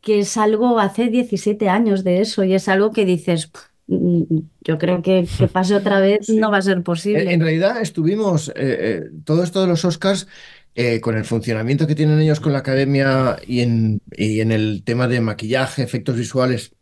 que 0.00 0.20
es 0.20 0.38
algo, 0.38 0.78
hace 0.78 1.08
17 1.08 1.68
años 1.68 2.02
de 2.02 2.22
eso, 2.22 2.44
y 2.44 2.54
es 2.54 2.66
algo 2.68 2.92
que 2.92 3.04
dices, 3.04 3.50
mm, 3.88 4.22
yo 4.62 4.78
creo 4.78 5.02
que 5.02 5.26
que 5.38 5.48
pase 5.52 5.74
otra 5.74 6.00
vez 6.00 6.30
no 6.30 6.50
va 6.50 6.58
a 6.58 6.62
ser 6.62 6.82
posible. 6.82 7.30
En 7.30 7.40
realidad 7.40 7.82
estuvimos, 7.82 8.48
eh, 8.48 8.52
eh, 8.56 9.02
todo 9.24 9.42
esto 9.42 9.60
de 9.60 9.66
los 9.66 9.84
Oscars, 9.84 10.28
con 11.02 11.14
el 11.14 11.26
funcionamiento 11.26 11.86
que 11.86 11.94
tienen 11.94 12.20
ellos 12.20 12.40
con 12.40 12.54
la 12.54 12.60
academia 12.60 13.36
y 13.46 13.60
en, 13.60 14.00
y 14.12 14.40
en 14.40 14.50
el 14.50 14.82
tema 14.82 15.08
de 15.08 15.20
maquillaje, 15.20 15.82
efectos 15.82 16.16
visuales 16.16 16.72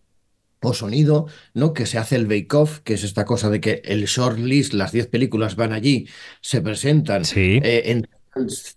o 0.60 0.74
sonido, 0.74 1.26
¿no? 1.54 1.72
Que 1.72 1.86
se 1.86 1.98
hace 1.98 2.16
el 2.16 2.26
bake-off, 2.26 2.80
que 2.80 2.94
es 2.94 3.04
esta 3.04 3.24
cosa 3.24 3.50
de 3.50 3.60
que 3.60 3.82
el 3.84 4.04
short 4.06 4.38
list, 4.38 4.72
las 4.74 4.92
10 4.92 5.06
películas 5.08 5.56
van 5.56 5.72
allí, 5.72 6.08
se 6.40 6.60
presentan 6.60 7.22
eh, 7.34 7.82
en 7.86 8.08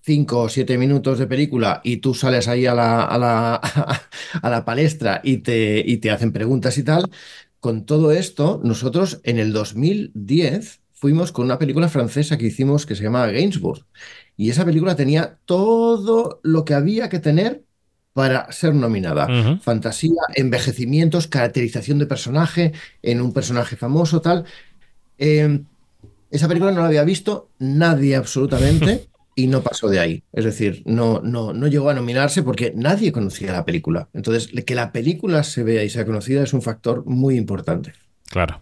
5 0.02 0.40
o 0.40 0.50
7 0.50 0.78
minutos 0.78 1.20
de 1.20 1.28
película 1.28 1.82
y 1.84 1.98
tú 1.98 2.14
sales 2.14 2.48
ahí 2.48 2.66
a 2.66 2.74
la, 2.74 3.04
a 3.04 3.18
la, 3.18 3.56
a 4.42 4.50
la 4.50 4.66
palestra 4.66 5.22
y 5.24 5.38
te, 5.38 5.84
y 5.86 5.98
te 5.98 6.12
hacen 6.12 6.32
preguntas 6.32 6.78
y 6.78 6.84
tal. 6.84 7.10
Con 7.60 7.86
todo 7.86 8.12
esto, 8.12 8.60
nosotros 8.64 9.22
en 9.24 9.38
el 9.40 9.54
2010 9.54 10.82
fuimos 10.94 11.32
con 11.32 11.46
una 11.46 11.60
película 11.60 11.90
francesa 11.90 12.38
que 12.38 12.48
hicimos 12.48 12.86
que 12.86 12.96
se 12.96 13.04
llama 13.04 13.28
Gainsbourg. 13.28 13.86
Y 14.36 14.50
esa 14.50 14.66
película 14.66 14.96
tenía 14.96 15.40
todo 15.46 16.40
lo 16.44 16.66
que 16.66 16.74
había 16.74 17.10
que 17.10 17.20
tener 17.20 17.66
para 18.14 18.52
ser 18.52 18.74
nominada. 18.74 19.28
Fantasía, 19.62 20.22
envejecimientos, 20.36 21.28
caracterización 21.28 22.00
de 22.00 22.06
personaje 22.06 22.74
en 23.02 23.22
un 23.22 23.34
personaje 23.34 23.76
famoso, 23.76 24.22
tal. 24.22 24.46
Em, 25.18 25.66
esa 26.30 26.48
película 26.48 26.72
no 26.72 26.82
la 26.82 26.88
había 26.88 27.04
visto 27.04 27.50
nadie 27.60 28.16
absolutamente 28.16 29.08
y 29.36 29.48
no 29.48 29.62
pasó 29.62 29.88
de 29.88 30.00
ahí. 30.00 30.24
Es 30.34 30.46
decir, 30.46 30.84
no, 30.86 31.22
no, 31.22 31.54
no 31.54 31.68
llegó 31.68 31.90
a 31.90 31.94
nominarse 31.94 32.44
porque 32.44 32.74
nadie 32.76 33.12
conocía 33.12 33.52
la 33.52 33.66
película. 33.66 34.10
Entonces, 34.14 34.50
que 34.66 34.76
la 34.76 34.92
película 34.92 35.44
se 35.44 35.64
vea 35.64 35.84
y 35.84 35.90
sea 35.90 36.06
conocida 36.06 36.44
es 36.44 36.54
un 36.54 36.62
factor 36.62 37.06
muy 37.06 37.38
importante. 37.38 37.94
Claro. 38.30 38.62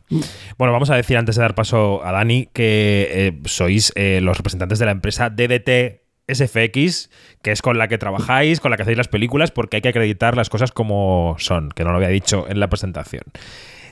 Bueno, 0.58 0.74
vamos 0.74 0.90
a 0.90 0.96
decir 0.96 1.16
antes 1.16 1.36
de 1.36 1.44
dar 1.44 1.54
paso 1.54 2.04
a 2.04 2.12
Dani 2.12 2.50
que 2.52 3.08
eh, 3.12 3.40
sois 3.46 3.94
eh, 3.96 4.20
los 4.20 4.36
representantes 4.36 4.80
de 4.80 4.86
la 4.86 4.92
empresa 4.92 5.30
DDT 5.30 5.99
SFX, 6.34 7.10
que 7.42 7.52
es 7.52 7.62
con 7.62 7.78
la 7.78 7.88
que 7.88 7.98
trabajáis, 7.98 8.60
con 8.60 8.72
la 8.72 8.78
que 8.78 8.84
hacéis 8.84 8.98
las 8.98 9.08
películas, 9.08 9.52
porque 9.52 9.78
hay 9.78 9.82
que 9.82 9.90
acreditar 9.90 10.38
las 10.38 10.50
cosas 10.50 10.72
como 10.72 11.36
son, 11.40 11.70
que 11.70 11.84
no 11.84 11.92
lo 11.92 11.98
había 11.98 12.10
dicho 12.10 12.46
en 12.48 12.60
la 12.60 12.70
presentación. 12.70 13.24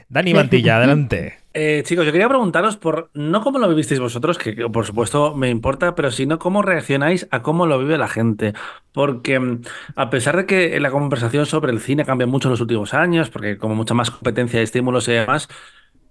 Dani 0.09 0.33
Mantilla, 0.33 0.77
adelante. 0.77 1.39
Eh, 1.53 1.81
chicos, 1.83 2.05
yo 2.05 2.11
quería 2.11 2.29
preguntaros 2.29 2.77
por 2.77 3.09
no 3.15 3.41
cómo 3.41 3.57
lo 3.57 3.67
vivisteis 3.67 3.99
vosotros, 3.99 4.37
que 4.37 4.53
por 4.69 4.85
supuesto 4.85 5.33
me 5.35 5.49
importa, 5.49 5.95
pero 5.95 6.11
sino 6.11 6.37
cómo 6.37 6.61
reaccionáis 6.61 7.27
a 7.31 7.41
cómo 7.41 7.65
lo 7.65 7.79
vive 7.79 7.97
la 7.97 8.07
gente. 8.07 8.53
Porque 8.91 9.39
mm, 9.39 9.61
a 9.95 10.09
pesar 10.09 10.37
de 10.37 10.45
que 10.45 10.79
la 10.79 10.91
conversación 10.91 11.45
sobre 11.47 11.71
el 11.71 11.79
cine 11.79 12.05
cambia 12.05 12.27
mucho 12.27 12.47
en 12.47 12.51
los 12.51 12.61
últimos 12.61 12.93
años, 12.93 13.31
porque 13.31 13.57
como 13.57 13.73
mucha 13.73 13.95
más 13.95 14.11
competencia, 14.11 14.61
estímulos 14.61 15.07
y 15.07 15.13
demás, 15.13 15.49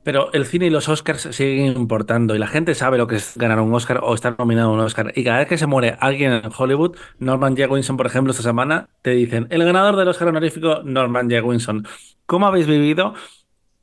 pero 0.07 0.33
el 0.33 0.47
cine 0.47 0.67
y 0.67 0.71
los 0.71 0.89
Oscars 0.89 1.23
siguen 1.33 1.77
importando 1.77 2.37
y 2.37 2.39
la 2.39 2.47
gente 2.47 2.77
sabe 2.77 2.97
lo 2.97 3.09
que 3.09 3.17
es 3.17 3.37
ganar 3.37 3.59
un 3.59 3.75
Oscar 3.75 3.99
o 4.05 4.15
estar 4.15 4.37
nominado 4.39 4.71
a 4.71 4.73
un 4.75 4.79
Oscar. 4.79 5.13
Y 5.17 5.25
cada 5.25 5.39
vez 5.39 5.49
que 5.49 5.59
se 5.59 5.67
muere 5.67 5.97
alguien 5.99 6.33
en 6.33 6.53
Hollywood, 6.57 6.97
Norman 7.19 7.57
J. 7.57 7.67
Winson, 7.67 7.97
por 7.97 8.07
ejemplo, 8.07 8.31
esta 8.31 8.45
semana, 8.45 8.89
te 9.03 9.11
dicen, 9.11 9.49
el 9.51 9.65
ganador 9.65 9.97
del 9.97 10.07
Oscar 10.07 10.29
honorífico, 10.29 10.81
Norman 10.85 11.29
J. 11.29 11.43
Winson. 11.43 11.89
¿Cómo 12.25 12.47
habéis 12.47 12.69
vivido 12.69 13.15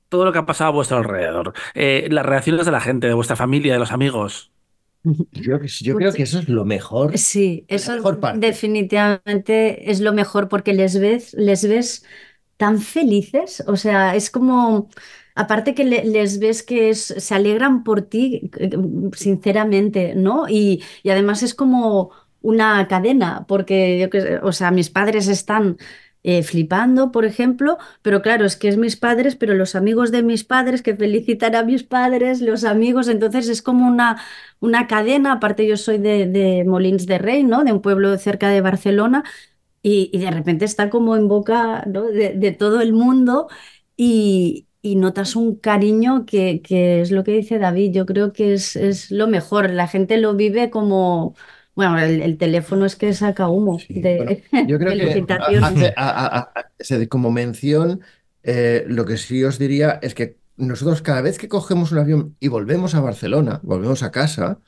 todo 0.08 0.24
lo 0.24 0.32
que 0.32 0.40
ha 0.40 0.46
pasado 0.46 0.70
a 0.70 0.74
vuestro 0.74 0.96
alrededor? 0.96 1.52
Eh, 1.74 2.08
las 2.10 2.26
reacciones 2.26 2.66
de 2.66 2.72
la 2.72 2.80
gente, 2.80 3.08
de 3.08 3.14
vuestra 3.16 3.36
familia, 3.36 3.74
de 3.74 3.80
los 3.80 3.92
amigos. 3.92 4.54
Yo, 5.04 5.60
yo 5.62 5.96
creo 5.98 6.14
que 6.14 6.24
eso 6.24 6.40
es 6.40 6.48
lo 6.48 6.64
mejor. 6.64 7.18
Sí, 7.18 7.66
eso 7.68 7.92
mejor 7.98 8.22
parte. 8.22 8.40
definitivamente 8.40 9.92
es 9.92 10.00
lo 10.00 10.14
mejor 10.14 10.48
porque 10.48 10.74
les 10.74 10.98
ves, 10.98 11.34
les 11.34 11.68
ves 11.68 12.06
tan 12.56 12.80
felices, 12.80 13.62
o 13.68 13.76
sea, 13.76 14.16
es 14.16 14.30
como, 14.30 14.88
aparte 15.36 15.74
que 15.76 15.84
le- 15.86 16.06
les 16.06 16.40
ves 16.40 16.64
que 16.64 16.94
se 16.96 17.36
alegran 17.36 17.84
por 17.84 18.02
ti, 18.04 18.52
eh, 18.60 18.72
sinceramente, 19.16 20.16
¿no? 20.16 20.48
Y, 20.50 20.84
además 21.10 21.44
es 21.44 21.54
como 21.56 22.12
una 22.42 22.88
cadena, 22.88 23.46
porque 23.48 24.00
yo 24.00 24.10
o 24.48 24.52
sea, 24.52 24.72
mis 24.72 24.90
padres 24.90 25.28
están 25.28 25.78
eh, 26.26 26.42
flipando, 26.44 27.12
por 27.12 27.26
ejemplo, 27.26 27.78
pero 28.02 28.22
claro, 28.22 28.46
es 28.46 28.56
que 28.56 28.70
es 28.70 28.78
mis 28.78 28.96
padres, 28.96 29.36
pero 29.36 29.54
los 29.56 29.76
amigos 29.76 30.12
de 30.12 30.24
mis 30.24 30.44
padres 30.46 30.82
que 30.82 30.96
felicitan 30.96 31.54
a 31.56 31.64
mis 31.64 31.84
padres, 31.84 32.40
los 32.42 32.64
amigos, 32.64 33.08
entonces 33.10 33.50
es 33.50 33.62
como 33.62 33.88
una, 33.88 34.22
una 34.62 34.88
cadena, 34.88 35.34
aparte 35.34 35.68
yo 35.68 35.76
soy 35.78 35.98
de, 35.98 36.26
de 36.28 36.64
Molins 36.66 37.06
de 37.08 37.18
Rey, 37.18 37.44
¿no? 37.44 37.64
De 37.66 37.74
un 37.74 37.82
pueblo 37.82 38.18
cerca 38.18 38.50
de 38.50 38.62
Barcelona. 38.62 39.24
Y, 39.82 40.10
y 40.14 40.20
de 40.20 40.32
repente 40.32 40.66
está 40.66 40.90
como 40.90 41.16
en 41.18 41.28
boca, 41.28 41.84
¿no? 41.88 42.04
de, 42.04 42.34
de 42.36 42.52
todo 42.54 42.82
el 42.82 42.94
mundo 42.94 43.48
y, 43.98 44.68
y 44.84 44.98
notas 44.98 45.36
un 45.38 45.56
cariño 45.58 46.26
que, 46.28 46.62
que 46.64 47.02
es 47.02 47.12
lo 47.12 47.26
que 47.26 47.32
dice 47.34 47.60
David. 47.60 47.94
Yo 47.94 48.06
creo 48.08 48.34
que 48.34 48.54
es, 48.56 48.76
es 48.78 49.12
lo 49.12 49.28
mejor. 49.28 49.72
La 49.72 49.88
gente 49.90 50.18
lo 50.20 50.36
vive 50.36 50.70
como, 50.72 51.36
bueno, 51.76 52.00
el, 52.00 52.22
el 52.24 52.38
teléfono 52.40 52.86
es 52.86 52.98
que 52.98 53.14
saca 53.14 53.50
humo 53.50 53.88
Sí, 53.88 53.94
de 53.94 54.18
bueno, 54.18 54.38
yo 54.62 54.78
creo 54.80 54.96
que 54.96 55.26
felicitaciones. 55.28 55.60
hace- 55.60 55.94
a- 55.98 56.10
a- 56.10 56.28
a- 56.40 56.52
a- 56.56 56.72
se- 56.80 57.10
como 57.10 57.32
mención, 57.32 58.02
eh, 58.44 58.86
lo 58.88 59.06
que 59.06 59.18
sí 59.18 59.44
os 59.44 59.58
diría 59.60 60.00
es 60.02 60.14
que 60.16 60.38
nosotros 60.58 61.02
cada 61.02 61.22
vez 61.22 61.40
que 61.40 61.50
cogemos 61.50 61.92
un 61.92 61.98
avión 62.00 62.38
y 62.40 62.48
volvemos 62.50 62.94
a 62.96 63.02
Barcelona, 63.02 63.60
volvemos 63.64 64.04
a 64.04 64.12
casa, 64.12 64.62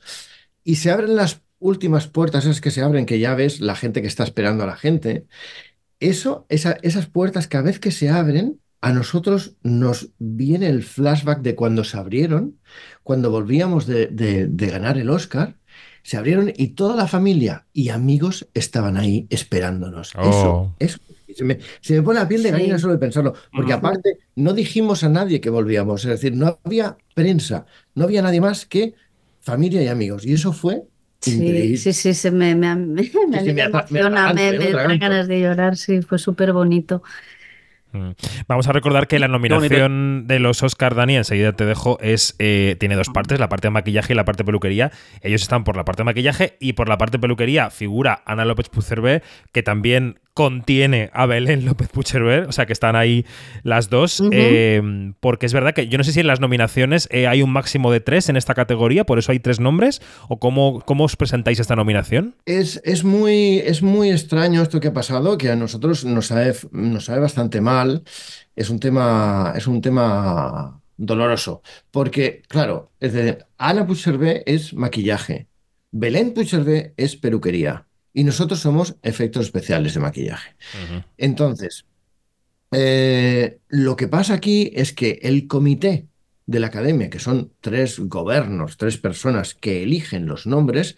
y 0.64 0.76
se 0.76 0.90
abren 0.92 1.16
las 1.16 1.42
últimas 1.60 2.08
puertas, 2.08 2.44
esas 2.44 2.60
que 2.62 2.70
se 2.72 2.82
abren, 2.82 3.06
que 3.06 3.18
ya 3.20 3.34
ves 3.34 3.60
la 3.60 3.76
gente 3.76 4.02
que 4.02 4.08
está 4.08 4.24
esperando 4.24 4.64
a 4.64 4.66
la 4.68 4.76
gente, 4.76 5.26
eso, 6.00 6.46
esa- 6.48 6.78
esas 6.82 7.06
puertas 7.08 7.48
cada 7.48 7.64
vez 7.64 7.78
que 7.80 7.90
se 7.92 8.08
abren, 8.10 8.60
a 8.80 8.92
nosotros 8.92 9.56
nos 9.62 10.10
viene 10.18 10.68
el 10.68 10.82
flashback 10.84 11.40
de 11.42 11.54
cuando 11.54 11.84
se 11.84 11.96
abrieron, 11.98 12.60
cuando 13.02 13.30
volvíamos 13.30 13.86
de, 13.86 14.06
de- 14.08 14.46
de 14.48 14.66
ganar 14.68 14.98
el 14.98 15.10
Oscar, 15.10 15.58
se 16.02 16.16
abrieron 16.16 16.52
y 16.56 16.68
toda 16.68 16.94
la 16.96 17.08
familia 17.08 17.66
y 17.72 17.88
amigos 17.88 18.48
estaban 18.54 18.96
ahí 18.96 19.26
esperándonos. 19.30 20.16
Oh. 20.16 20.20
Eso, 20.20 20.62
eso, 20.78 20.98
se 21.34 21.44
me, 21.44 21.58
se 21.80 21.94
me 21.94 22.02
pone 22.02 22.20
la 22.20 22.28
piel 22.28 22.42
de 22.42 22.50
Sí. 22.50 22.52
gallina 22.52 22.78
solo 22.78 22.92
de 22.94 22.98
pensarlo, 23.00 23.34
porque 23.54 23.72
aparte 23.72 24.18
no 24.36 24.52
dijimos 24.52 25.02
a 25.04 25.08
nadie 25.08 25.40
que 25.40 25.50
volvíamos, 25.50 26.04
es 26.04 26.10
decir, 26.10 26.34
no 26.36 26.60
había 26.64 26.96
prensa, 27.14 27.66
no 27.94 28.04
había 28.04 28.22
nadie 28.22 28.40
más 28.40 28.66
que 28.66 28.94
familia 29.40 29.82
y 29.82 29.88
amigos, 29.88 30.24
y 30.26 30.32
eso 30.34 30.52
fue 30.52 30.82
Sí, 31.20 31.34
increíble. 31.34 31.76
sí, 31.76 31.92
sí, 31.92 32.14
se 32.14 32.30
me, 32.30 32.54
me, 32.54 32.76
me, 33.28 33.40
sí, 33.40 33.52
me 33.52 33.52
me 33.52 33.64
emociona, 33.64 34.28
me, 34.28 34.52
me 34.52 34.68
me 34.70 34.70
dan 34.70 34.98
ganas 34.98 35.26
de 35.28 35.40
llorar, 35.40 35.76
sí, 35.76 36.02
fue 36.02 36.18
súper 36.18 36.52
bonito. 36.52 37.02
Mm. 37.96 38.14
Vamos 38.48 38.68
a 38.68 38.72
recordar 38.72 39.08
que 39.08 39.18
la 39.18 39.28
nominación 39.28 40.26
de 40.26 40.38
los 40.38 40.62
Oscar, 40.62 40.94
Dani, 40.94 41.16
enseguida 41.16 41.52
te 41.52 41.64
dejo, 41.64 41.98
es 42.00 42.34
eh, 42.38 42.76
tiene 42.78 42.96
dos 42.96 43.08
partes, 43.08 43.40
la 43.40 43.48
parte 43.48 43.68
de 43.68 43.72
maquillaje 43.72 44.12
y 44.12 44.16
la 44.16 44.24
parte 44.24 44.42
de 44.42 44.46
peluquería. 44.46 44.92
Ellos 45.22 45.42
están 45.42 45.64
por 45.64 45.76
la 45.76 45.84
parte 45.84 46.02
de 46.02 46.04
maquillaje 46.04 46.56
y 46.60 46.74
por 46.74 46.88
la 46.88 46.98
parte 46.98 47.18
de 47.18 47.22
peluquería 47.22 47.70
figura 47.70 48.22
Ana 48.26 48.44
López 48.44 48.68
Pucerbe, 48.68 49.22
que 49.52 49.62
también 49.62 50.18
contiene 50.36 51.08
a 51.14 51.24
Belén 51.24 51.64
López 51.64 51.88
Pucherbe, 51.88 52.40
o 52.40 52.52
sea 52.52 52.66
que 52.66 52.74
están 52.74 52.94
ahí 52.94 53.24
las 53.62 53.88
dos, 53.88 54.22
eh, 54.32 55.12
porque 55.18 55.46
es 55.46 55.54
verdad 55.54 55.72
que 55.72 55.88
yo 55.88 55.96
no 55.96 56.04
sé 56.04 56.12
si 56.12 56.20
en 56.20 56.26
las 56.26 56.40
nominaciones 56.40 57.08
eh, 57.10 57.26
hay 57.26 57.40
un 57.40 57.50
máximo 57.50 57.90
de 57.90 58.00
tres 58.00 58.28
en 58.28 58.36
esta 58.36 58.52
categoría, 58.52 59.04
por 59.04 59.18
eso 59.18 59.32
hay 59.32 59.38
tres 59.38 59.60
nombres, 59.60 60.02
o 60.28 60.38
cómo, 60.38 60.82
cómo 60.84 61.04
os 61.04 61.16
presentáis 61.16 61.58
esta 61.58 61.74
nominación. 61.74 62.34
Es, 62.44 62.82
es 62.84 63.02
muy, 63.02 63.60
es 63.60 63.82
muy 63.82 64.10
extraño 64.10 64.60
esto 64.60 64.78
que 64.78 64.88
ha 64.88 64.92
pasado, 64.92 65.38
que 65.38 65.50
a 65.50 65.56
nosotros 65.56 66.04
nos 66.04 66.26
sabe, 66.26 66.54
nos 66.70 67.06
sabe 67.06 67.20
bastante 67.20 67.62
mal. 67.62 67.85
Es 68.54 68.70
un 68.70 68.80
tema, 68.80 69.52
es 69.56 69.66
un 69.66 69.80
tema 69.80 70.80
doloroso, 70.96 71.62
porque, 71.90 72.42
claro, 72.48 72.90
es 73.00 73.12
de, 73.12 73.44
Ana 73.58 73.86
Puigcervé 73.86 74.42
es 74.46 74.72
maquillaje, 74.72 75.48
Belén 75.90 76.32
Puigcervé 76.32 76.94
es 76.96 77.16
peluquería, 77.16 77.86
y 78.12 78.24
nosotros 78.24 78.60
somos 78.60 78.96
efectos 79.02 79.44
especiales 79.44 79.94
de 79.94 80.00
maquillaje. 80.00 80.56
Entonces, 81.18 81.84
eh, 82.72 83.58
lo 83.68 83.96
que 83.96 84.08
pasa 84.08 84.34
aquí 84.34 84.72
es 84.74 84.92
que 84.92 85.18
el 85.22 85.46
comité 85.46 86.08
de 86.46 86.60
la 86.60 86.68
academia, 86.68 87.10
que 87.10 87.18
son 87.18 87.52
tres 87.60 87.98
gobiernos, 87.98 88.76
tres 88.76 88.98
personas 88.98 89.54
que 89.54 89.82
eligen 89.82 90.26
los 90.26 90.46
nombres, 90.46 90.96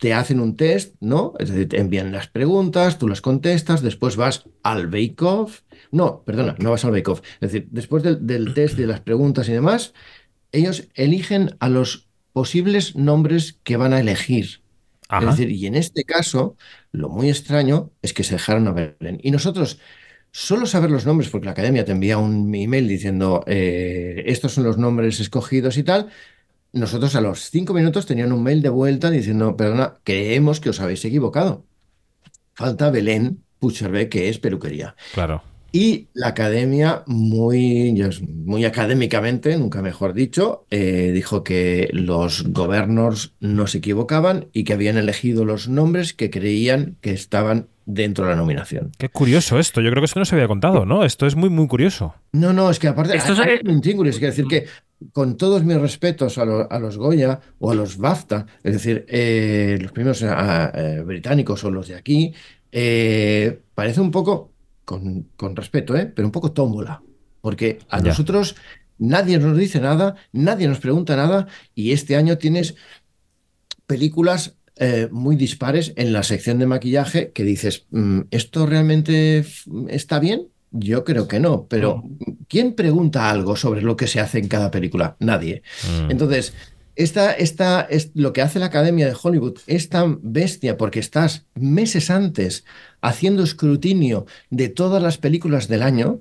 te 0.00 0.14
hacen 0.14 0.40
un 0.40 0.56
test, 0.56 0.96
¿no? 1.00 1.34
Es 1.38 1.50
decir, 1.50 1.68
te 1.68 1.78
envían 1.78 2.10
las 2.10 2.26
preguntas, 2.26 2.98
tú 2.98 3.06
las 3.06 3.20
contestas, 3.20 3.82
después 3.82 4.16
vas 4.16 4.48
al 4.62 4.88
bake-off. 4.88 5.60
No, 5.92 6.22
perdona, 6.24 6.56
no 6.58 6.70
vas 6.70 6.86
al 6.86 6.92
bake-off. 6.92 7.20
Es 7.40 7.52
decir, 7.52 7.68
después 7.70 8.02
del, 8.02 8.26
del 8.26 8.54
test 8.54 8.78
de 8.78 8.86
las 8.86 9.00
preguntas 9.00 9.48
y 9.50 9.52
demás, 9.52 9.92
ellos 10.52 10.88
eligen 10.94 11.54
a 11.60 11.68
los 11.68 12.08
posibles 12.32 12.96
nombres 12.96 13.60
que 13.62 13.76
van 13.76 13.92
a 13.92 14.00
elegir. 14.00 14.62
Ajá. 15.10 15.30
Es 15.30 15.36
decir, 15.36 15.50
y 15.50 15.66
en 15.66 15.74
este 15.74 16.04
caso, 16.04 16.56
lo 16.92 17.10
muy 17.10 17.28
extraño 17.28 17.90
es 18.00 18.14
que 18.14 18.24
se 18.24 18.36
dejaron 18.36 18.68
a 18.68 18.72
Belén. 18.72 19.20
Y 19.22 19.30
nosotros, 19.32 19.80
solo 20.30 20.64
saber 20.64 20.90
los 20.90 21.04
nombres, 21.04 21.28
porque 21.28 21.44
la 21.44 21.52
academia 21.52 21.84
te 21.84 21.92
envía 21.92 22.16
un 22.16 22.54
email 22.54 22.88
diciendo 22.88 23.44
eh, 23.46 24.22
estos 24.26 24.52
son 24.54 24.64
los 24.64 24.78
nombres 24.78 25.20
escogidos 25.20 25.76
y 25.76 25.82
tal, 25.82 26.08
nosotros 26.72 27.14
a 27.16 27.20
los 27.20 27.50
cinco 27.50 27.74
minutos 27.74 28.06
tenían 28.06 28.32
un 28.32 28.42
mail 28.42 28.62
de 28.62 28.68
vuelta 28.68 29.10
diciendo, 29.10 29.56
perdona, 29.56 29.98
creemos 30.04 30.60
que 30.60 30.70
os 30.70 30.80
habéis 30.80 31.04
equivocado. 31.04 31.64
Falta 32.54 32.90
Belén 32.90 33.42
Pucherbe, 33.58 34.08
que 34.08 34.28
es 34.28 34.38
peluquería. 34.38 34.94
Claro. 35.14 35.42
Y 35.72 36.08
la 36.14 36.28
academia, 36.28 37.04
muy, 37.06 37.94
muy 38.44 38.64
académicamente, 38.64 39.56
nunca 39.56 39.82
mejor 39.82 40.14
dicho, 40.14 40.66
eh, 40.70 41.12
dijo 41.14 41.44
que 41.44 41.88
los 41.92 42.42
gobernors 42.48 43.34
no 43.38 43.68
se 43.68 43.78
equivocaban 43.78 44.48
y 44.52 44.64
que 44.64 44.72
habían 44.72 44.96
elegido 44.98 45.44
los 45.44 45.68
nombres 45.68 46.12
que 46.12 46.28
creían 46.28 46.96
que 47.00 47.12
estaban 47.12 47.68
dentro 47.86 48.24
de 48.24 48.30
la 48.32 48.36
nominación. 48.36 48.90
Qué 48.98 49.08
curioso 49.10 49.60
esto, 49.60 49.80
yo 49.80 49.90
creo 49.90 50.00
que 50.02 50.06
eso 50.06 50.18
no 50.18 50.24
se 50.24 50.34
había 50.34 50.48
contado, 50.48 50.84
¿no? 50.86 51.04
Esto 51.04 51.26
es 51.26 51.36
muy, 51.36 51.50
muy 51.50 51.68
curioso. 51.68 52.14
No, 52.32 52.52
no, 52.52 52.68
es 52.68 52.80
que 52.80 52.88
aparte 52.88 53.16
Esto 53.16 53.34
es- 53.34 53.38
hay 53.38 53.50
hay 53.50 53.58
un 53.64 54.06
es 54.08 54.18
que 54.18 54.26
decir 54.26 54.46
que 54.46 54.66
con 55.12 55.36
todos 55.36 55.64
mis 55.64 55.78
respetos 55.80 56.38
a, 56.38 56.44
lo- 56.44 56.70
a 56.70 56.78
los 56.78 56.96
Goya 56.98 57.40
o 57.58 57.70
a 57.70 57.74
los 57.74 57.96
BAFTA, 57.96 58.46
es 58.62 58.72
decir, 58.74 59.04
eh, 59.08 59.78
los 59.80 59.92
premios 59.92 60.22
ah, 60.22 60.70
eh, 60.74 61.02
británicos 61.04 61.64
o 61.64 61.70
los 61.70 61.88
de 61.88 61.94
aquí, 61.96 62.32
eh, 62.72 63.60
parece 63.74 64.00
un 64.00 64.10
poco, 64.10 64.52
con, 64.84 65.28
con 65.36 65.56
respeto, 65.56 65.96
¿eh? 65.96 66.06
pero 66.06 66.26
un 66.28 66.32
poco 66.32 66.52
tómbola, 66.52 67.02
porque 67.40 67.78
a 67.88 67.98
Ya. 67.98 68.08
nosotros 68.08 68.56
nadie 68.98 69.38
nos 69.38 69.56
dice 69.56 69.80
nada, 69.80 70.16
nadie 70.32 70.68
nos 70.68 70.80
pregunta 70.80 71.16
nada 71.16 71.46
y 71.74 71.92
este 71.92 72.16
año 72.16 72.36
tienes 72.38 72.74
películas 73.86 74.56
eh, 74.76 75.08
muy 75.10 75.36
dispares 75.36 75.92
en 75.96 76.12
la 76.12 76.22
sección 76.22 76.58
de 76.58 76.66
maquillaje 76.66 77.32
que 77.32 77.44
dices, 77.44 77.86
"Mm, 77.90 78.20
¿esto 78.30 78.64
realmente 78.66 79.44
está 79.88 80.18
bien? 80.18 80.48
Yo 80.72 81.04
creo 81.04 81.26
que 81.26 81.40
no, 81.40 81.66
pero 81.66 82.04
¿quién 82.48 82.74
pregunta 82.74 83.28
algo 83.28 83.56
sobre 83.56 83.82
lo 83.82 83.96
que 83.96 84.06
se 84.06 84.20
hace 84.20 84.38
en 84.38 84.48
cada 84.48 84.70
película? 84.70 85.16
Nadie. 85.18 85.62
Mm. 85.84 86.10
Entonces, 86.12 86.54
esta, 86.94 87.32
esta, 87.32 87.80
es, 87.82 88.10
lo 88.14 88.32
que 88.32 88.42
hace 88.42 88.58
la 88.58 88.66
Academia 88.66 89.06
de 89.06 89.16
Hollywood 89.20 89.58
es 89.66 89.88
tan 89.88 90.20
bestia 90.22 90.76
porque 90.76 91.00
estás 91.00 91.46
meses 91.54 92.10
antes 92.10 92.64
haciendo 93.00 93.42
escrutinio 93.42 94.26
de 94.50 94.68
todas 94.68 95.02
las 95.02 95.18
películas 95.18 95.66
del 95.66 95.82
año 95.82 96.20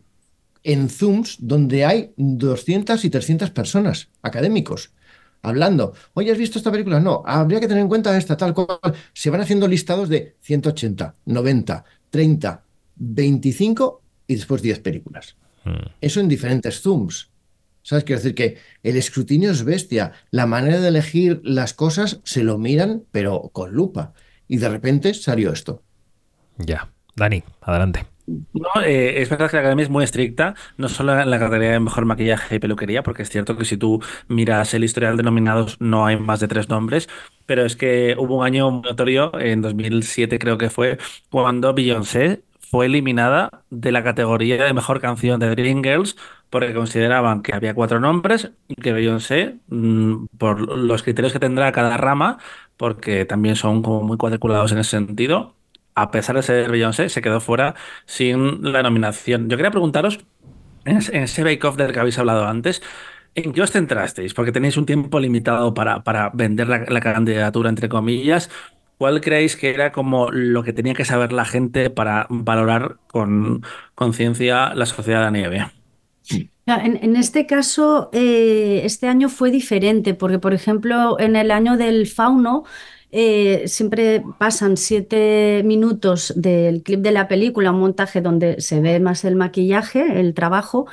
en 0.63 0.89
Zooms 0.89 1.37
donde 1.39 1.85
hay 1.85 2.11
200 2.17 3.03
y 3.05 3.09
300 3.09 3.51
personas, 3.51 4.09
académicos, 4.21 4.93
hablando. 5.41 5.93
Oye, 6.13 6.31
¿has 6.31 6.37
visto 6.37 6.57
esta 6.57 6.71
película? 6.71 6.99
No, 6.99 7.23
habría 7.25 7.59
que 7.59 7.67
tener 7.67 7.81
en 7.81 7.89
cuenta 7.89 8.17
esta, 8.17 8.35
tal 8.37 8.53
cual. 8.53 8.79
Se 9.13 9.29
van 9.29 9.41
haciendo 9.41 9.67
listados 9.67 10.09
de 10.09 10.35
180, 10.41 11.15
90, 11.25 11.83
30, 12.09 12.63
25 12.95 14.01
y 14.29 14.35
después 14.35 14.61
10 14.61 14.79
películas. 14.79 15.35
Mm. 15.65 15.89
Eso 15.99 16.21
en 16.21 16.29
diferentes 16.29 16.81
Zooms. 16.81 17.31
¿Sabes? 17.81 18.03
Quiero 18.03 18.21
decir 18.21 18.35
que 18.35 18.57
el 18.83 18.95
escrutinio 18.95 19.49
es 19.49 19.63
bestia. 19.63 20.11
La 20.29 20.45
manera 20.45 20.79
de 20.79 20.89
elegir 20.89 21.41
las 21.43 21.73
cosas 21.73 22.21
se 22.23 22.43
lo 22.43 22.57
miran, 22.59 23.03
pero 23.11 23.49
con 23.51 23.71
lupa. 23.71 24.13
Y 24.47 24.57
de 24.57 24.69
repente 24.69 25.13
salió 25.15 25.51
esto. 25.51 25.81
Ya. 26.57 26.89
Dani, 27.15 27.43
adelante. 27.61 28.05
No, 28.53 28.83
eh, 28.85 29.21
es 29.21 29.29
verdad 29.29 29.49
que 29.49 29.55
la 29.55 29.61
academia 29.61 29.83
es 29.83 29.89
muy 29.89 30.03
estricta, 30.03 30.53
no 30.77 30.87
solo 30.87 31.19
en 31.19 31.31
la 31.31 31.39
categoría 31.39 31.71
de 31.71 31.79
mejor 31.79 32.05
maquillaje 32.05 32.55
y 32.55 32.59
peluquería, 32.59 33.01
porque 33.01 33.23
es 33.23 33.29
cierto 33.29 33.57
que 33.57 33.65
si 33.65 33.75
tú 33.75 34.03
miras 34.27 34.75
el 34.75 34.83
historial 34.83 35.17
de 35.17 35.23
nominados 35.23 35.77
no 35.79 36.05
hay 36.05 36.17
más 36.17 36.39
de 36.39 36.47
tres 36.47 36.69
nombres, 36.69 37.09
pero 37.47 37.65
es 37.65 37.75
que 37.75 38.15
hubo 38.19 38.37
un 38.37 38.45
año 38.45 38.69
muy 38.69 38.83
notorio, 38.83 39.31
en 39.39 39.63
2007 39.63 40.37
creo 40.37 40.59
que 40.59 40.69
fue, 40.69 40.99
cuando 41.31 41.73
Beyoncé 41.73 42.43
fue 42.69 42.85
eliminada 42.87 43.63
de 43.69 43.91
la 43.91 44.03
categoría 44.03 44.63
de 44.63 44.73
mejor 44.73 45.01
canción 45.01 45.39
de 45.39 45.49
Dreamgirls 45.49 46.15
porque 46.49 46.73
consideraban 46.73 47.41
que 47.41 47.53
había 47.53 47.73
cuatro 47.73 47.99
nombres 47.99 48.51
y 48.67 48.75
que 48.75 48.93
Beyoncé, 48.93 49.57
mm, 49.69 50.25
por 50.37 50.59
los 50.77 51.03
criterios 51.03 51.33
que 51.33 51.39
tendrá 51.39 51.71
cada 51.71 51.97
rama, 51.97 52.37
porque 52.77 53.25
también 53.25 53.55
son 53.55 53.81
como 53.83 54.01
muy 54.03 54.17
cuadriculados 54.17 54.71
en 54.71 54.79
ese 54.79 54.91
sentido, 54.91 55.55
a 55.95 56.11
pesar 56.11 56.35
de 56.35 56.43
ser 56.43 56.71
Beyoncé, 56.71 57.09
se 57.09 57.21
quedó 57.21 57.39
fuera 57.41 57.75
sin 58.05 58.71
la 58.71 58.83
nominación. 58.83 59.49
Yo 59.49 59.57
quería 59.57 59.71
preguntaros, 59.71 60.19
en 60.85 60.97
ese 60.97 61.43
bake-off 61.43 61.75
del 61.75 61.91
que 61.93 61.99
habéis 61.99 62.17
hablado 62.19 62.47
antes, 62.47 62.81
¿En 63.35 63.53
qué 63.53 63.61
os 63.61 63.71
centrasteis? 63.71 64.33
Porque 64.33 64.51
tenéis 64.51 64.77
un 64.77 64.85
tiempo 64.85 65.19
limitado 65.19 65.73
para, 65.73 66.03
para 66.03 66.29
vender 66.33 66.67
la, 66.67 67.01
candidatura, 67.01 67.69
entre 67.69 67.87
comillas. 67.87 68.49
¿Cuál 68.99 69.21
creéis 69.21 69.55
que 69.55 69.69
era 69.69 69.93
como 69.93 70.29
lo 70.29 70.61
que 70.61 70.73
tenía 70.73 70.93
que 70.93 71.05
saber 71.05 71.31
la 71.31 71.45
gente 71.45 71.89
para 71.89 72.27
valorar 72.29 72.97
con 73.07 73.63
conciencia 73.95 74.75
la 74.75 74.85
sociedad 74.85 75.23
de 75.23 75.31
nieve? 75.31 75.65
En, 76.65 77.15
este 77.15 77.45
caso, 77.45 78.09
eh, 78.11 78.81
este 78.83 79.07
año 79.07 79.29
fue 79.29 79.51
diferente, 79.51 80.15
porque 80.15 80.37
por 80.37 80.53
ejemplo, 80.53 81.17
en 81.17 81.37
el 81.37 81.49
año 81.49 81.77
del 81.77 82.07
fauno, 82.07 82.65
eh, 83.11 83.63
siempre 83.67 84.21
pasan 84.37 84.75
siete 84.75 85.61
minutos 85.63 86.33
del 86.35 86.83
clip 86.83 86.99
de 86.99 87.11
la 87.11 87.29
película, 87.29 87.71
un 87.71 87.79
montaje 87.79 88.19
donde 88.19 88.59
se 88.59 88.81
ve 88.81 88.99
más 88.99 89.23
el 89.23 89.37
maquillaje, 89.37 90.19
el 90.19 90.33
trabajo, 90.33 90.87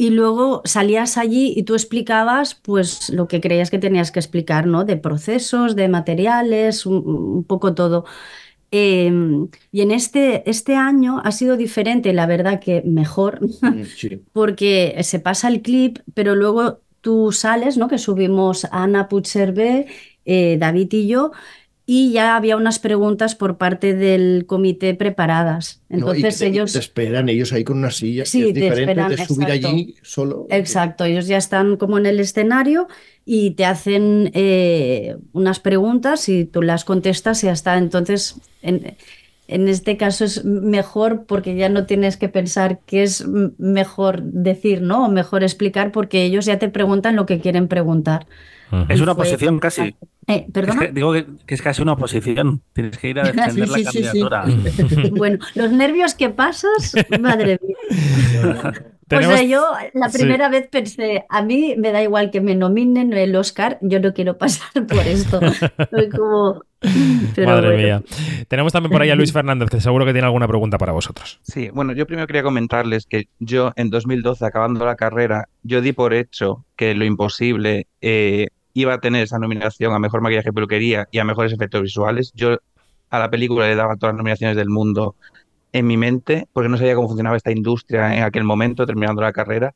y 0.00 0.08
luego 0.08 0.62
salías 0.64 1.18
allí 1.18 1.52
y 1.54 1.64
tú 1.64 1.74
explicabas 1.74 2.54
pues 2.54 3.10
lo 3.10 3.28
que 3.28 3.42
creías 3.42 3.70
que 3.70 3.78
tenías 3.78 4.10
que 4.10 4.18
explicar, 4.18 4.66
¿no? 4.66 4.86
De 4.86 4.96
procesos, 4.96 5.76
de 5.76 5.88
materiales, 5.88 6.86
un, 6.86 7.44
poco 7.44 7.74
todo. 7.74 8.06
Em, 8.70 9.48
y 9.70 9.82
en 9.82 9.90
este, 9.90 10.48
este 10.48 10.74
año 10.74 11.20
ha 11.22 11.32
sido 11.32 11.58
diferente, 11.58 12.14
la 12.14 12.24
verdad 12.24 12.60
que 12.60 12.80
mejor, 12.82 13.40
mm, 13.42 13.82
porque 14.32 14.96
se 15.02 15.20
pasa 15.20 15.48
el 15.48 15.60
clip, 15.60 15.98
pero 16.14 16.34
luego 16.34 16.80
tú 17.02 17.30
sales, 17.30 17.76
¿no? 17.76 17.86
Que 17.86 17.98
subimos 17.98 18.64
a 18.64 18.84
Ana 18.84 19.06
Puigcervé, 19.06 19.86
eh, 20.24 20.56
David 20.58 20.94
y 20.94 21.08
yo, 21.08 21.32
y 21.92 22.12
ya 22.12 22.36
había 22.36 22.56
unas 22.56 22.78
preguntas 22.78 23.34
por 23.34 23.58
parte 23.58 23.94
del 23.96 24.44
comité 24.46 24.94
preparadas. 24.94 25.82
Entonces 25.88 26.40
ellos... 26.40 26.72
Te 26.72 26.78
esperan 26.78 27.28
ellos 27.28 27.52
ahí 27.52 27.64
con 27.64 27.78
una 27.78 27.90
silla. 27.90 28.24
Sí, 28.26 28.46
es 28.46 28.54
diferente 28.54 29.16
de 29.16 29.26
subir 29.26 29.50
allí 29.50 29.96
solo. 30.00 30.46
Exacto, 30.50 31.02
ellos 31.02 31.26
ya 31.26 31.36
están 31.36 31.76
como 31.76 31.98
en 31.98 32.06
el 32.06 32.20
escenario 32.20 32.86
y 33.24 33.56
te 33.56 33.64
hacen 33.64 34.30
eh, 34.34 35.16
unas 35.32 35.58
preguntas 35.58 36.28
y 36.28 36.44
tú 36.44 36.62
las 36.62 36.84
contestas 36.84 37.42
y 37.42 37.48
ya 37.48 37.52
está. 37.54 37.76
Entonces, 37.76 38.36
en, 38.62 38.96
en 39.48 39.66
este 39.66 39.96
caso 39.96 40.24
es 40.24 40.44
mejor 40.44 41.24
porque 41.26 41.56
ya 41.56 41.68
no 41.68 41.86
tienes 41.86 42.16
que 42.16 42.28
pensar 42.28 42.78
qué 42.86 43.02
es 43.02 43.26
mejor 43.26 44.22
decir, 44.22 44.80
¿no? 44.80 45.06
O 45.06 45.08
mejor 45.08 45.42
explicar 45.42 45.90
porque 45.90 46.22
ellos 46.22 46.44
ya 46.44 46.56
te 46.60 46.68
preguntan 46.68 47.16
lo 47.16 47.26
que 47.26 47.40
quieren 47.40 47.66
preguntar. 47.66 48.28
Es 48.88 49.00
una 49.00 49.10
oposición 49.10 49.58
casi. 49.58 49.96
Eh, 50.26 50.46
digo 50.92 51.12
que, 51.12 51.26
es 51.54 51.62
casi 51.62 51.82
una 51.82 51.92
oposición. 51.92 52.62
Tienes 52.72 52.98
que 52.98 53.08
ir 53.08 53.20
a 53.20 53.24
defender 53.32 53.68
la 53.68 53.82
candidatura. 53.82 54.44
bueno, 55.12 55.38
los 55.54 55.72
nervios 55.72 56.14
que 56.14 56.30
pasas, 56.30 56.94
madre 57.20 57.58
mía. 57.62 58.72
Pues 59.10 59.48
yo 59.48 59.72
la 59.94 60.08
primera 60.08 60.48
vez 60.48 60.68
pensé, 60.68 61.24
a 61.28 61.42
mí 61.42 61.74
me 61.76 61.90
da 61.90 62.00
igual 62.00 62.30
que 62.30 62.40
me 62.40 62.54
nominen 62.54 63.12
el 63.12 63.34
Oscar, 63.34 63.76
yo 63.80 63.98
no 63.98 64.14
quiero 64.14 64.38
pasar 64.38 64.86
por 64.86 65.00
esto. 65.00 65.40
Madre 67.44 67.76
mía. 67.76 68.02
Tenemos 68.46 68.72
también 68.72 68.92
por 68.92 69.02
ahí 69.02 69.10
a 69.10 69.16
Luis 69.16 69.32
Fernández, 69.32 69.68
que 69.68 69.80
seguro 69.80 70.06
que 70.06 70.12
tiene 70.12 70.26
alguna 70.26 70.46
pregunta 70.46 70.78
para 70.78 70.92
vosotros. 70.92 71.40
Sí, 71.42 71.70
bueno, 71.70 71.92
yo 71.92 72.06
primero 72.06 72.28
quería 72.28 72.44
comentarles 72.44 73.04
que 73.04 73.24
yo 73.40 73.72
en 73.74 73.90
2012, 73.90 74.46
acabando 74.46 74.86
la 74.86 74.94
carrera, 74.94 75.48
yo 75.64 75.80
di 75.80 75.92
por 75.92 76.14
hecho 76.14 76.64
que 76.76 76.94
lo 76.94 77.04
imposible 77.04 77.88
eh, 78.00 78.46
iba 78.74 78.94
a 78.94 79.00
tener 79.00 79.22
esa 79.22 79.38
nominación 79.38 79.92
a 79.92 79.98
Mejor 79.98 80.20
Maquillaje 80.20 80.50
y 80.50 80.52
Peluquería 80.52 81.08
y 81.10 81.18
a 81.18 81.24
Mejores 81.24 81.52
Efectos 81.52 81.82
Visuales. 81.82 82.32
Yo 82.34 82.58
a 83.10 83.18
la 83.18 83.30
película 83.30 83.66
le 83.66 83.74
daba 83.74 83.96
todas 83.96 84.14
las 84.14 84.18
nominaciones 84.18 84.56
del 84.56 84.68
mundo 84.68 85.16
en 85.72 85.86
mi 85.86 85.96
mente, 85.96 86.48
porque 86.52 86.68
no 86.68 86.76
sabía 86.76 86.94
cómo 86.94 87.08
funcionaba 87.08 87.36
esta 87.36 87.52
industria 87.52 88.16
en 88.16 88.22
aquel 88.22 88.44
momento, 88.44 88.86
terminando 88.86 89.22
la 89.22 89.32
carrera. 89.32 89.74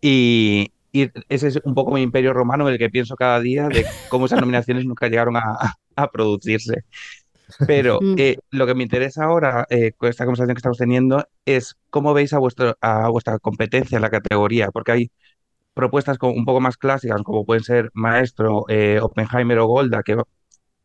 Y, 0.00 0.72
ese 0.92 1.46
es 1.46 1.60
un 1.62 1.74
poco 1.74 1.92
mi 1.92 2.02
imperio 2.02 2.32
romano 2.32 2.66
en 2.66 2.72
el 2.72 2.78
que 2.78 2.90
pienso 2.90 3.14
cada 3.14 3.38
día 3.38 3.68
de 3.68 3.86
cómo 4.08 4.26
esas 4.26 4.40
nominaciones 4.40 4.84
nunca 4.84 5.06
llegaron 5.06 5.36
a, 5.36 5.76
producirse. 6.12 6.84
Pero 7.66 8.00
mm. 8.00 8.14
eh, 8.18 8.38
lo 8.50 8.66
que 8.66 8.74
me 8.74 8.82
interesa 8.82 9.24
ahora 9.24 9.66
eh, 9.70 9.92
con 9.96 10.08
esta 10.08 10.24
conversación 10.24 10.54
que 10.54 10.58
estamos 10.58 10.78
teniendo 10.78 11.28
es 11.44 11.76
cómo 11.90 12.12
veis 12.12 12.32
a, 12.32 12.38
vuestro, 12.38 12.76
a 12.80 13.08
vuestra 13.08 13.38
competencia 13.38 13.96
en 13.96 14.02
la 14.02 14.10
categoría, 14.10 14.70
porque 14.72 14.92
hay 14.92 15.10
propuestas 15.80 16.18
un 16.20 16.44
poco 16.44 16.60
más 16.60 16.76
clásicas, 16.76 17.22
como 17.22 17.44
pueden 17.46 17.64
ser 17.64 17.90
Maestro, 17.94 18.64
eh, 18.68 19.00
Oppenheimer 19.00 19.58
o 19.60 19.66
Golda, 19.66 20.02
que 20.02 20.14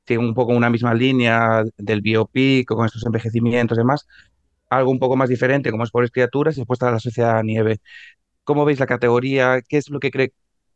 tienen 0.05 0.25
un 0.25 0.33
poco 0.33 0.53
una 0.53 0.69
misma 0.69 0.93
línea 0.93 1.63
del 1.77 2.01
biopic, 2.01 2.67
con 2.67 2.85
estos 2.85 3.05
envejecimientos 3.05 3.77
y 3.77 3.81
demás, 3.81 4.07
algo 4.69 4.91
un 4.91 4.99
poco 4.99 5.17
más 5.17 5.27
diferente, 5.29 5.69
como 5.71 5.83
es 5.83 5.91
por 5.91 6.09
Criaturas, 6.09 6.55
y 6.55 6.61
después 6.61 6.77
está 6.77 6.91
la 6.91 6.99
Sociedad 6.99 7.43
Nieve. 7.43 7.81
¿Cómo 8.45 8.63
veis 8.63 8.79
la 8.79 8.85
categoría? 8.85 9.61
¿Qué 9.67 9.77
es 9.77 9.89
lo 9.89 9.99
que, 9.99 10.31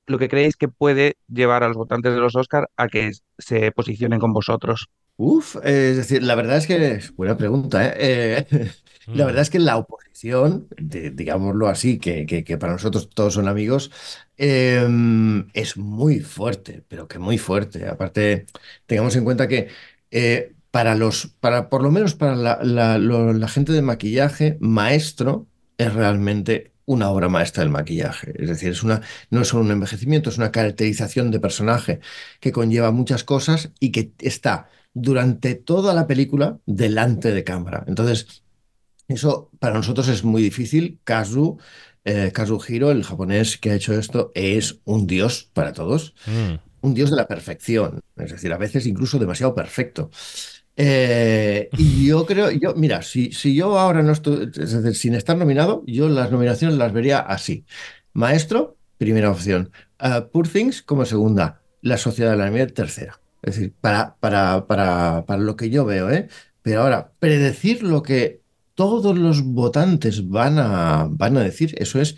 lo 0.07 0.17
que 0.17 0.27
creéis 0.27 0.57
que 0.57 0.67
puede 0.67 1.15
llevar 1.29 1.63
a 1.63 1.69
los 1.69 1.77
votantes 1.77 2.13
de 2.13 2.19
los 2.19 2.35
Oscar 2.35 2.69
a 2.75 2.89
que 2.89 3.11
se 3.37 3.71
posicionen 3.71 4.19
con 4.19 4.33
vosotros? 4.33 4.89
Uf, 5.15 5.55
es 5.63 5.95
decir, 5.95 6.23
la 6.23 6.35
verdad 6.35 6.57
es 6.57 6.67
que 6.67 6.99
buena 7.15 7.37
pregunta. 7.37 7.87
¿eh? 7.87 8.45
eh 8.51 8.71
la 9.07 9.25
verdad 9.25 9.41
es 9.41 9.49
que 9.49 9.59
la 9.59 9.77
oposición, 9.77 10.67
digámoslo 10.77 11.67
así, 11.67 11.99
que, 11.99 12.25
que, 12.25 12.57
para 12.57 12.73
nosotros 12.73 13.09
todos 13.09 13.33
son 13.35 13.47
amigos, 13.47 13.91
em, 14.37 15.47
es 15.53 15.77
muy 15.77 16.19
fuerte, 16.19 16.83
pero 16.87 17.07
que 17.07 17.19
muy 17.19 17.37
fuerte. 17.37 17.87
Aparte, 17.87 18.45
tengamos 18.85 19.15
en 19.15 19.23
cuenta 19.23 19.47
que 19.47 19.69
eh, 20.11 20.53
para 20.71 20.95
los, 20.95 21.27
para, 21.39 21.69
por 21.69 21.81
lo 21.81 21.91
menos 21.91 22.15
para 22.15 22.35
la, 22.35 22.59
la, 22.97 23.47
gente 23.47 23.71
de 23.73 23.81
maquillaje, 23.81 24.57
maestro 24.59 25.47
es 25.77 25.93
realmente 25.93 26.73
una 26.85 27.09
obra 27.09 27.29
maestra 27.29 27.63
del 27.63 27.71
maquillaje. 27.71 28.33
Es 28.37 28.49
decir, 28.49 28.69
es 28.69 28.83
una, 28.83 29.01
no 29.29 29.41
es 29.41 29.47
solo 29.47 29.63
un 29.63 29.71
envejecimiento, 29.71 30.29
es 30.29 30.37
una 30.37 30.51
caracterización 30.51 31.31
de 31.31 31.39
personaje 31.39 31.99
que 32.39 32.51
conlleva 32.51 32.91
muchas 32.91 33.23
cosas 33.23 33.71
y 33.79 33.91
que 33.91 34.13
está 34.19 34.69
durante 34.93 35.55
toda 35.55 35.93
la 35.93 36.07
película 36.07 36.59
delante 36.65 37.31
de 37.31 37.43
cámara. 37.43 37.83
Entonces, 37.87 38.43
eso 39.09 39.49
para 39.59 39.75
nosotros 39.75 40.07
es 40.07 40.23
muy 40.23 40.41
difícil. 40.41 40.99
Kazu, 41.03 41.57
eh, 42.05 42.31
Kazuhiro, 42.33 42.91
el 42.91 43.03
japonés 43.03 43.57
que 43.57 43.71
ha 43.71 43.75
hecho 43.75 43.93
esto, 43.93 44.31
es 44.35 44.79
un 44.85 45.07
dios 45.07 45.49
para 45.53 45.73
todos. 45.73 46.13
Mm. 46.25 46.55
Un 46.81 46.93
dios 46.93 47.09
de 47.09 47.17
la 47.17 47.27
perfección. 47.27 47.99
Es 48.15 48.31
decir, 48.31 48.53
a 48.53 48.57
veces 48.57 48.85
incluso 48.85 49.19
demasiado 49.19 49.53
perfecto. 49.53 50.09
Eh, 50.77 51.69
y 51.77 52.07
yo 52.07 52.25
creo, 52.25 52.51
yo, 52.51 52.73
mira, 52.75 53.01
si, 53.01 53.33
si 53.33 53.53
yo 53.53 53.77
ahora 53.77 54.01
no 54.01 54.13
estoy, 54.13 54.49
es 54.55 54.71
decir, 54.71 54.95
sin 54.95 55.15
estar 55.15 55.35
nominado, 55.35 55.83
yo 55.85 56.07
las 56.07 56.31
nominaciones 56.31 56.77
las 56.77 56.93
vería 56.93 57.19
así. 57.19 57.65
Maestro, 58.13 58.77
primera 58.97 59.29
opción. 59.29 59.71
Uh, 60.01 60.29
Poor 60.31 60.47
Things 60.47 60.81
como 60.81 61.05
segunda. 61.05 61.61
La 61.81 61.97
Sociedad 61.97 62.31
de 62.31 62.37
la 62.37 62.49
Nieve, 62.49 62.71
tercera. 62.71 63.19
Es 63.41 63.55
decir, 63.55 63.73
para, 63.81 64.15
para, 64.19 64.67
para, 64.67 65.25
para 65.25 65.41
lo 65.41 65.55
que 65.55 65.69
yo 65.69 65.83
veo, 65.83 66.09
¿eh? 66.11 66.29
Pero 66.61 66.83
ahora, 66.83 67.11
predecir 67.19 67.83
lo 67.83 68.03
que 68.03 68.38
todos 68.79 69.17
los 69.17 69.43
votantes 69.43 70.29
van 70.29 70.57
a, 70.57 71.05
van 71.11 71.35
a 71.35 71.41
decir, 71.41 71.75
eso 71.79 71.99
es, 71.99 72.15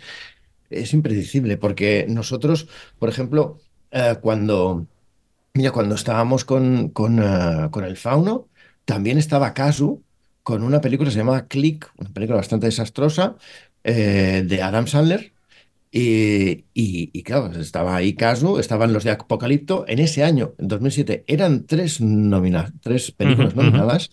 es 0.70 0.92
impredecible, 0.92 1.56
porque 1.56 2.06
nosotros, 2.08 2.68
por 3.00 3.08
ejemplo, 3.08 3.58
eh, 3.90 4.14
cuando, 4.20 4.86
mira, 5.54 5.72
cuando 5.72 5.96
estábamos 5.96 6.44
con, 6.44 6.90
con, 6.90 7.18
eh, 7.18 7.68
con 7.72 7.82
el 7.82 7.96
fauno, 7.96 8.46
también 8.84 9.18
estaba 9.18 9.54
Casu 9.54 10.04
con 10.44 10.62
una 10.62 10.80
película 10.80 11.08
que 11.08 11.14
se 11.14 11.18
llama 11.18 11.48
Click, 11.48 11.90
una 11.98 12.10
película 12.10 12.36
bastante 12.36 12.66
desastrosa 12.66 13.34
eh, 13.82 14.44
de 14.46 14.62
Adam 14.62 14.86
Sandler. 14.86 15.32
Y, 15.90 16.64
y, 16.74 17.22
claro, 17.24 17.50
estaba 17.60 17.96
ahí 17.96 18.14
Casu, 18.14 18.60
estaban 18.60 18.92
los 18.92 19.02
de 19.02 19.10
Apocalipto. 19.10 19.84
En 19.88 19.98
ese 19.98 20.22
año, 20.22 20.54
en 20.58 20.68
2007, 20.68 21.24
eran 21.26 21.66
tres, 21.66 21.98
tres 22.80 23.10
películas 23.10 23.56
nominadas. 23.56 24.10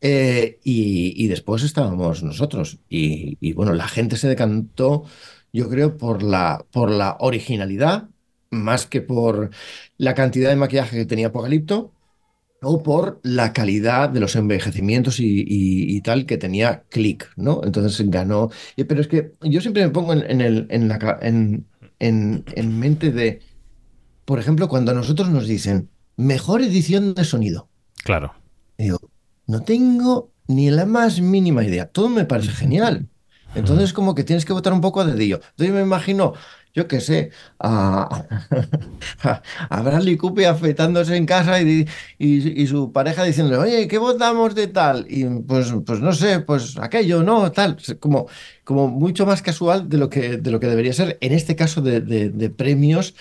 Eh, 0.00 0.58
y, 0.62 1.26
después 1.28 1.62
estábamos 1.62 2.22
nosotros. 2.22 2.78
Y, 2.88 3.52
bueno, 3.54 3.72
la 3.74 3.88
gente 3.88 4.16
se 4.16 4.28
decantó, 4.28 5.04
yo 5.52 5.68
creo, 5.68 5.96
por 5.96 6.22
la, 6.22 6.64
por 6.70 6.90
la 6.90 7.16
originalidad, 7.20 8.08
más 8.50 8.86
que 8.86 9.00
por 9.02 9.50
la 9.98 10.14
cantidad 10.14 10.50
de 10.50 10.56
maquillaje 10.56 10.98
que 10.98 11.06
tenía 11.06 11.28
Apocalipto 11.28 11.92
o 12.62 12.82
por 12.82 13.20
la 13.22 13.52
calidad 13.52 14.08
de 14.08 14.20
los 14.20 14.34
envejecimientos 14.36 15.16
y, 15.20 16.00
tal 16.02 16.26
que 16.26 16.38
tenía 16.38 16.84
Click, 16.88 17.30
¿no? 17.36 17.60
Entonces 17.64 18.08
ganó. 18.10 18.50
Pero 18.76 19.00
es 19.00 19.08
que 19.08 19.32
yo 19.42 19.60
siempre 19.60 19.84
me 19.84 19.90
pongo 19.90 20.12
en, 20.12 20.40
el, 20.40 20.66
en, 20.70 20.88
la, 20.88 21.18
en, 21.22 21.66
en, 21.98 22.78
mente 22.78 23.12
de, 23.12 23.40
por 24.24 24.38
ejemplo, 24.38 24.68
cuando 24.68 24.92
a 24.92 24.94
nosotros 24.94 25.28
nos 25.30 25.46
dicen 25.46 25.90
mejor 26.16 26.62
edición 26.62 27.14
de 27.14 27.24
sonido. 27.24 27.68
Claro. 28.04 28.34
Digo, 28.78 28.98
no 29.46 29.62
tengo 29.62 30.32
ni 30.48 30.70
la 30.70 30.86
más 30.86 31.20
mínima 31.20 31.64
idea. 31.64 31.86
Todo 31.90 32.08
me 32.08 32.24
parece 32.24 32.50
genial. 32.52 33.08
Entonces, 33.54 33.92
como 33.92 34.14
que 34.14 34.24
tienes 34.24 34.44
que 34.44 34.52
votar 34.52 34.72
un 34.72 34.80
poco 34.80 35.00
a 35.00 35.04
dedillo. 35.06 35.40
Entonces, 35.50 35.74
me 35.74 35.80
imagino, 35.82 36.34
yo 36.74 36.86
qué 36.88 37.00
sé, 37.00 37.30
a, 37.58 38.26
a 39.70 39.82
Bradley 39.82 40.16
Cooper 40.16 40.46
afeitándose 40.48 41.16
en 41.16 41.26
casa 41.26 41.60
y, 41.62 41.86
y, 42.18 42.62
y 42.62 42.66
su 42.66 42.92
pareja 42.92 43.24
diciéndole, 43.24 43.58
oye, 43.58 43.88
¿qué 43.88 43.98
votamos 43.98 44.54
de 44.54 44.66
tal? 44.68 45.06
Y 45.08 45.24
pues, 45.42 45.72
pues 45.86 46.00
no 46.00 46.12
sé, 46.12 46.40
pues 46.40 46.76
aquello, 46.78 47.22
no, 47.22 47.50
tal. 47.52 47.76
Como, 48.00 48.26
como 48.64 48.88
mucho 48.88 49.26
más 49.26 49.42
casual 49.42 49.88
de 49.88 49.98
lo 49.98 50.10
que, 50.10 50.36
de 50.36 50.50
lo 50.50 50.60
que 50.60 50.66
debería 50.66 50.92
ser, 50.92 51.18
en 51.20 51.32
este 51.32 51.56
caso 51.56 51.80
de, 51.80 52.00
de- 52.00 52.30
de 52.30 52.50
premios 52.50 53.14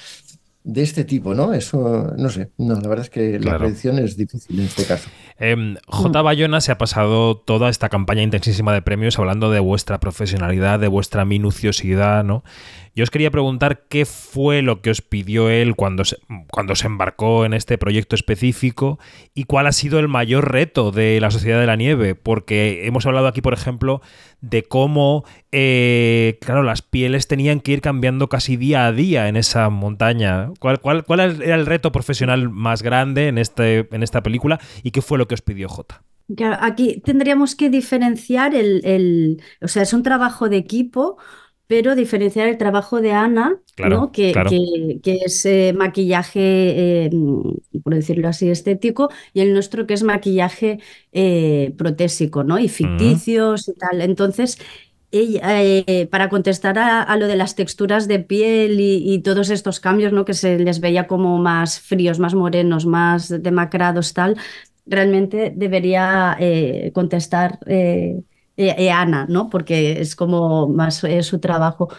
de 0.65 0.81
este 0.81 1.03
tipo, 1.03 1.35
¿no? 1.35 1.53
Eso, 1.53 2.11
no 2.17 2.29
sé, 2.29 2.49
no, 2.57 2.73
la 2.73 2.89
verdad 2.89 3.05
es 3.05 3.11
que 3.11 3.39
la 3.39 3.59
predicción 3.59 3.99
es 3.99 4.17
difícil 4.17 4.59
en 4.59 4.65
este 4.65 4.83
caso. 4.85 5.09
Em, 5.37 5.75
J. 5.85 6.21
Bayona 6.23 6.59
se 6.59 6.71
ha 6.71 6.77
pasado 6.79 7.37
toda 7.37 7.69
esta 7.69 7.87
campaña 7.89 8.23
intensísima 8.23 8.73
de 8.73 8.81
premios 8.81 9.19
hablando 9.19 9.51
de 9.51 9.59
vuestra 9.59 9.99
profesionalidad, 9.99 10.79
de 10.79 10.87
vuestra 10.87 11.23
minuciosidad, 11.23 12.23
¿no? 12.23 12.43
Yo 12.95 13.03
os 13.03 13.09
quería 13.11 13.29
preguntar 13.29 13.87
qué 13.89 14.05
fue 14.05 14.61
lo 14.61 14.81
que 14.81 14.89
os 14.89 15.01
pidió 15.01 15.49
él 15.49 15.75
cuando 15.75 16.05
se, 16.05 16.17
cuando 16.49 16.75
se 16.75 16.87
embarcó 16.87 17.43
en 17.45 17.53
este 17.53 17.77
proyecto 17.77 18.15
específico 18.15 18.99
y 19.33 19.43
cuál 19.43 19.67
ha 19.67 19.73
sido 19.73 19.99
el 19.99 20.07
mayor 20.07 20.49
reto 20.49 20.91
de 20.91 21.19
la 21.19 21.29
Sociedad 21.29 21.59
de 21.59 21.65
la 21.67 21.75
Nieve, 21.75 22.15
porque 22.15 22.87
hemos 22.87 23.05
hablado 23.05 23.27
aquí, 23.27 23.41
por 23.41 23.53
ejemplo, 23.53 24.01
de 24.39 24.63
cómo, 24.63 25.25
eh, 25.51 26.37
claro, 26.39 26.63
las 26.63 26.81
pieles 26.81 27.27
tenían 27.27 27.59
que 27.59 27.73
ir 27.73 27.81
cambiando 27.81 28.29
casi 28.29 28.55
día 28.55 28.85
a 28.87 28.93
día 28.93 29.27
en 29.27 29.35
esa 29.35 29.69
montaña. 29.69 30.51
¿Cuál, 30.59 30.79
cuál, 30.79 31.03
cuál 31.03 31.19
era 31.41 31.55
el 31.55 31.65
reto 31.65 31.91
profesional 31.91 32.49
más 32.49 32.81
grande 32.81 33.27
en, 33.27 33.37
este, 33.37 33.89
en 33.91 34.03
esta 34.03 34.23
película 34.23 34.59
y 34.83 34.91
qué 34.91 35.01
fue 35.01 35.17
lo 35.17 35.27
que 35.27 35.33
os 35.35 35.41
pidió 35.41 35.67
J? 35.67 36.01
Claro, 36.35 36.57
aquí 36.59 37.01
tendríamos 37.05 37.55
que 37.55 37.69
diferenciar 37.69 38.55
el, 38.55 38.81
el- 38.83 39.43
o 39.61 39.67
sea, 39.67 39.83
es 39.83 39.93
un 39.93 40.01
trabajo 40.01 40.49
de 40.49 40.57
equipo, 40.57 41.17
pero 41.67 41.95
diferenciar 41.95 42.47
el 42.47 42.57
trabajo 42.57 43.01
de 43.01 43.11
Ana, 43.13 43.57
Claro, 43.75 43.97
¿no? 43.97 44.11
Que, 44.11 44.31
claro. 44.31 44.49
que- 44.49 44.99
que 45.03 45.15
es 45.25 45.45
eh, 45.45 45.73
maquillaje, 45.75 46.39
eh, 47.07 47.09
por 47.83 47.93
decirlo 47.95 48.27
así, 48.29 48.49
estético, 48.49 49.09
y 49.33 49.41
el 49.41 49.53
nuestro 49.53 49.85
que 49.87 49.93
es 49.95 50.03
maquillaje 50.03 50.79
eh, 51.11 51.73
protésico, 51.77 52.43
¿no? 52.43 52.59
Y 52.59 52.69
ficticios 52.69 53.67
y 53.67 53.73
tal. 53.73 54.01
Entonces, 54.01 54.57
eh, 55.11 56.07
para 56.11 56.29
contestar 56.29 56.77
a, 56.79 57.01
a 57.01 57.17
lo 57.17 57.27
de 57.27 57.35
las 57.35 57.55
texturas 57.55 58.07
de 58.07 58.19
piel 58.19 58.79
y, 58.79 59.13
y 59.13 59.19
todos 59.19 59.49
estos 59.49 59.79
cambios, 59.79 60.11
¿no? 60.13 60.25
Que 60.25 60.33
se 60.33 60.59
les 60.59 60.79
veía 60.81 61.07
como 61.07 61.37
más 61.37 61.79
fríos, 61.79 62.19
más 62.19 62.33
morenos, 62.35 62.85
más 62.85 63.29
demacrados, 63.41 64.13
tal, 64.13 64.37
realmente 64.85 65.53
debería 65.55 66.35
eh, 66.39 66.91
contestar 66.93 67.59
eh, 67.67 68.21
eh, 68.57 68.75
eh, 68.77 68.91
Ana, 68.91 69.25
¿no? 69.29 69.49
Porque 69.49 69.99
es 70.01 70.15
como 70.15 70.67
más 70.67 71.03
eh, 71.03 71.23
su 71.23 71.39
trabajo. 71.39 71.89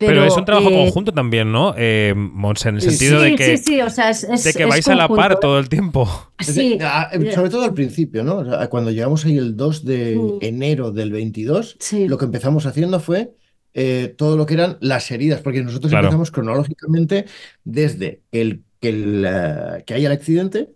Pero, 0.00 0.24
es 0.24 0.36
un 0.36 0.44
trabajo 0.44 0.70
eh, 0.70 0.74
conjunto 0.84 1.12
también, 1.12 1.50
¿no? 1.50 1.74
Eh, 1.76 2.14
Monse, 2.16 2.68
en 2.68 2.76
el 2.76 2.82
sentido 2.82 3.18
sí, 3.20 3.30
de 3.30 3.36
que, 3.36 3.56
sí, 3.56 3.64
sí, 3.64 3.80
o 3.80 3.90
sea, 3.90 4.10
es, 4.10 4.22
es- 4.22 4.44
de 4.44 4.52
que 4.52 4.62
es 4.62 4.68
vais 4.68 4.86
a 4.86 4.94
la 4.94 5.08
par 5.08 5.40
todo 5.40 5.58
el 5.58 5.68
tiempo. 5.68 6.08
Sí, 6.38 6.78
ah, 6.80 7.10
eh, 7.12 7.32
sobre 7.32 7.50
todo 7.50 7.64
al 7.64 7.74
principio, 7.74 8.22
¿no? 8.22 8.36
O 8.36 8.44
sea, 8.44 8.68
Cuando 8.68 8.92
llegamos 8.92 9.24
ahí 9.24 9.36
el 9.36 9.56
2 9.56 9.84
de 9.84 10.16
Mm. 10.16 10.38
enero 10.40 10.92
del 10.92 11.10
22, 11.10 11.76
Sí. 11.80 12.06
lo 12.06 12.16
que 12.16 12.26
empezamos 12.26 12.64
haciendo 12.66 13.00
fue 13.00 13.34
eh, 13.74 14.14
todo 14.16 14.36
lo 14.36 14.46
que 14.46 14.54
eran 14.54 14.78
las 14.80 15.10
heridas, 15.10 15.40
porque 15.40 15.62
nosotros 15.62 15.90
Claro. 15.90 16.06
empezamos 16.06 16.30
cronológicamente 16.30 17.26
desde 17.64 18.22
el, 18.32 18.62
que 18.80 19.94
haya 19.94 20.06
el 20.08 20.12
accidente 20.12 20.70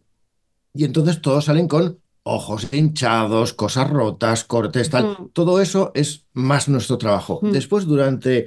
y 0.74 0.84
entonces 0.84 1.20
todos 1.22 1.44
salen 1.44 1.68
con 1.68 1.98
ojos 2.24 2.68
hinchados, 2.72 3.52
cosas 3.52 3.90
rotas, 3.90 4.44
cortes, 4.44 4.90
tal. 4.90 5.04
Mm. 5.18 5.28
Todo 5.32 5.60
eso 5.60 5.90
es 5.94 6.26
más 6.32 6.68
nuestro 6.68 6.98
trabajo. 6.98 7.40
Mm. 7.42 7.50
Después, 7.52 7.86
durante 7.86 8.46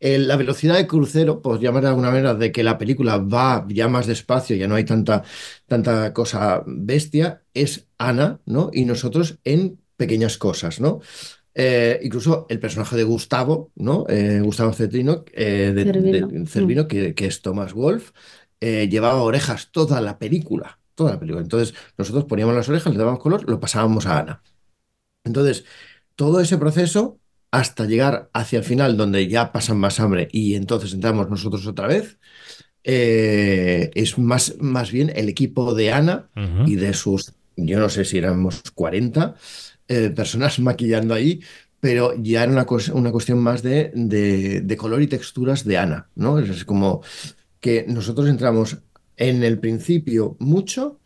el- 0.00 0.28
la 0.28 0.36
velocidad 0.36 0.76
de 0.76 0.86
crucero, 0.86 1.40
pues 1.42 1.60
llamar 1.60 1.82
de 1.82 1.88
alguna 1.88 2.10
manera, 2.10 2.34
de 2.34 2.52
que 2.52 2.62
la 2.62 2.76
película 2.78 3.18
va 3.18 3.66
ya 3.68 3.88
más 3.88 4.06
despacio, 4.06 4.56
ya 4.56 4.68
no 4.68 4.74
hay 4.74 4.84
tanta, 4.84 5.22
tanta 5.66 6.12
cosa 6.12 6.62
bestia, 6.66 7.42
es 7.54 7.88
Ana, 7.98 8.40
¿no? 8.46 8.70
Y 8.72 8.84
nosotros 8.84 9.38
en 9.44 9.80
pequeñas 9.96 10.36
cosas, 10.38 10.80
¿no? 10.80 11.00
Eh, 11.54 12.00
incluso 12.02 12.46
el 12.50 12.60
personaje 12.60 12.96
de 12.96 13.04
Gustavo, 13.04 13.72
¿no? 13.76 14.04
Eh, 14.08 14.40
Gustavo 14.44 14.72
Cetrino, 14.74 15.24
eh, 15.32 15.72
de, 15.74 15.84
Cervino. 15.84 16.28
de- 16.28 16.46
Cervino, 16.46 16.86
que, 16.88 17.14
que 17.14 17.26
es 17.26 17.40
Thomas 17.40 17.72
Wolf, 17.72 18.10
eh, 18.60 18.88
llevaba 18.90 19.22
orejas 19.22 19.70
toda 19.72 20.02
la 20.02 20.18
película, 20.18 20.78
toda 20.96 21.12
la 21.12 21.20
película. 21.20 21.42
Entonces, 21.42 21.74
nosotros 21.96 22.24
poníamos 22.24 22.56
las 22.56 22.68
orejas, 22.68 22.92
le 22.92 22.98
dábamos 22.98 23.20
color, 23.20 23.48
lo 23.48 23.60
pasábamos 23.60 24.06
a 24.06 24.18
Ana. 24.18 24.42
Entonces, 25.24 25.64
todo 26.16 26.40
ese 26.40 26.58
proceso 26.58 27.20
hasta 27.52 27.84
llegar 27.86 28.28
hacia 28.32 28.58
el 28.58 28.64
final, 28.64 28.96
donde 28.96 29.28
ya 29.28 29.52
pasan 29.52 29.78
más 29.78 30.00
hambre 30.00 30.28
y 30.32 30.54
entonces 30.56 30.92
entramos 30.92 31.30
nosotros 31.30 31.66
otra 31.66 31.86
vez, 31.86 32.18
eh, 32.84 33.90
es 33.94 34.18
más, 34.18 34.54
más 34.60 34.90
bien 34.92 35.12
el 35.14 35.28
equipo 35.28 35.74
de 35.74 35.92
Ana 35.92 36.28
y 36.68 36.76
de 36.76 36.92
sus, 36.94 37.32
yo 37.56 37.78
no 37.78 37.88
sé 37.88 38.04
si 38.04 38.18
éramos 38.18 38.62
40 38.74 39.34
eh, 39.88 40.10
personas 40.10 40.58
maquillando 40.60 41.14
ahí, 41.14 41.40
pero 41.80 42.14
ya 42.16 42.42
era 42.44 42.52
una, 42.52 42.66
una 42.94 43.12
cuestión 43.12 43.38
más 43.38 43.62
de, 43.62 43.90
de- 43.94 44.60
de 44.62 44.76
color 44.76 45.02
y 45.02 45.06
texturas 45.06 45.64
de 45.64 45.78
Ana, 45.78 46.08
¿no? 46.14 46.38
Es 46.38 46.64
como 46.64 47.02
que 47.60 47.84
nosotros 47.88 48.28
entramos 48.28 48.78
en 49.16 49.42
el 49.44 49.58
principio 49.60 50.36
mucho, 50.40 51.00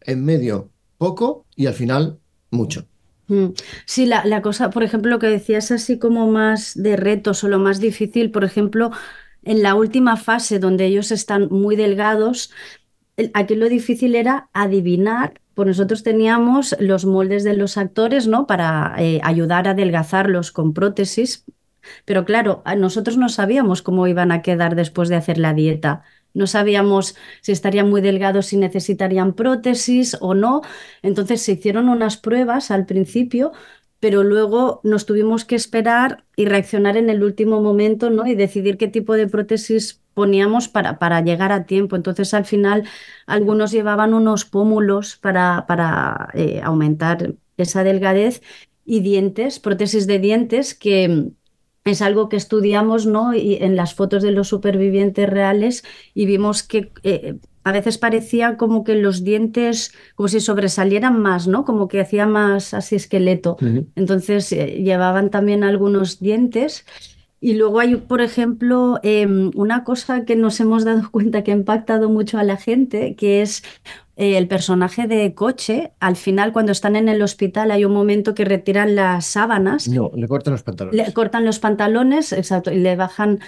en 0.00 0.24
medio 0.24 0.70
poco 0.98 1.46
y 1.56 1.66
al 1.66 1.74
final 1.74 2.20
mucho. 2.50 2.86
Mm. 3.26 3.48
Sí, 3.86 4.06
la, 4.06 4.42
cosa, 4.42 4.70
por 4.70 4.82
ejemplo, 4.82 5.10
lo 5.10 5.18
que 5.18 5.28
decías 5.28 5.70
así 5.70 5.98
como 5.98 6.30
más 6.30 6.74
de 6.76 6.96
retos 6.96 7.42
o 7.44 7.48
lo 7.48 7.58
más 7.58 7.80
difícil, 7.80 8.30
por 8.30 8.44
ejemplo, 8.44 8.90
en 9.42 9.62
la 9.62 9.74
última 9.74 10.16
fase 10.16 10.58
donde 10.58 10.86
ellos 10.86 11.10
están 11.10 11.48
muy 11.50 11.76
delgados, 11.76 12.50
el- 13.16 13.30
aquí 13.34 13.54
lo 13.56 13.68
difícil 13.68 14.14
era 14.16 14.50
adivinar, 14.52 15.40
pues 15.54 15.68
nosotros 15.68 16.02
teníamos 16.02 16.76
los 16.80 17.06
moldes 17.06 17.44
de 17.44 17.54
los 17.56 17.78
actores, 17.78 18.26
¿no? 18.28 18.46
Para 18.46 18.94
eh, 18.98 19.20
ayudar 19.24 19.68
a 19.68 19.72
adelgazarlos 19.72 20.52
con 20.52 20.74
prótesis, 20.74 21.44
pero 22.04 22.24
claro, 22.24 22.62
nosotros 22.78 23.16
no 23.18 23.28
sabíamos 23.28 23.82
cómo 23.82 24.06
iban 24.06 24.32
a 24.32 24.42
quedar 24.42 24.76
después 24.76 25.08
de 25.08 25.16
hacer 25.16 25.38
la 25.38 25.54
dieta. 25.54 26.02
No 26.34 26.46
sabíamos 26.46 27.16
si 27.40 27.52
estarían 27.52 27.88
muy 27.88 28.00
delgados, 28.00 28.46
si 28.46 28.56
necesitarían 28.56 29.34
prótesis 29.34 30.16
o 30.20 30.34
no. 30.34 30.62
Entonces 31.02 31.42
se 31.42 31.52
hicieron 31.52 31.88
unas 31.88 32.16
pruebas 32.16 32.70
al 32.70 32.86
principio, 32.86 33.52
pero 34.00 34.22
luego 34.22 34.80
nos 34.84 35.06
tuvimos 35.06 35.44
que 35.44 35.54
esperar 35.56 36.24
y 36.36 36.46
reaccionar 36.46 36.96
en 36.96 37.08
el 37.08 37.22
último 37.22 37.62
momento, 37.62 38.10
¿no? 38.10 38.26
Y 38.26 38.34
decidir 38.34 38.76
qué 38.76 38.88
tipo 38.88 39.14
de 39.14 39.28
prótesis 39.28 40.02
poníamos 40.12 40.68
para, 40.68 40.98
para 40.98 41.20
llegar 41.22 41.52
a 41.52 41.64
tiempo. 41.66 41.96
Entonces 41.96 42.34
al 42.34 42.44
final 42.44 42.84
algunos 43.26 43.70
llevaban 43.72 44.14
unos 44.14 44.44
pómulos 44.44 45.16
para, 45.16 45.66
para 45.66 46.30
eh, 46.34 46.60
aumentar 46.62 47.34
esa 47.56 47.84
delgadez 47.84 48.42
y 48.84 49.00
dientes, 49.00 49.60
prótesis 49.60 50.06
de 50.06 50.18
dientes 50.18 50.74
que 50.74 51.30
es 51.84 52.00
algo 52.00 52.28
que 52.28 52.36
estudiamos, 52.36 53.06
¿no? 53.06 53.34
Y 53.34 53.56
en 53.60 53.76
las 53.76 53.94
fotos 53.94 54.22
de 54.22 54.30
los 54.30 54.48
supervivientes 54.48 55.28
reales 55.28 55.84
y 56.14 56.26
vimos 56.26 56.62
que 56.62 56.92
eh, 57.02 57.36
a 57.62 57.72
veces 57.72 57.98
parecía 57.98 58.56
como 58.56 58.84
que 58.84 58.94
los 58.94 59.24
dientes, 59.24 59.92
como 60.14 60.28
si 60.28 60.40
sobresalieran 60.40 61.20
más, 61.20 61.46
¿no? 61.46 61.64
Como 61.64 61.88
que 61.88 62.00
hacía 62.00 62.26
más 62.26 62.74
así 62.74 62.96
esqueleto. 62.96 63.56
Entonces 63.96 64.50
eh, 64.52 64.82
llevaban 64.82 65.30
también 65.30 65.64
algunos 65.64 66.20
dientes. 66.20 66.84
Y 67.40 67.54
luego 67.54 67.80
hay, 67.80 67.96
por 67.96 68.22
ejemplo, 68.22 68.98
em, 69.02 69.50
una 69.54 69.84
cosa 69.84 70.24
que 70.24 70.36
nos 70.36 70.60
hemos 70.60 70.84
dado 70.84 71.10
cuenta 71.10 71.44
que 71.44 71.52
ha 71.52 71.54
impactado 71.54 72.08
mucho 72.08 72.38
a 72.38 72.44
la 72.44 72.56
gente, 72.56 73.16
que 73.16 73.42
es 73.42 73.62
eh, 74.16 74.36
el 74.38 74.46
personaje 74.48 75.06
de 75.06 75.34
Coche. 75.34 75.92
Al 76.00 76.16
final, 76.16 76.52
cuando 76.52 76.72
están 76.72 76.96
en 76.96 77.08
el 77.08 77.22
hospital, 77.22 77.70
hay 77.70 77.84
un 77.84 77.92
momento 77.92 78.34
que 78.34 78.44
retiran 78.44 78.94
las 78.94 79.26
sábanas 79.26 79.88
No, 79.88 80.10
le 80.14 80.28
cortan 80.28 80.52
los 80.52 80.62
pantalones. 80.62 81.06
le 81.06 81.12
cortan 81.12 81.44
los 81.44 81.58
pantalones, 81.58 82.32
exacto, 82.32 82.70
y 82.70 82.78
le 82.78 82.94
bajan, 82.96 83.40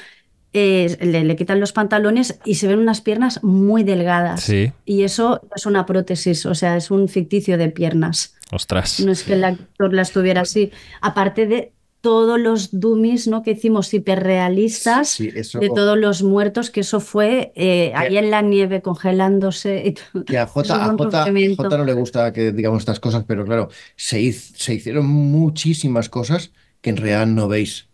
eh, 0.53 0.97
le, 1.01 1.25
le 1.25 1.37
quitan 1.37 1.61
los 1.61 1.73
pantalones 1.73 2.41
y 2.45 2.55
se 2.57 2.67
ven 2.67 2.79
unas 2.79 3.01
piernas 3.01 3.43
muy 3.45 3.85
delgadas. 3.85 4.43
Sí. 4.43 4.73
Y 4.85 5.03
eso 5.03 5.41
es 5.55 5.67
una 5.67 5.87
prótesis, 5.87 6.47
o 6.47 6.55
sea, 6.55 6.77
es 6.77 6.91
un 6.91 7.09
ficticio 7.09 7.59
de 7.59 7.69
piernas. 7.69 8.35
Ostras. 8.53 9.01
No 9.01 9.13
es 9.13 9.23
que 9.25 9.35
el 9.35 9.45
actor 9.45 9.93
las 9.93 10.13
tuviera 10.13 10.43
así. 10.43 10.71
Aparte 11.01 11.47
de 11.47 11.73
todos 12.01 12.39
los 12.39 12.79
dummies 12.79 13.27
¿no? 13.27 13.43
que 13.43 13.53
hicimos 13.53 13.93
hiperrealistas, 13.93 15.09
Sí, 15.09 15.31
eso- 15.35 15.59
de 15.59 15.69
todos 15.69 15.99
los 15.99 16.23
muertos, 16.23 16.71
que 16.71 16.81
eso 16.81 17.01
fue 17.01 17.53
eh, 17.57 17.93
ahí 17.95 18.17
en 18.17 18.31
la 18.31 18.43
nieve 18.43 18.83
congelándose. 18.83 19.83
y 19.87 19.93
todo. 19.93 20.25
Que 20.25 20.39
a 20.39 20.47
J, 20.47 20.75
a 20.75 20.97
J- 20.97 21.77
no 21.77 21.85
le 21.85 21.95
gusta 21.95 22.33
que 22.33 22.53
digamos 22.53 22.81
estas 22.83 23.01
cosas, 23.01 23.25
pero 23.27 23.45
claro, 23.45 23.69
se, 23.97 24.21
hicieron 24.21 25.07
muchísimas 25.07 26.09
cosas 26.09 26.53
que 26.81 26.91
en 26.91 26.97
realidad 26.97 27.27
no 27.27 27.49
veis. 27.49 27.89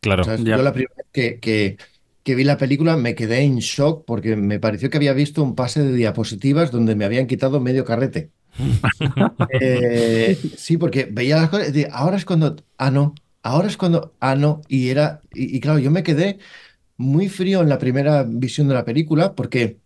Claro. 0.00 0.24
Yo 0.36 0.56
la 0.56 0.72
primera 0.72 0.94
vez 0.96 1.06
que, 1.12 1.38
que- 1.40 1.76
que 2.24 2.34
vi 2.36 2.44
la 2.44 2.56
película 2.56 2.96
me 2.96 3.14
quedé 3.16 3.40
en 3.40 3.58
shock 3.58 4.04
porque 4.06 4.36
me 4.36 4.60
pareció 4.60 4.90
que 4.90 4.96
había 4.96 5.12
visto 5.12 5.42
un 5.42 5.54
pase 5.56 5.82
de 5.82 5.92
diapositivas 5.92 6.70
donde 6.70 6.94
me 6.94 7.04
habían 7.04 7.26
quitado 7.26 7.60
medio 7.60 7.84
carrete. 7.84 8.30
Eh, 9.60 10.36
sí, 10.56 10.76
porque 10.76 11.08
veía 11.10 11.36
las 11.36 11.48
cosas, 11.50 11.72
ahora 11.92 12.16
es 12.16 12.24
cuando, 12.24 12.56
ah, 12.78 12.90
no, 12.90 13.14
ahora 13.42 13.68
es 13.68 13.76
cuando, 13.76 14.14
ah, 14.20 14.34
no, 14.36 14.62
y 14.68 14.88
era, 14.88 15.22
y, 15.34 15.56
y 15.56 15.60
claro, 15.60 15.78
yo 15.78 15.90
me 15.90 16.02
quedé 16.02 16.38
muy 16.96 17.28
frío 17.28 17.62
en 17.62 17.68
la 17.68 17.78
primera 17.78 18.22
visión 18.24 18.68
de 18.68 18.74
la 18.74 18.84
película 18.84 19.34
porque 19.34 19.80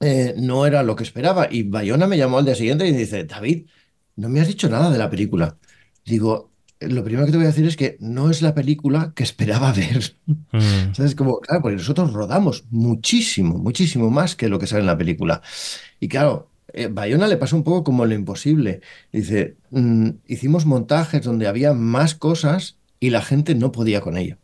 eh, 0.00 0.34
no 0.36 0.66
era 0.66 0.82
lo 0.82 0.96
que 0.96 1.04
esperaba. 1.04 1.48
Y 1.50 1.62
Bayona 1.62 2.06
me 2.06 2.18
llamó 2.18 2.38
al 2.38 2.44
día 2.44 2.54
siguiente 2.54 2.86
y 2.86 2.92
dice, 2.92 3.24
David, 3.24 3.66
no 4.16 4.28
me 4.28 4.40
has 4.40 4.48
dicho 4.48 4.68
nada 4.68 4.90
de 4.90 4.98
la 4.98 5.10
película. 5.10 5.56
Digo, 6.04 6.52
lo 6.80 7.02
primero 7.04 7.26
que 7.26 7.32
te 7.32 7.38
voy 7.38 7.46
a 7.46 7.50
decir 7.50 7.66
es 7.66 7.76
que 7.76 7.96
no 8.00 8.30
es 8.30 8.42
la 8.42 8.54
película 8.54 9.12
que 9.14 9.22
esperaba 9.22 9.72
ver. 9.76 10.16
Mm. 10.26 10.94
¿Sabes? 10.94 11.14
Como, 11.14 11.40
claro, 11.40 11.62
porque 11.62 11.76
nosotros 11.76 12.12
rodamos 12.12 12.64
muchísimo, 12.70 13.58
muchísimo 13.58 14.10
más 14.10 14.36
que 14.36 14.48
lo 14.48 14.58
que 14.58 14.66
sale 14.66 14.80
en 14.80 14.86
la 14.86 14.98
película. 14.98 15.42
Y 16.00 16.08
claro, 16.08 16.50
eh, 16.72 16.88
Bayona 16.88 17.26
le 17.26 17.36
pasó 17.36 17.56
un 17.56 17.64
poco 17.64 17.84
como 17.84 18.04
lo 18.06 18.14
imposible. 18.14 18.80
Dice, 19.12 19.56
mm, 19.70 20.10
hicimos 20.26 20.66
montajes 20.66 21.22
donde 21.24 21.46
había 21.46 21.72
más 21.72 22.14
cosas 22.14 22.78
y 23.06 23.10
la 23.10 23.20
gente 23.22 23.54
no 23.54 23.72
podía 23.72 24.00
con 24.00 24.16
ello. 24.16 24.36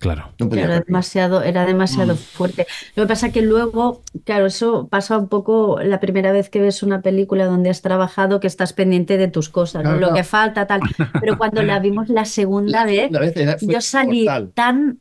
Claro. 0.00 0.34
No 0.38 0.48
podía 0.48 0.64
Era 0.64 0.76
ello. 0.76 0.84
demasiado, 0.86 1.42
era 1.42 1.64
demasiado 1.66 2.14
fuerte. 2.16 2.66
Lo 2.94 3.04
que 3.04 3.08
pasa 3.08 3.32
que 3.32 3.42
luego, 3.42 4.02
claro, 4.24 4.46
eso 4.46 4.88
pasa 4.88 5.16
un 5.18 5.28
poco 5.28 5.80
la 5.82 5.98
primera 6.00 6.30
vez 6.32 6.50
que 6.50 6.60
ves 6.60 6.82
una 6.82 7.00
película 7.00 7.46
donde 7.46 7.70
has 7.70 7.80
trabajado, 7.80 8.40
que 8.40 8.46
estás 8.48 8.72
pendiente 8.74 9.16
de 9.16 9.28
tus 9.28 9.48
cosas, 9.48 9.82
¿no? 9.84 9.90
Claro, 9.90 10.08
lo 10.08 10.14
que 10.14 10.24
falta, 10.24 10.66
tal. 10.66 10.80
Pero 11.20 11.38
cuando 11.38 11.62
la 11.62 11.78
vimos 11.80 12.08
la 12.08 12.24
segunda 12.26 12.84
vez, 12.84 13.10
Una 13.10 13.20
vez 13.20 13.36
era- 13.36 13.56
yo 13.60 13.80
salí 13.80 14.24
mortal. 14.24 14.52
tan, 14.54 15.00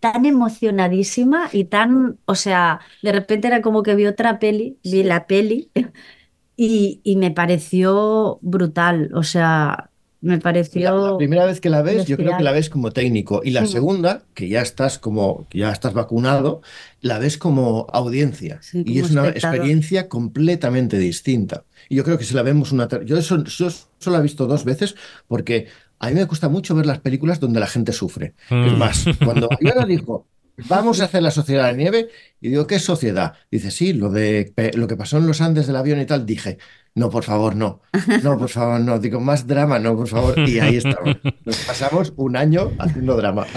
tan 0.00 0.24
emocionadísima 0.24 1.48
y 1.52 1.64
tan, 1.64 2.18
o 2.24 2.34
sea, 2.34 2.80
de 3.02 3.12
repente 3.12 3.48
era 3.48 3.60
como 3.62 3.82
que 3.82 3.94
vi 3.96 4.06
otra 4.06 4.38
peli, 4.38 4.78
vi 4.84 5.02
la 5.02 5.26
peli 5.26 5.70
y, 6.56 7.00
y 7.04 7.16
me 7.16 7.30
pareció 7.32 8.38
brutal, 8.42 9.10
o 9.14 9.22
sea, 9.22 9.87
me 10.20 10.30
La, 10.30 10.36
la 10.36 10.42
pareció... 10.42 11.16
primera 11.18 11.44
vez 11.46 11.60
que 11.60 11.70
la 11.70 11.82
ves, 11.82 12.06
yo 12.06 12.16
creo 12.16 12.36
que 12.36 12.42
la 12.42 12.52
ves 12.52 12.70
como 12.70 12.90
técnico. 12.90 13.40
Y 13.44 13.50
la 13.50 13.66
Sí. 13.66 13.72
segunda, 13.72 14.24
que 14.34 14.48
ya 14.48 14.62
estás 14.62 14.98
como, 14.98 15.46
que 15.48 15.58
ya 15.58 15.70
estás 15.70 15.92
vacunado, 15.94 16.60
la 17.00 17.18
ves 17.18 17.38
como 17.38 17.86
audiencia. 17.92 18.58
Sí, 18.62 18.82
y 18.86 18.98
es 18.98 19.10
una 19.12 19.28
experiencia 19.28 20.08
completamente 20.08 20.98
distinta. 20.98 21.64
Y 21.88 21.96
yo 21.96 22.04
creo 22.04 22.18
que 22.18 22.24
si 22.24 22.34
la 22.34 22.42
vemos 22.42 22.72
una... 22.72 22.88
Yo 23.04 23.16
eso, 23.16 23.42
yo 23.44 23.70
solo 23.70 24.14
la 24.16 24.18
he 24.18 24.22
visto 24.22 24.46
dos 24.46 24.64
veces 24.64 24.94
porque 25.26 25.66
a 26.00 26.08
mí 26.08 26.14
me 26.14 26.24
gusta 26.24 26.48
mucho 26.48 26.74
ver 26.74 26.86
las 26.86 27.00
películas 27.00 27.40
donde 27.40 27.60
la 27.60 27.66
gente 27.66 27.92
sufre. 27.92 28.34
Es 28.50 28.72
Mm. 28.72 28.76
más, 28.78 29.04
cuando 29.24 29.48
Ayala 29.60 29.84
dijo, 29.86 30.26
vamos 30.68 31.00
a 31.00 31.04
hacer 31.04 31.22
la 31.22 31.30
sociedad 31.30 31.66
de 31.66 31.72
la 31.72 31.76
nieve, 31.78 32.08
y 32.40 32.50
digo, 32.50 32.66
¿qué 32.66 32.78
sociedad? 32.78 33.34
Dice, 33.50 33.70
sí, 33.70 33.92
lo 33.92 34.10
de 34.10 34.52
lo 34.74 34.86
que 34.86 34.96
pasó 34.96 35.18
en 35.18 35.26
los 35.26 35.40
Andes 35.40 35.66
del 35.66 35.76
avión 35.76 36.00
y 36.00 36.06
tal, 36.06 36.26
dije, 36.26 36.58
no, 36.98 37.10
por 37.10 37.22
favor, 37.22 37.54
no. 37.54 37.80
No, 38.24 38.36
por 38.36 38.48
favor, 38.48 38.80
no. 38.80 38.98
Digo, 38.98 39.20
más 39.20 39.46
drama, 39.46 39.78
no, 39.78 39.96
por 39.96 40.08
favor. 40.08 40.36
Y 40.48 40.58
ahí 40.58 40.76
estamos. 40.76 41.16
Nos 41.44 41.56
pasamos 41.58 42.12
un 42.16 42.36
año 42.36 42.72
haciendo 42.78 43.16
drama. 43.16 43.46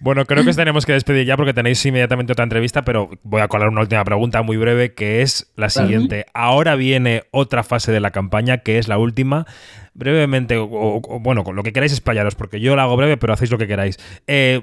Bueno, 0.00 0.24
creo 0.24 0.44
que 0.44 0.50
os 0.50 0.56
tenemos 0.56 0.86
que 0.86 0.92
despedir 0.92 1.26
ya 1.26 1.36
porque 1.36 1.52
tenéis 1.52 1.84
inmediatamente 1.84 2.32
otra 2.32 2.44
entrevista, 2.44 2.84
pero 2.84 3.10
voy 3.22 3.42
a 3.42 3.48
colar 3.48 3.68
una 3.68 3.82
última 3.82 4.04
pregunta 4.04 4.42
muy 4.42 4.56
breve 4.56 4.94
que 4.94 5.22
es 5.22 5.50
la 5.56 5.68
siguiente. 5.68 6.24
Ahora 6.32 6.76
viene 6.76 7.24
otra 7.30 7.62
fase 7.62 7.92
de 7.92 8.00
la 8.00 8.10
campaña 8.10 8.58
que 8.58 8.78
es 8.78 8.88
la 8.88 8.96
última. 8.96 9.46
Brevemente, 9.92 10.56
o, 10.56 11.00
bueno, 11.20 11.42
con 11.42 11.56
lo 11.56 11.62
que 11.62 11.72
queráis 11.72 11.92
explayaros, 11.92 12.36
porque 12.36 12.60
yo 12.60 12.76
la 12.76 12.84
hago 12.84 12.96
breve, 12.96 13.16
pero 13.16 13.32
hacéis 13.32 13.50
lo 13.50 13.58
que 13.58 13.66
queráis. 13.66 13.98
Eh, 14.26 14.62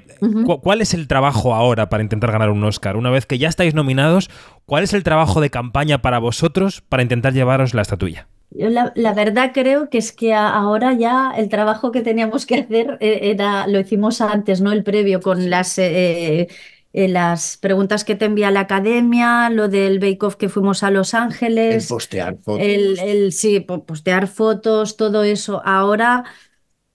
¿Cuál 0.62 0.80
es 0.80 0.94
el 0.94 1.06
trabajo 1.06 1.54
ahora 1.54 1.90
para 1.90 2.02
intentar 2.02 2.32
ganar 2.32 2.50
un 2.50 2.64
Oscar? 2.64 2.96
Una 2.96 3.10
vez 3.10 3.15
que 3.24 3.38
ya 3.38 3.48
estáis 3.48 3.72
nominados, 3.74 4.28
¿cuál 4.66 4.84
es 4.84 4.92
el 4.92 5.02
trabajo 5.04 5.40
de 5.40 5.48
campaña 5.50 6.02
para 6.02 6.18
vosotros 6.18 6.82
para 6.82 7.02
intentar 7.02 7.32
llevaros 7.32 7.72
la 7.72 7.80
estatuilla? 7.82 8.28
Yo 8.50 8.68
la, 8.70 8.92
la 8.94 9.12
verdad 9.12 9.50
creo 9.52 9.90
que 9.90 9.98
es 9.98 10.12
que 10.12 10.32
a- 10.34 10.48
ahora 10.48 10.92
ya 10.94 11.32
el 11.36 11.48
trabajo 11.48 11.90
que 11.92 12.02
teníamos 12.02 12.46
que 12.46 12.54
hacer 12.56 12.96
eh, 13.00 13.20
era, 13.32 13.66
lo 13.66 13.80
hicimos 13.80 14.20
antes, 14.20 14.60
¿no? 14.60 14.72
El 14.72 14.84
previo 14.84 15.20
con 15.20 15.50
las, 15.50 15.76
eh, 15.78 16.48
eh, 16.92 17.08
las 17.08 17.56
preguntas 17.58 18.04
que 18.04 18.14
te 18.14 18.24
envía 18.26 18.50
la 18.52 18.60
academia, 18.60 19.50
lo 19.50 19.68
del 19.68 19.98
Bake 19.98 20.22
Off 20.24 20.36
que 20.36 20.48
fuimos 20.48 20.82
a 20.84 20.90
Los 20.90 21.12
El 21.12 21.20
Ángeles, 21.22 21.88
postear 21.88 22.36
fotos. 22.36 22.60
el, 22.64 22.98
el- 23.00 23.32
sí, 23.32 23.60
po- 23.60 23.84
postear 23.84 24.28
fotos, 24.28 24.96
todo 24.96 25.24
eso. 25.24 25.60
Ahora, 25.64 26.24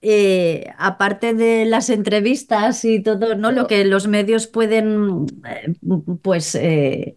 eh, 0.02 0.66
aparte 0.78 1.32
de 1.34 1.64
las 1.64 1.88
entrevistas 1.88 2.84
y 2.84 3.00
todo, 3.00 3.36
¿no? 3.36 3.52
Lo 3.52 3.66
que 3.66 3.84
los 3.84 4.08
medios 4.08 4.46
pueden, 4.48 5.26
eh, 5.48 5.74
pues, 6.22 6.54
eh, 6.56 7.16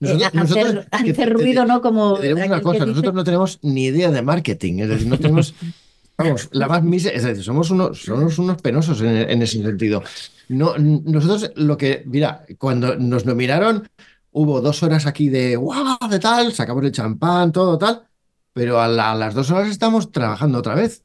Nosotros- 0.00 0.32
hacer, 0.34 0.86
nosotros- 0.92 1.30
ruido, 1.32 1.66
¿no? 1.66 1.82
Como 1.82 2.14
una 2.14 2.60
cosa, 2.62 2.74
dice. 2.78 2.86
nosotros 2.86 3.14
no 3.14 3.24
tenemos 3.24 3.58
ni 3.62 3.84
idea 3.86 4.10
de 4.10 4.22
marketing, 4.22 4.78
es 4.78 4.88
decir, 4.88 5.08
no 5.08 5.18
tenemos, 5.18 5.54
vamos, 6.16 6.48
la 6.52 6.68
más 6.68 6.82
mise- 6.82 7.12
es 7.14 7.22
decir, 7.24 7.42
somos 7.44 7.70
unos, 7.70 8.00
somos 8.02 8.38
unos 8.38 8.62
penosos 8.62 9.00
en, 9.02 9.08
en 9.28 9.42
ese 9.42 9.60
sentido. 9.62 10.02
No, 10.48 10.74
nosotros 10.78 11.50
lo 11.56 11.76
que, 11.76 12.02
mira, 12.06 12.44
cuando 12.58 12.96
nos 12.96 13.26
nominaron, 13.26 13.88
hubo 14.30 14.60
dos 14.60 14.82
horas 14.82 15.06
aquí 15.06 15.28
de 15.28 15.56
guau, 15.56 15.96
de 16.08 16.18
tal, 16.18 16.52
sacamos 16.52 16.84
el 16.84 16.92
champán, 16.92 17.50
todo 17.52 17.76
tal, 17.76 18.04
pero 18.52 18.80
a, 18.80 18.88
la- 18.88 19.12
a 19.12 19.14
las 19.16 19.34
dos 19.34 19.50
horas 19.50 19.68
estamos 19.68 20.12
trabajando 20.12 20.58
otra 20.58 20.74
vez, 20.76 21.02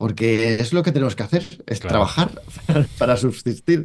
porque 0.00 0.54
es 0.54 0.72
lo 0.72 0.82
que 0.82 0.92
tenemos 0.92 1.14
que 1.14 1.24
hacer, 1.24 1.42
es 1.66 1.78
Claro. 1.78 1.92
trabajar 1.92 2.30
para, 2.98 3.18
subsistir. 3.18 3.84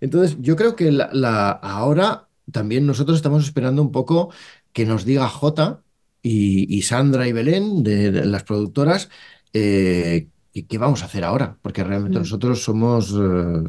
Entonces, 0.00 0.36
yo 0.38 0.54
creo 0.54 0.76
que 0.76 0.92
la, 0.92 1.10
la- 1.12 1.50
ahora 1.50 2.28
también 2.52 2.86
nosotros 2.86 3.16
estamos 3.16 3.44
esperando 3.44 3.82
un 3.82 3.90
poco 3.90 4.30
que 4.72 4.86
nos 4.86 5.04
diga 5.04 5.26
Jota 5.28 5.82
y, 6.22 6.72
y 6.72 6.82
Sandra 6.82 7.26
y 7.26 7.32
Belén, 7.32 7.82
de, 7.82 8.12
de 8.12 8.24
las 8.26 8.44
productoras, 8.44 9.08
eh, 9.52 10.28
¿qué, 10.54 10.66
qué 10.68 10.78
vamos 10.78 11.02
a 11.02 11.06
hacer 11.06 11.24
ahora? 11.24 11.58
Porque 11.62 11.82
realmente 11.82 12.18
Mm. 12.18 12.22
nosotros 12.22 12.62
somos, 12.62 13.10
eh, 13.12 13.64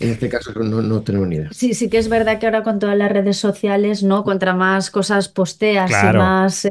en 0.00 0.10
este 0.10 0.30
caso, 0.30 0.52
no, 0.54 0.80
no 0.80 1.02
tenemos 1.02 1.28
ni 1.28 1.36
idea. 1.36 1.50
Sí, 1.52 1.74
sí 1.74 1.90
que 1.90 1.98
es 1.98 2.08
verdad 2.08 2.38
que 2.38 2.46
ahora 2.46 2.62
con 2.62 2.78
todas 2.78 2.96
las 2.96 3.12
redes 3.12 3.36
sociales, 3.36 4.02
¿no? 4.02 4.24
Contra 4.24 4.54
más 4.54 4.90
cosas 4.90 5.28
posteas 5.28 5.90
Claro. 5.90 6.18
y 6.18 6.22
más 6.22 6.64
eh, 6.64 6.70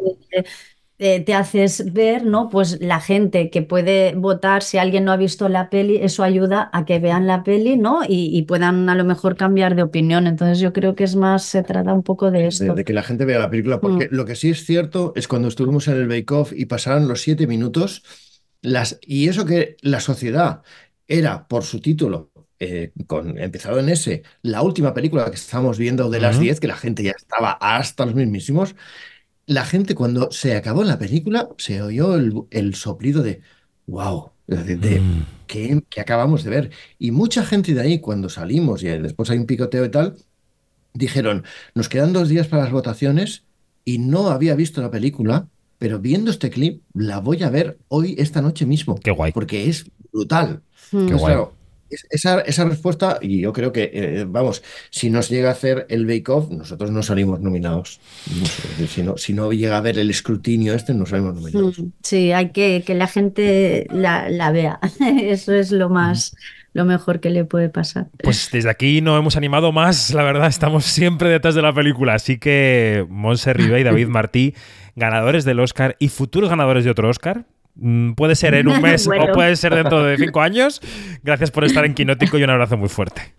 eh, 0.98 1.20
te 1.22 1.34
haces 1.34 1.94
ver, 1.94 2.26
¿no? 2.26 2.50
Pues 2.50 2.80
la 2.82 3.02
gente 3.02 3.50
que 3.50 3.62
puede 3.62 4.16
votar, 4.16 4.64
si 4.64 4.78
alguien 4.78 5.04
no 5.06 5.12
ha 5.12 5.18
visto 5.18 5.50
la 5.50 5.70
peli, 5.70 5.98
eso 5.98 6.24
ayuda 6.24 6.70
a 6.72 6.86
que 6.86 7.00
vean 7.00 7.28
la 7.28 7.44
peli, 7.44 7.78
¿no? 7.78 8.04
Y, 8.08 8.30
y 8.38 8.44
puedan 8.44 8.88
a 8.90 8.96
lo 8.96 9.04
mejor 9.04 9.36
cambiar 9.36 9.76
de 9.76 9.84
opinión. 9.84 10.28
Entonces 10.28 10.60
yo 10.60 10.72
creo 10.72 10.96
que 10.96 11.04
es 11.04 11.16
más, 11.16 11.44
se 11.44 11.64
trata 11.64 11.94
un 11.94 12.04
poco 12.04 12.32
de 12.32 12.48
esto. 12.48 12.74
de 12.74 12.86
que 12.86 12.94
la 12.94 13.04
gente 13.04 13.26
vea 13.26 13.40
la 13.40 13.50
película, 13.50 13.82
porque 13.82 14.08
lo 14.12 14.26
que 14.26 14.36
sí 14.36 14.50
es 14.50 14.66
cierto 14.66 15.14
es 15.16 15.28
cuando 15.28 15.48
estuvimos 15.50 15.88
en 15.88 15.96
el 15.96 16.08
Bake 16.08 16.32
Off 16.34 16.54
y 16.56 16.66
pasaron 16.66 17.08
los 17.08 17.22
siete 17.22 17.46
minutos, 17.48 18.04
las, 18.62 18.98
y 19.02 19.28
eso 19.28 19.46
que 19.46 19.76
la 19.82 20.00
sociedad 20.00 20.62
era 21.08 21.48
por 21.48 21.64
su 21.64 21.82
título, 21.82 22.32
eh, 22.60 22.92
con, 23.06 23.38
empezado 23.38 23.80
en 23.80 23.90
ese, 23.90 24.24
la 24.42 24.62
última 24.62 24.94
película 24.94 25.30
que 25.30 25.36
estábamos 25.36 25.78
viendo 25.78 26.10
de 26.10 26.20
las 26.20 26.36
Ujú. 26.36 26.46
10, 26.46 26.60
que 26.60 26.68
la 26.68 26.78
gente 26.78 27.04
ya 27.04 27.12
estaba 27.12 27.52
hasta 27.52 28.06
los 28.06 28.16
mismísimos, 28.16 28.76
la 29.48 29.66
gente 29.66 29.96
cuando 29.96 30.32
se 30.32 30.56
acabó 30.56 30.84
la 30.84 30.98
película 31.00 31.50
se 31.58 31.82
oyó 31.82 32.16
el, 32.16 32.34
el 32.52 32.76
soplido 32.76 33.22
de 33.24 33.42
wow, 33.88 34.32
es 34.48 34.58
decir, 34.66 34.80
de 34.80 35.00
Mm. 35.02 35.26
que, 35.48 35.84
que 35.90 36.02
acabamos 36.02 36.44
de 36.44 36.50
ver. 36.50 36.72
Y 37.00 37.12
mucha 37.12 37.46
gente 37.46 37.74
de 37.74 37.82
ahí, 37.82 38.00
cuando 38.00 38.30
salimos 38.30 38.82
y 38.84 38.88
después 38.88 39.30
hay 39.30 39.38
un 39.38 39.46
picoteo 39.46 39.86
y 39.86 39.90
tal, 39.90 40.16
dijeron, 40.94 41.44
nos 41.76 41.90
quedan 41.90 42.14
dos 42.14 42.30
días 42.30 42.48
para 42.48 42.64
las 42.64 42.72
votaciones 42.72 43.44
y 43.84 44.00
no 44.00 44.30
había 44.30 44.56
visto 44.56 44.82
la 44.82 44.90
película, 44.92 45.48
pero 45.78 46.00
viendo 46.00 46.32
este 46.32 46.50
clip 46.50 46.82
la 46.94 47.20
voy 47.20 47.44
a 47.44 47.50
ver 47.50 47.78
hoy, 47.90 48.16
esta 48.18 48.42
noche 48.42 48.66
mismo, 48.66 48.96
Qué 48.96 49.12
guay. 49.12 49.32
porque 49.32 49.70
es 49.70 49.86
brutal. 50.12 50.64
Mm. 50.92 50.98
Entonces, 50.98 51.20
guay. 51.20 51.34
claro, 51.34 51.54
esa, 52.10 52.42
esa 52.42 52.66
respuesta, 52.66 53.20
y 53.22 53.42
yo 53.42 53.54
creo 53.54 53.72
que, 53.72 53.92
eh, 53.94 54.26
vamos, 54.28 54.64
si 54.90 55.10
nos 55.10 55.30
llega 55.30 55.50
a 55.50 55.54
hacer 55.54 55.86
el 55.90 56.06
Bake 56.06 56.30
Off, 56.30 56.50
nosotros 56.52 56.92
no 56.92 57.04
salimos 57.04 57.40
nominados. 57.42 58.00
Si 58.88 59.04
no, 59.04 59.18
si 59.18 59.34
no 59.34 59.52
llega 59.52 59.78
a 59.78 59.82
ver 59.82 59.98
el 60.00 60.10
escrutinio 60.10 60.74
este, 60.74 60.94
no 60.94 61.06
salimos 61.06 61.36
nominados. 61.36 61.80
Mm, 61.80 61.86
Sí, 62.04 62.32
hay 62.32 62.50
que 62.50 62.84
que 62.86 62.96
la 62.96 63.08
gente 63.08 63.88
la, 63.92 64.30
la 64.30 64.52
vea. 64.52 64.80
Eso 65.22 65.54
es 65.54 65.72
lo 65.72 65.90
más, 65.90 66.36
lo 66.74 66.86
mejor 66.86 67.20
que 67.20 67.30
le 67.30 67.46
puede 67.46 67.70
pasar. 67.70 68.08
Pues 68.22 68.50
desde 68.52 68.70
aquí 68.70 69.02
no 69.02 69.18
hemos 69.18 69.38
animado 69.38 69.72
más, 69.72 70.14
la 70.14 70.24
verdad, 70.24 70.48
estamos 70.48 70.86
siempre 70.86 71.30
detrás 71.30 71.56
de 71.56 71.62
la 71.62 71.74
película. 71.74 72.14
Así 72.14 72.38
que 72.38 73.06
Monse 73.10 73.54
Ribe 73.54 73.80
y 73.80 73.84
David 73.84 74.08
Martí, 74.08 74.54
ganadores 74.96 75.46
del 75.46 75.60
Oscar 75.60 75.96
y 76.00 76.10
futuros 76.10 76.50
ganadores 76.50 76.84
de 76.84 76.92
otro 76.92 77.10
Oscar. 77.10 77.46
Mm, 77.76 78.14
Puede 78.14 78.36
ser 78.36 78.54
en 78.56 78.68
un 78.68 78.82
mes 78.82 79.06
Bueno. 79.06 79.26
o 79.26 79.34
puede 79.34 79.56
ser 79.56 79.76
dentro 79.76 80.04
de 80.04 80.18
cinco 80.18 80.42
años. 80.42 80.82
Gracias 81.24 81.52
por 81.52 81.64
estar 81.66 81.86
en 81.86 81.94
Quinótico 81.94 82.38
y 82.38 82.44
un 82.44 82.50
abrazo 82.50 82.78
muy 82.78 82.90
fuerte. 82.90 83.34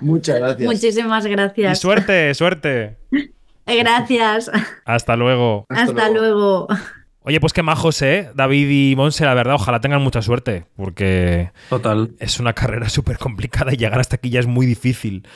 Muchas 0.00 0.38
gracias. 0.38 0.66
Muchísimas 0.66 1.26
Y 1.26 1.30
gracias. 1.30 1.78
suerte, 1.80 2.34
suerte. 2.34 2.96
Gracias. 3.66 4.50
Hasta 4.86 5.14
luego. 5.16 5.66
Hasta 5.68 6.08
luego. 6.08 6.68
Oye, 7.20 7.38
pues 7.40 7.52
qué 7.52 7.62
majos, 7.62 8.00
¿eh? 8.00 8.30
David 8.34 8.68
y 8.70 8.96
Monse, 8.96 9.26
la 9.26 9.34
verdad, 9.34 9.56
ojalá 9.56 9.80
tengan 9.82 10.00
mucha 10.00 10.22
suerte, 10.22 10.64
porque 10.76 11.50
Total. 11.68 12.12
es 12.18 12.40
una 12.40 12.54
carrera 12.54 12.88
súper 12.88 13.18
complicada 13.18 13.74
y 13.74 13.76
llegar 13.76 14.00
hasta 14.00 14.16
aquí 14.16 14.30
ya 14.30 14.40
es 14.40 14.46
muy 14.46 14.64
difícil. 14.64 15.26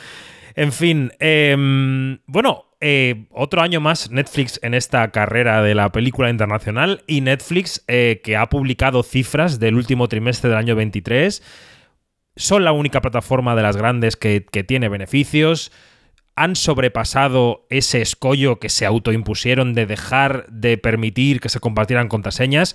En 0.55 0.73
fin, 0.73 1.13
em, 1.19 2.19
bueno, 2.27 2.67
eh, 2.81 3.27
otro 3.31 3.63
año 3.63 3.81
más 3.81 4.11
Netflix 4.11 4.59
en 4.63 4.75
esta 4.75 5.11
carrera 5.13 5.63
de 5.63 5.75
la 5.75 5.93
película 5.93 6.31
internacional 6.31 7.05
y 7.07 7.21
Netflix 7.21 7.85
eh, 7.87 8.21
que 8.25 8.37
ha 8.37 8.49
publicado 8.49 9.03
cifras 9.03 9.61
del 9.61 9.77
último 9.77 10.09
trimestre 10.09 10.51
del 10.51 10.59
año 10.59 10.75
23. 10.75 11.43
Son 12.35 12.65
la 12.65 12.73
única 12.73 13.01
plataforma 13.01 13.55
de 13.55 13.63
las 13.63 13.77
grandes 13.77 14.17
que, 14.17 14.45
que 14.51 14.65
tiene 14.65 14.89
beneficios. 14.89 15.71
Han 16.35 16.57
sobrepasado 16.57 17.67
ese 17.71 18.03
escollo 18.03 18.59
que 18.59 18.69
se 18.69 18.85
autoimpusieron 18.87 19.75
de 19.75 19.87
dejar 19.87 20.47
de 20.49 20.77
permitir 20.77 21.41
que 21.41 21.51
se 21.51 21.61
compartieran 21.61 22.09
contraseñas. 22.09 22.75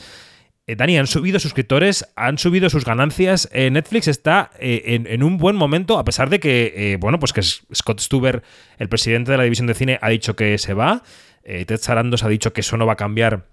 Eh, 0.70 0.76
Dani, 0.76 0.98
han 0.98 1.08
subido 1.08 1.40
suscriptores, 1.40 2.06
han 2.18 2.38
subido 2.38 2.70
sus 2.70 2.84
ganancias. 2.84 3.50
Eh, 3.54 3.72
Netflix 3.72 4.10
está 4.10 4.52
eh, 4.60 5.02
en, 5.08 5.24
un 5.24 5.38
buen 5.38 5.56
momento, 5.56 5.98
a 5.98 6.04
pesar 6.04 6.30
de 6.30 6.42
que, 6.42 6.98
bueno, 7.00 7.20
pues 7.20 7.32
que 7.32 7.42
Scott 7.42 8.02
Stuber, 8.02 8.44
el 8.78 8.90
presidente 8.90 9.32
de 9.32 9.38
la 9.38 9.46
división 9.46 9.68
de 9.68 9.74
cine, 9.74 9.98
ha 10.02 10.10
dicho 10.10 10.36
que 10.36 10.58
se 10.58 10.74
va. 10.74 11.04
Ted 11.44 11.78
Sarandos 11.78 12.24
ha 12.24 12.28
dicho 12.28 12.52
que 12.52 12.60
eso 12.60 12.76
no 12.76 12.86
va 12.86 12.94
a 12.94 12.98
cambiar 12.98 13.46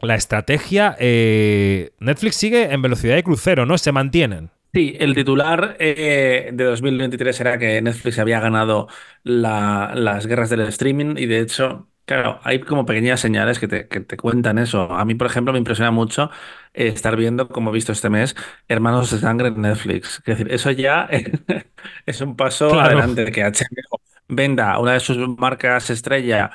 la 0.00 0.14
estrategia. 0.14 0.96
Netflix 0.98 2.36
sigue 2.36 2.72
en 2.72 2.80
velocidad 2.80 3.16
de 3.16 3.22
crucero, 3.22 3.66
¿no? 3.66 3.76
Se 3.76 3.92
mantienen. 3.92 4.50
Sí, 4.72 4.96
el 4.98 5.14
titular 5.14 5.76
de 5.76 6.50
2023 6.56 7.40
era 7.40 7.58
que 7.58 7.82
Netflix 7.82 8.18
había 8.18 8.40
ganado 8.40 8.88
las 9.22 10.26
guerras 10.26 10.48
del 10.48 10.62
streaming 10.62 11.16
y 11.18 11.26
de 11.26 11.40
hecho 11.40 11.88
Claro, 12.06 12.38
hay 12.44 12.60
como 12.60 12.84
pequeñas 12.84 13.20
señales 13.20 13.58
que 13.58 13.66
te, 13.66 13.88
que 13.88 14.00
te 14.00 14.16
cuentan 14.18 14.58
eso. 14.58 14.92
A 14.92 15.04
mí, 15.06 15.14
por 15.14 15.26
ejemplo, 15.26 15.52
me 15.54 15.58
impresiona 15.58 15.90
mucho 15.90 16.30
eh, 16.74 16.88
estar 16.88 17.16
viendo, 17.16 17.48
como 17.48 17.70
he 17.70 17.72
visto 17.72 17.92
este 17.92 18.10
mes, 18.10 18.36
Hermanos 18.68 19.10
de 19.10 19.18
Sangre 19.20 19.48
en 19.48 19.62
Netflix. 19.62 20.16
Es 20.18 20.24
decir, 20.38 20.52
eso 20.52 20.70
ya 20.70 21.08
es 22.06 22.20
un 22.20 22.36
paso 22.36 22.78
adelante 22.80 23.24
de 23.24 23.32
que 23.32 23.42
HBO 23.44 24.00
venda 24.28 24.78
una 24.78 24.92
de 24.94 25.00
sus 25.00 25.16
marcas 25.38 25.88
estrella 25.90 26.50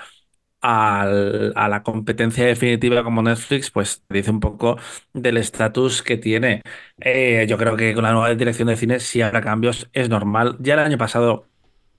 al- 0.61 1.53
a 1.55 1.69
la 1.69 1.83
competencia 1.83 2.45
definitiva 2.45 3.03
como 3.03 3.21
Netflix, 3.21 3.71
pues 3.71 4.03
dice 4.09 4.31
un 4.31 4.39
poco 4.41 4.77
del 5.13 5.37
estatus 5.37 6.03
que 6.03 6.17
tiene. 6.17 6.61
Eh, 6.99 7.45
yo 7.49 7.57
creo 7.57 7.77
que 7.77 7.93
con 7.93 8.03
la 8.03 8.11
nueva 8.11 8.33
dirección 8.35 8.67
de 8.67 8.75
cine, 8.77 8.99
si 8.99 9.21
habrá 9.21 9.41
cambios, 9.41 9.89
es 9.93 10.09
normal. 10.09 10.57
Ya 10.59 10.73
el 10.75 10.79
año 10.81 10.97
pasado 10.97 11.47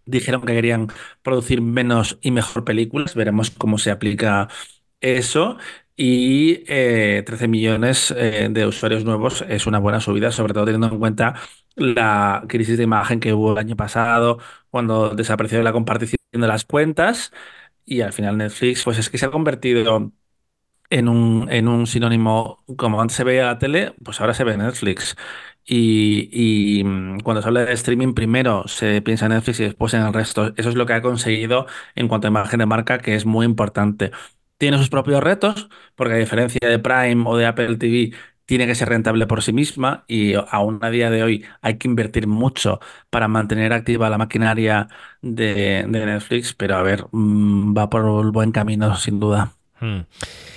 dijeron 0.06 0.42
que 0.42 0.54
querían 0.54 0.88
producir 1.22 1.60
menos 1.62 2.18
y 2.22 2.30
mejor 2.30 2.64
películas. 2.64 3.14
Veremos 3.14 3.50
cómo 3.50 3.78
se 3.78 3.90
aplica 3.90 4.48
eso. 5.00 5.58
Y 5.96 6.64
13 6.64 7.44
eh, 7.44 7.48
millones 7.48 8.10
eh, 8.16 8.48
de 8.50 8.66
usuarios 8.66 9.04
nuevos 9.04 9.44
es 9.48 9.66
una 9.66 9.78
buena 9.78 10.00
subida, 10.00 10.32
sobre 10.32 10.54
todo 10.54 10.64
teniendo 10.64 10.88
en 10.88 10.98
cuenta 10.98 11.34
la 11.76 12.44
crisis 12.48 12.78
de 12.78 12.84
imagen 12.84 13.20
que 13.20 13.32
hubo 13.34 13.52
el 13.52 13.58
año 13.58 13.76
pasado, 13.76 14.38
cuando 14.70 15.10
desapareció 15.14 15.62
la 15.62 15.72
compartición 15.72 16.20
de 16.32 16.46
las 16.48 16.64
cuentas. 16.64 17.32
Y 17.84 18.00
al 18.02 18.12
final 18.12 18.38
Netflix, 18.38 18.84
pues 18.84 18.98
es 18.98 19.10
que 19.10 19.18
se 19.18 19.26
ha 19.26 19.30
convertido 19.30 20.12
en 20.90 21.08
un, 21.08 21.48
en 21.50 21.68
un 21.68 21.86
sinónimo, 21.86 22.64
como 22.76 23.00
antes 23.00 23.16
se 23.16 23.24
veía 23.24 23.46
la 23.46 23.58
tele, 23.58 23.94
pues 24.04 24.20
ahora 24.20 24.34
se 24.34 24.44
ve 24.44 24.56
Netflix. 24.56 25.16
Y, 25.64 26.82
mm, 26.84 27.20
cuando 27.20 27.42
se 27.42 27.48
habla 27.48 27.64
de 27.64 27.72
streaming, 27.74 28.14
primero 28.14 28.66
se 28.66 29.02
piensa 29.02 29.26
en 29.26 29.32
Netflix 29.32 29.60
y 29.60 29.64
después 29.64 29.94
en 29.94 30.02
el 30.02 30.12
resto. 30.12 30.52
Eso 30.56 30.68
es 30.68 30.74
lo 30.74 30.86
que 30.86 30.94
ha 30.94 31.02
conseguido 31.02 31.66
en 31.94 32.08
cuanto 32.08 32.26
a 32.26 32.30
imagen 32.30 32.58
de 32.58 32.66
marca, 32.66 32.98
que 32.98 33.14
es 33.14 33.24
muy 33.26 33.46
importante. 33.46 34.10
Tiene 34.58 34.78
sus 34.78 34.90
propios 34.90 35.22
retos, 35.22 35.68
porque 35.94 36.14
a 36.14 36.16
diferencia 36.16 36.68
de 36.68 36.78
Prime 36.78 37.24
o 37.26 37.36
de 37.36 37.46
Apple 37.46 37.76
TV, 37.76 38.12
tiene 38.50 38.66
que 38.66 38.74
ser 38.74 38.88
rentable 38.88 39.28
por 39.28 39.42
sí 39.42 39.52
misma 39.52 40.04
y 40.08 40.34
aún 40.34 40.80
a 40.82 40.90
día 40.90 41.08
de 41.10 41.22
hoy 41.22 41.44
hay 41.62 41.78
que 41.78 41.86
invertir 41.86 42.26
mucho 42.26 42.80
para 43.08 43.28
mantener 43.28 43.72
activa 43.72 44.10
la 44.10 44.18
maquinaria 44.18 44.88
de, 45.22 45.86
Netflix, 45.88 46.52
pero 46.54 46.76
a 46.76 46.82
ver, 46.82 47.06
mm, 47.12 47.76
va 47.78 47.88
por 47.88 48.24
el 48.24 48.32
buen 48.32 48.50
camino 48.50 48.96
sin 48.96 49.20
duda. 49.20 49.59
Hmm. 49.80 50.00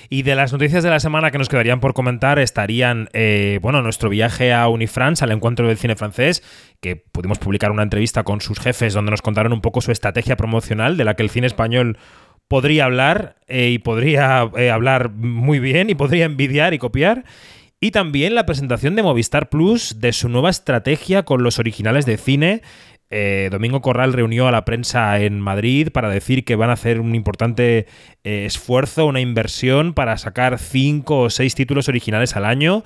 Y 0.10 0.24
de 0.24 0.36
las 0.36 0.52
noticias 0.52 0.84
de 0.84 0.90
la 0.90 1.00
semana 1.00 1.32
que 1.32 1.38
nos 1.38 1.50
quedarían 1.50 1.80
por 1.80 1.94
comentar 1.94 2.38
estarían, 2.40 3.10
eh, 3.14 3.60
bueno, 3.62 3.82
nuestro 3.82 4.10
viaje 4.10 4.54
a 4.54 4.68
Unifrance, 4.68 5.24
al 5.24 5.32
encuentro 5.32 5.68
del 5.68 5.78
cine 5.78 5.96
francés, 5.96 6.44
que 6.82 6.96
pudimos 6.98 7.40
publicar 7.40 7.72
una 7.72 7.84
entrevista 7.84 8.24
con 8.24 8.42
sus 8.42 8.60
jefes 8.60 8.94
donde 8.94 9.12
nos 9.12 9.22
contaron 9.22 9.54
un 9.54 9.62
poco 9.62 9.82
su 9.82 9.92
estrategia 9.92 10.36
promocional 10.36 10.98
de 10.98 11.06
la 11.06 11.16
que 11.16 11.24
el 11.24 11.30
cine 11.30 11.48
español 11.48 11.98
podría 12.48 12.86
hablar 12.86 13.38
eh, 13.48 13.70
y 13.70 13.80
podría 13.80 14.50
eh, 14.58 14.70
hablar 14.70 15.10
muy 15.10 15.60
bien 15.60 15.90
y 15.90 15.96
podría 15.96 16.26
envidiar 16.26 16.74
y 16.74 16.78
copiar. 16.78 17.24
Y 17.80 17.92
también 17.92 18.36
la 18.36 18.46
presentación 18.46 18.96
de 18.96 19.04
Movistar 19.04 19.50
Plus 19.50 20.00
de 20.00 20.14
su 20.14 20.30
nueva 20.30 20.50
estrategia 20.50 21.24
con 21.24 21.44
los 21.44 21.60
originales 21.60 22.06
de 22.06 22.18
cine 22.18 22.62
eh, 23.16 23.50
Domingo 23.52 23.82
Corral 23.82 24.12
reunió 24.12 24.48
a 24.48 24.52
la 24.52 24.66
prensa 24.66 25.20
en 25.20 25.40
Madrid 25.40 25.90
para 25.92 26.10
decir 26.10 26.44
que 26.44 26.56
van 26.56 26.72
a 26.72 26.74
hacer 26.74 27.00
un 27.00 27.14
importante 27.14 27.86
eh, 28.24 28.46
esfuerzo, 28.46 29.06
una 29.06 29.22
inversión 29.22 29.94
para 29.94 30.18
sacar 30.18 30.58
cinco 30.58 31.20
o 31.20 31.30
seis 31.30 31.54
títulos 31.54 31.88
originales 31.88 32.36
al 32.36 32.46
año 32.46 32.84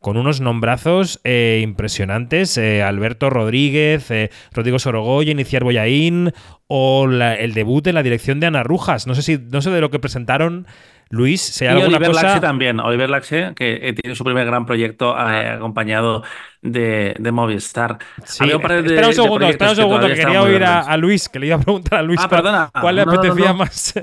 con 0.00 0.16
unos 0.16 0.40
nombrazos 0.40 1.20
eh, 1.22 1.60
impresionantes. 1.62 2.58
Alberto 2.58 3.30
Rodríguez, 3.30 4.08
Rodrigo 4.52 4.80
Sorogoy, 4.80 5.30
Iniciar 5.30 5.62
Boyaín 5.62 6.32
o 6.66 7.08
el 7.08 7.54
debut 7.54 7.86
en 7.86 7.94
la 7.94 8.02
dirección 8.02 8.40
de 8.40 8.46
Ana 8.46 8.64
Rujas. 8.64 9.06
No 9.06 9.14
sé 9.14 9.22
si 9.22 9.38
no 9.38 9.62
sé 9.62 9.70
de 9.70 9.80
lo 9.80 9.90
que 9.90 10.00
presentaron 10.00 10.66
Luis, 11.10 11.40
si 11.40 11.64
hay 11.64 11.72
alguna 11.72 11.96
Oliver 11.96 12.12
cosa... 12.12 12.40
también, 12.40 12.80
Oliver 12.80 13.08
Laxe, 13.08 13.52
que 13.56 13.78
eh, 13.82 13.92
tiene 13.94 14.14
su 14.14 14.24
primer 14.24 14.46
gran 14.46 14.66
proyecto 14.66 15.16
eh, 15.16 15.48
acompañado 15.48 16.22
de, 16.60 17.16
Movistar. 17.32 17.98
espera 18.22 19.08
un 19.08 19.14
segundo, 19.14 19.46
espera 19.46 19.70
un 19.70 19.76
segundo, 19.76 20.06
que, 20.06 20.14
quería 20.14 20.42
oír 20.42 20.62
a, 20.64 20.96
Luis, 20.96 21.28
que 21.28 21.38
le 21.38 21.46
iba 21.46 21.56
a 21.56 21.60
preguntar 21.60 22.00
a 22.00 22.02
Luis 22.02 22.20
ah, 22.22 22.70
cuál 22.80 22.96
le 22.96 23.02
apetecía 23.02 23.52
más. 23.52 23.94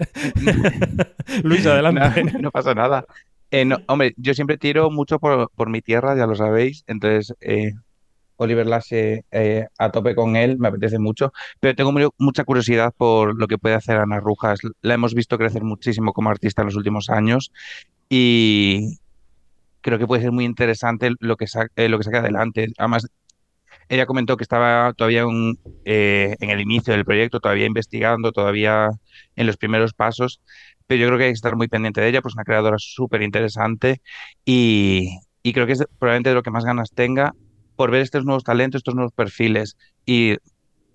Luis, 1.44 1.66
adelante. 1.66 2.24
No, 2.40 2.52
pasa 2.52 2.74
nada. 2.74 3.06
Eh, 3.52 3.70
hombre, 3.88 4.14
yo 4.18 4.34
siempre 4.34 4.58
tiro 4.58 4.90
mucho 4.90 5.20
por, 5.20 5.50
por, 5.52 5.70
mi 5.70 5.82
tierra, 5.82 6.16
ya 6.18 6.26
lo 6.26 6.36
sabéis, 6.36 6.84
entonces 6.88 7.36
Oliver 8.38 8.68
Lasse 8.68 9.26
eh, 9.32 9.68
a 9.78 9.92
tope 9.92 10.16
con 10.16 10.36
él, 10.36 10.58
me 10.58 10.68
apetece 10.68 11.00
mucho, 11.00 11.32
pero 11.60 11.76
tengo 11.76 11.94
mucha 12.18 12.44
curiosidad 12.44 12.94
por 12.96 13.40
lo 13.40 13.48
que 13.48 13.58
puede 13.58 13.76
hacer 13.76 13.98
Ana 13.98 14.20
Rujas. 14.20 14.60
La 14.82 14.94
hemos 14.94 15.14
visto 15.14 15.38
crecer 15.38 15.64
muchísimo 15.64 16.14
como 16.14 16.30
artista 16.30 16.62
en 16.62 16.68
los 16.68 16.76
últimos 16.76 17.10
años 17.10 17.52
y 18.10 19.00
creo 19.82 20.00
que 20.00 20.08
puede 20.08 20.24
ser 20.24 20.32
muy 20.32 20.46
interesante 20.46 21.12
lo 21.20 21.38
que, 21.38 21.46
eh, 21.76 21.90
lo 21.90 21.98
que 21.98 22.04
saque 22.04 22.18
adelante. 22.18 22.68
Además, 22.78 23.08
ella 23.90 24.06
comentó 24.06 24.38
que 24.38 24.44
estaba 24.44 24.94
todavía 24.94 25.26
eh, 25.86 26.36
en 26.40 26.50
el 26.50 26.62
inicio 26.62 26.94
del 26.94 27.06
proyecto, 27.06 27.40
todavía 27.40 27.66
investigando, 27.68 28.32
todavía 28.32 28.90
en 29.36 29.48
los 29.48 29.58
primeros 29.58 29.94
pasos, 29.94 30.42
pero 30.88 31.02
yo 31.02 31.08
creo 31.08 31.18
que 31.20 31.26
hay 31.26 31.30
que 31.32 31.36
estar 31.36 31.56
muy 31.56 31.68
pendiente 31.68 32.02
de 32.02 32.10
ella, 32.10 32.22
pues 32.22 32.36
una 32.36 32.44
creadora 32.44 32.78
súper 32.80 33.22
interesante 33.22 34.02
y, 34.44 35.20
y 35.44 35.54
creo 35.54 35.68
que 35.68 35.74
es 35.74 35.84
probablemente 36.00 36.30
de 36.30 36.36
lo 36.36 36.44
que 36.44 36.52
más 36.52 36.66
ganas 36.66 36.92
tenga 36.92 37.34
por 37.76 37.92
ver 37.92 38.02
estos 38.02 38.26
nuevos 38.26 38.44
talentos, 38.44 38.80
estos 38.80 38.96
nuevos 38.96 39.14
perfiles 39.14 39.78
y 40.06 40.38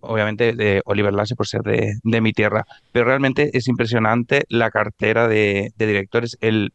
obviamente 0.01 0.53
de 0.53 0.83
Oliver 0.85 1.13
Lasse 1.13 1.37
por 1.37 1.47
ser 1.47 1.63
de, 1.63 2.21
mi 2.21 2.33
tierra, 2.33 2.65
pero 2.93 3.07
realmente 3.07 3.51
es 3.57 3.69
impresionante 3.69 4.45
la 4.49 4.71
cartera 4.71 5.29
de, 5.29 5.73
directores, 5.79 6.37
el 6.41 6.73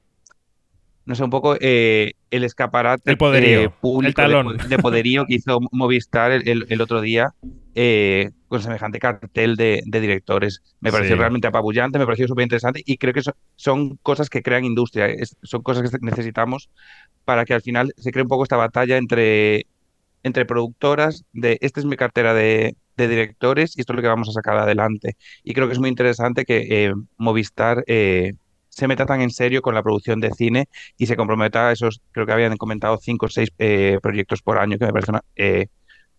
no 1.06 1.14
sé, 1.14 1.24
un 1.24 1.30
poco 1.30 1.56
eh, 1.60 2.14
el 2.32 2.43
escaparate 2.43 3.12
el 3.12 3.18
poderío, 3.18 3.72
público 3.80 4.08
el 4.08 4.14
talón. 4.32 4.58
De, 4.70 4.78
poderío 4.80 5.26
que 5.28 5.36
hizo 5.36 5.60
Movistar 5.72 6.32
el, 6.32 6.82
otro 6.82 6.99
día 6.99 7.30
eh, 7.76 8.32
con 8.47 8.60
semejante 8.60 8.97
cartel 8.97 9.56
de, 9.56 9.84
directores. 9.86 10.64
Me 10.80 10.91
pareció 10.91 11.16
realmente 11.16 11.47
apabullante, 11.47 11.99
me 11.99 12.06
pareció 12.06 12.28
súper 12.28 12.43
interesante 12.43 12.82
y 12.84 12.97
creo 12.97 13.14
que 13.14 13.22
son, 13.56 13.97
cosas 13.97 14.32
que 14.32 14.41
crean 14.41 14.66
industria, 14.66 15.10
son 15.43 15.62
cosas 15.62 15.91
que 15.91 15.97
necesitamos 16.01 16.72
para 17.24 17.45
que 17.45 17.53
al 17.53 17.62
final 17.62 17.93
se 17.97 18.12
cree 18.12 18.24
un 18.24 18.30
poco 18.30 18.41
esta 18.41 18.58
batalla 18.58 18.97
entre 18.97 19.68
entre 20.26 20.45
productoras 20.45 21.23
de 21.34 21.59
esta 21.61 21.80
es 21.80 21.86
mi 21.86 21.97
cartera 21.97 22.34
de, 22.34 22.76
directores 22.97 23.78
y 23.78 23.82
esto 23.82 23.93
es 23.93 23.97
lo 23.97 24.01
que 24.01 24.07
vamos 24.07 24.28
a 24.30 24.32
sacar 24.32 24.57
adelante. 24.57 25.17
Y 25.43 25.53
creo 25.53 25.67
que 25.67 25.73
es 25.73 25.80
muy 25.80 25.89
interesante 25.89 26.45
que 26.45 26.86
eh, 26.88 26.93
Movistar 27.17 27.84
eh, 27.88 28.34
se 28.69 28.88
meta 28.88 29.05
tan 29.05 29.21
en 29.21 29.30
serio 29.30 29.61
con 29.61 29.76
la 29.76 29.84
producción 29.84 30.19
de 30.19 30.32
cine 30.32 30.67
y 30.97 31.05
se 31.05 31.15
comprometa 31.15 31.69
a 31.69 31.71
esos, 31.73 32.01
creo 32.11 32.26
que 32.26 32.32
habían 32.32 32.57
comentado, 32.57 32.97
cinco 32.97 33.28
o 33.28 33.30
seis 33.30 33.49
eh, 33.59 33.99
proyectos 34.01 34.41
por 34.41 34.57
año, 34.57 34.80
que 34.80 34.86
me 34.86 34.93
parece 34.93 35.11
una, 35.11 35.23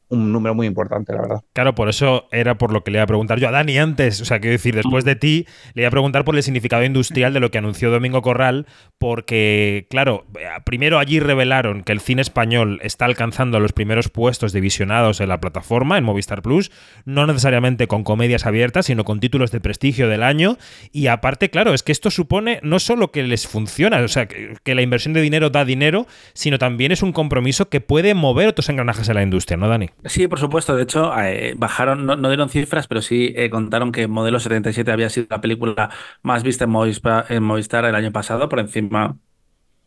un 0.08 0.32
número 0.32 0.54
muy 0.54 0.66
importante, 0.66 1.12
la 1.12 1.22
verdad. 1.22 1.40
Claro, 1.52 1.74
por 1.74 1.88
eso 1.88 2.28
era 2.30 2.58
por 2.58 2.72
lo 2.72 2.84
que 2.84 2.90
le 2.90 2.98
iba 2.98 3.04
a 3.04 3.08
preguntar 3.08 3.40
yo 3.40 3.48
a 3.48 3.50
Dani 3.50 3.78
antes. 3.78 4.20
O 4.20 4.24
sea, 4.24 4.38
quiero 4.40 4.52
decir, 4.52 4.74
después 4.74 5.04
de 5.04 5.16
ti, 5.16 5.46
le 5.74 5.82
iba 5.82 5.88
a 5.88 5.90
preguntar 5.90 6.24
por 6.24 6.36
el 6.36 6.42
significado 6.42 6.84
industrial 6.84 7.32
de 7.32 7.40
lo 7.40 7.50
que 7.50 7.58
anunció 7.58 7.90
Domingo 7.90 8.22
Corral, 8.22 8.66
porque, 8.98 9.86
claro, 9.90 10.26
primero 10.64 10.98
allí 10.98 11.20
revelaron 11.20 11.82
que 11.82 11.92
el 11.92 12.00
cine 12.00 12.22
español 12.22 12.78
está 12.82 13.04
alcanzando 13.04 13.58
los 13.60 13.72
primeros 13.72 14.08
puestos 14.08 14.52
de 14.52 14.60
visionados 14.60 15.20
en 15.20 15.28
la 15.28 15.40
plataforma, 15.40 15.98
en 15.98 16.04
Movistar 16.04 16.42
Plus, 16.42 16.70
no 17.04 17.26
necesariamente 17.26 17.88
con 17.88 18.04
comedias 18.04 18.46
abiertas, 18.46 18.86
sino 18.86 19.04
con 19.04 19.20
títulos 19.20 19.50
de 19.50 19.60
prestigio 19.60 20.08
del 20.08 20.22
año. 20.22 20.56
Y 20.92 21.08
aparte, 21.08 21.50
claro, 21.50 21.74
es 21.74 21.82
que 21.82 21.92
esto 21.92 22.10
supone 22.10 22.60
no 22.62 22.78
solo 22.78 23.10
que 23.10 23.22
les 23.22 23.46
funciona, 23.46 23.98
o 24.00 24.08
sea, 24.08 24.26
que 24.26 24.74
la 24.74 24.82
inversión 24.82 25.14
de 25.14 25.20
dinero 25.20 25.50
da 25.50 25.64
dinero, 25.64 26.06
sino 26.32 26.58
también 26.58 26.92
es 26.92 27.02
un 27.02 27.12
compromiso 27.12 27.68
que 27.68 27.80
puede 27.80 28.14
mover 28.14 28.48
otros 28.48 28.68
engranajes 28.68 29.08
en 29.08 29.14
la 29.16 29.22
industria, 29.22 29.56
¿no, 29.56 29.68
Dani? 29.68 29.90
Sí, 30.04 30.28
por 30.28 30.38
supuesto. 30.38 30.76
De 30.76 30.82
hecho, 30.84 31.12
eh, 31.18 31.54
bajaron, 31.56 32.06
no, 32.06 32.16
dieron 32.28 32.48
cifras, 32.48 32.86
pero 32.86 33.02
sí 33.02 33.32
eh, 33.34 33.50
contaron 33.50 33.90
que 33.90 34.06
Modelo 34.06 34.38
77 34.38 34.92
había 34.92 35.10
sido 35.10 35.26
la 35.30 35.40
película 35.40 35.90
más 36.22 36.42
vista 36.44 36.64
en 36.64 36.70
Movistar, 36.70 37.84
en 37.84 37.88
el 37.90 37.94
año 37.96 38.12
pasado, 38.12 38.48
por 38.48 38.60
encima 38.60 39.18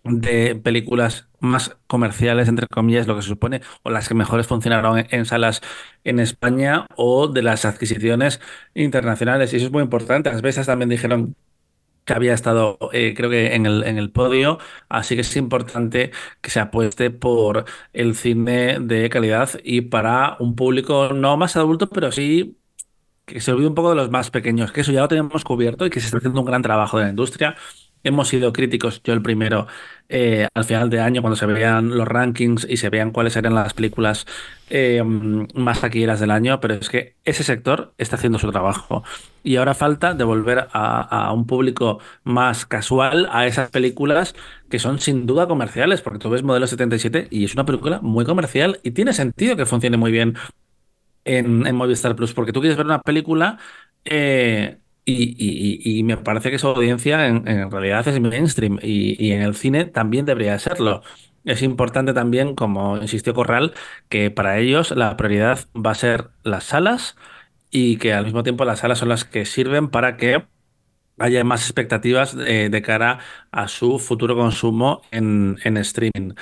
de 0.03 0.55
películas 0.55 1.29
más 1.39 1.77
comerciales, 1.87 2.49
entre 2.49 2.67
comillas, 2.67 3.07
lo 3.07 3.15
que 3.15 3.23
se 3.23 3.29
supone, 3.29 3.61
o 3.83 3.91
las 3.91 4.07
que 4.09 4.15
mejores 4.15 4.47
funcionaron 4.47 5.05
en, 5.09 5.25
salas 5.25 5.61
en 6.03 6.19
España, 6.19 6.87
o 6.95 7.27
de 7.27 7.41
las 7.43 7.65
adquisiciones 7.65 8.41
internacionales. 8.75 9.53
Y 9.53 9.57
eso 9.57 9.67
es 9.67 9.71
muy 9.71 9.83
importante. 9.83 10.31
Las 10.31 10.41
veces 10.41 10.67
también 10.67 10.89
dijeron 10.89 11.35
que 12.05 12.13
había 12.13 12.33
estado, 12.33 12.77
eh, 12.93 13.13
creo 13.15 13.29
que 13.29 13.55
en 13.55 13.65
el, 13.65 13.83
en 13.83 13.97
el 13.97 14.11
podio, 14.11 14.57
así 14.89 15.15
que 15.15 15.21
es 15.21 15.35
importante 15.37 16.11
que 16.41 16.49
se 16.49 16.59
apueste 16.59 17.11
por 17.11 17.65
el 17.93 18.15
cine 18.15 18.79
de 18.79 19.09
calidad 19.09 19.49
y 19.63 19.81
para 19.81 20.35
un 20.39 20.55
público 20.55 21.09
no 21.13 21.37
más 21.37 21.55
adulto, 21.55 21.89
pero 21.89 22.11
sí 22.11 22.57
que 23.25 23.41
se 23.41 23.51
olvide 23.51 23.67
un 23.67 23.75
poco 23.75 23.89
de 23.91 23.95
los 23.95 24.09
más 24.11 24.31
pequeños, 24.31 24.71
que 24.71 24.81
eso 24.81 24.91
ya 24.91 25.01
lo 25.01 25.07
tenemos 25.07 25.43
cubierto 25.43 25.85
y 25.85 25.89
que 25.91 25.99
se 25.99 26.07
está 26.07 26.17
haciendo 26.17 26.39
un 26.41 26.45
gran 26.47 26.61
trabajo 26.63 26.97
de 26.97 27.05
la 27.05 27.09
industria 27.11 27.55
Hemos 28.03 28.29
sido 28.29 28.53
críticos, 28.53 29.01
yo 29.03 29.13
el 29.13 29.21
primero, 29.21 29.67
eh, 30.07 30.47
al 30.53 30.63
final 30.63 30.89
de 30.89 31.01
año, 31.01 31.21
cuando 31.21 31.35
se 31.35 31.45
veían 31.45 31.89
los 31.97 32.07
rankings 32.07 32.65
y 32.69 32.77
se 32.77 32.89
veían 32.89 33.11
cuáles 33.11 33.35
eran 33.35 33.55
las 33.55 33.73
películas 33.73 34.25
eh, 34.69 35.03
más 35.03 35.81
taquilleras 35.81 36.21
del 36.21 36.31
año, 36.31 36.61
pero 36.61 36.75
es 36.75 36.89
que 36.89 37.15
ese 37.25 37.43
sector 37.43 37.93
está 37.97 38.15
haciendo 38.15 38.39
su 38.39 38.49
trabajo. 38.51 39.03
Y 39.43 39.57
ahora 39.57 39.73
falta 39.73 40.13
devolver 40.13 40.67
a, 40.71 41.31
un 41.33 41.45
público 41.45 41.99
más 42.23 42.65
casual 42.65 43.27
a 43.31 43.47
esas 43.47 43.69
películas 43.69 44.33
que 44.69 44.79
son 44.79 44.99
sin 44.99 45.25
duda 45.25 45.47
comerciales, 45.47 46.01
porque 46.01 46.19
tú 46.19 46.29
ves 46.29 46.43
Modelo 46.43 46.67
77 46.67 47.27
y 47.31 47.45
es 47.45 47.53
una 47.53 47.65
película 47.65 47.99
muy 48.01 48.25
comercial 48.25 48.79
y 48.83 48.91
tiene 48.91 49.13
sentido 49.13 49.55
que 49.57 49.65
funcione 49.65 49.97
muy 49.97 50.11
bien 50.11 50.35
en, 51.25 51.67
en 51.67 51.75
Movistar 51.75 52.15
Plus, 52.15 52.33
porque 52.33 52.53
tú 52.53 52.61
quieres 52.61 52.77
ver 52.77 52.85
una 52.85 53.01
película. 53.01 53.57
Eh, 54.05 54.77
y, 55.09 56.03
me 56.03 56.17
parece 56.17 56.51
que 56.51 56.59
su 56.59 56.67
audiencia 56.67 57.27
en, 57.27 57.71
realidad 57.71 58.07
es 58.07 58.19
mainstream 58.19 58.79
y, 58.81 59.31
en 59.31 59.41
el 59.41 59.55
cine 59.55 59.85
también 59.85 60.25
debería 60.25 60.57
serlo. 60.59 61.01
Es 61.45 61.61
importante 61.61 62.13
también, 62.13 62.55
como 62.55 62.97
insistió 62.97 63.33
Corral, 63.33 63.73
que 64.09 64.31
para 64.31 64.59
ellos 64.59 64.91
la 64.91 65.15
prioridad 65.17 65.59
va 65.75 65.91
a 65.91 65.95
ser 65.95 66.29
las 66.43 66.65
salas 66.65 67.15
y 67.71 67.97
que 67.97 68.13
al 68.13 68.25
mismo 68.25 68.43
tiempo 68.43 68.65
las 68.65 68.79
salas 68.79 68.99
son 68.99 69.09
las 69.09 69.25
que 69.25 69.45
sirven 69.45 69.89
para 69.89 70.17
que 70.17 70.45
haya 71.19 71.43
más 71.43 71.63
expectativas 71.63 72.35
eh, 72.47 72.69
de, 72.71 72.81
cara 72.81 73.19
a 73.51 73.67
su 73.67 73.99
futuro 73.99 74.35
consumo 74.35 75.01
en, 75.11 75.57
en 75.63 75.77
streaming. 75.77 76.33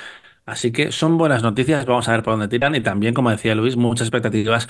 Así 0.46 0.72
que 0.72 0.92
son 0.92 1.18
buenas 1.18 1.42
noticias, 1.42 1.84
vamos 1.86 2.08
a 2.08 2.12
ver 2.12 2.22
por 2.22 2.32
dónde 2.32 2.48
tiran 2.48 2.74
y 2.74 2.80
también, 2.80 3.14
como 3.14 3.30
decía 3.30 3.54
Luis, 3.54 3.76
muchas 3.76 4.06
expectativas 4.08 4.68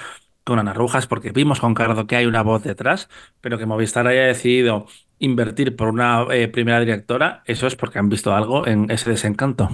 con 0.48 0.58
Ana 0.58 0.72
Rujas, 0.72 1.06
porque 1.06 1.30
vimos 1.30 1.60
con 1.60 1.74
Cardo 1.74 2.06
que 2.06 2.16
hay 2.16 2.26
una 2.26 2.42
voz 2.42 2.64
detrás, 2.64 3.08
pero 3.40 3.58
que 3.58 3.66
Movistar 3.66 4.06
haya 4.06 4.22
decidido 4.22 4.86
invertir 5.18 5.76
por 5.76 5.88
una 5.88 6.26
eh, 6.30 6.48
primera 6.48 6.80
directora, 6.80 7.42
eso 7.44 7.66
es 7.66 7.76
porque 7.76 7.98
han 7.98 8.08
visto 8.08 8.34
algo 8.34 8.66
en 8.66 8.90
ese 8.90 9.10
desencanto. 9.10 9.68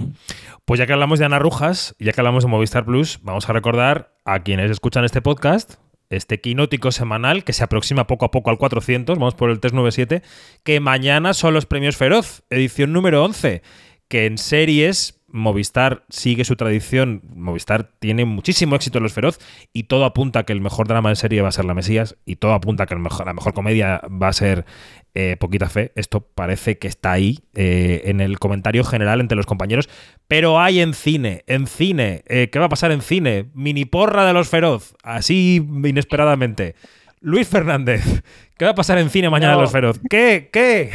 Pues 0.65 0.79
ya 0.79 0.85
que 0.85 0.93
hablamos 0.93 1.19
de 1.19 1.25
Ana 1.25 1.39
Rujas, 1.39 1.95
ya 1.97 2.11
que 2.11 2.19
hablamos 2.19 2.43
de 2.43 2.49
Movistar 2.49 2.85
Plus, 2.85 3.19
vamos 3.21 3.47
a 3.49 3.53
recordar 3.53 4.13
a 4.25 4.43
quienes 4.43 4.69
escuchan 4.69 5.05
este 5.05 5.21
podcast, 5.21 5.75
este 6.09 6.41
quinótico 6.41 6.91
semanal 6.91 7.43
que 7.43 7.53
se 7.53 7.63
aproxima 7.63 8.05
poco 8.05 8.25
a 8.25 8.31
poco 8.31 8.49
al 8.49 8.57
400, 8.57 9.17
vamos 9.17 9.35
por 9.35 9.51
el 9.51 9.59
397, 9.59 10.27
que 10.63 10.79
mañana 10.79 11.33
son 11.33 11.53
los 11.53 11.65
premios 11.65 11.95
Feroz, 11.95 12.43
edición 12.49 12.91
número 12.91 13.23
11, 13.23 13.61
que 14.09 14.25
en 14.25 14.37
series 14.37 15.21
Movistar 15.35 16.05
sigue 16.09 16.45
su 16.45 16.55
tradición. 16.55 17.21
Movistar 17.35 17.91
tiene 17.99 18.23
muchísimo 18.23 18.77
éxito 18.77 18.99
en 18.99 19.03
Los 19.03 19.11
Feroz 19.11 19.37
y 19.73 19.83
todo 19.83 20.05
apunta 20.05 20.39
a 20.39 20.43
que 20.43 20.53
el 20.53 20.61
mejor 20.61 20.87
drama 20.87 21.09
de 21.09 21.17
serie 21.17 21.41
va 21.41 21.49
a 21.49 21.51
ser 21.51 21.65
La 21.65 21.73
Mesías 21.73 22.15
y 22.25 22.37
todo 22.37 22.53
apunta 22.53 22.83
a 22.83 22.85
que 22.85 22.95
la 22.95 23.33
mejor 23.33 23.53
comedia 23.53 24.01
va 24.09 24.29
a 24.29 24.33
ser 24.33 24.65
eh, 25.13 25.35
Poquita 25.37 25.67
Fe. 25.67 25.91
Esto 25.95 26.21
parece 26.21 26.77
que 26.77 26.87
está 26.87 27.11
ahí 27.11 27.39
eh, 27.53 28.03
en 28.05 28.21
el 28.21 28.39
comentario 28.39 28.85
general 28.85 29.19
entre 29.19 29.35
los 29.35 29.45
compañeros. 29.45 29.89
Pero 30.29 30.61
hay 30.61 30.79
en 30.79 30.93
cine, 30.93 31.43
en 31.47 31.67
cine. 31.67 32.23
Eh, 32.27 32.49
¿Qué 32.49 32.57
va 32.57 32.65
a 32.65 32.69
pasar 32.69 32.93
en 32.93 33.01
cine? 33.01 33.49
Mini 33.53 33.83
porra 33.83 34.25
de 34.25 34.31
Los 34.31 34.47
Feroz, 34.47 34.95
así 35.03 35.55
inesperadamente. 35.83 36.75
Luis 37.19 37.49
Fernández, 37.49 38.23
¿qué 38.57 38.63
va 38.63 38.71
a 38.71 38.75
pasar 38.75 38.99
en 38.99 39.09
cine 39.09 39.29
mañana 39.29 39.55
de 39.55 39.61
Los 39.61 39.71
Feroz? 39.71 39.99
¿Qué? 40.09 40.49
¿Qué? 40.53 40.91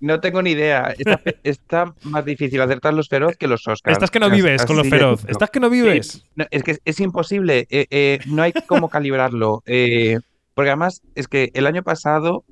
No 0.00 0.18
tengo 0.20 0.42
ni 0.42 0.50
idea. 0.50 0.94
Está, 1.44 1.94
más 2.02 2.24
difícil 2.24 2.60
acertar 2.60 2.94
los 2.94 3.08
feroz 3.08 3.36
que 3.36 3.46
los 3.46 3.66
Oscars. 3.68 3.96
Estás 3.96 4.10
que 4.10 4.18
no 4.18 4.30
vives 4.30 4.64
con 4.64 4.76
los 4.76 4.88
feroz. 4.88 5.24
Estás 5.28 5.50
que 5.50 5.60
no 5.60 5.68
vives. 5.70 6.24
es 6.50 6.62
que 6.62 6.78
es 6.84 7.00
imposible. 7.00 7.66
Eh, 7.70 7.86
eh, 7.90 8.18
no 8.26 8.42
hay 8.42 8.52
cómo 8.66 8.88
calibrarlo. 8.90 9.62
Eh, 9.66 10.18
porque 10.54 10.70
además 10.70 11.02
es 11.14 11.28
que 11.28 11.50
el 11.54 11.66
año 11.66 11.82
pasado 11.82 12.44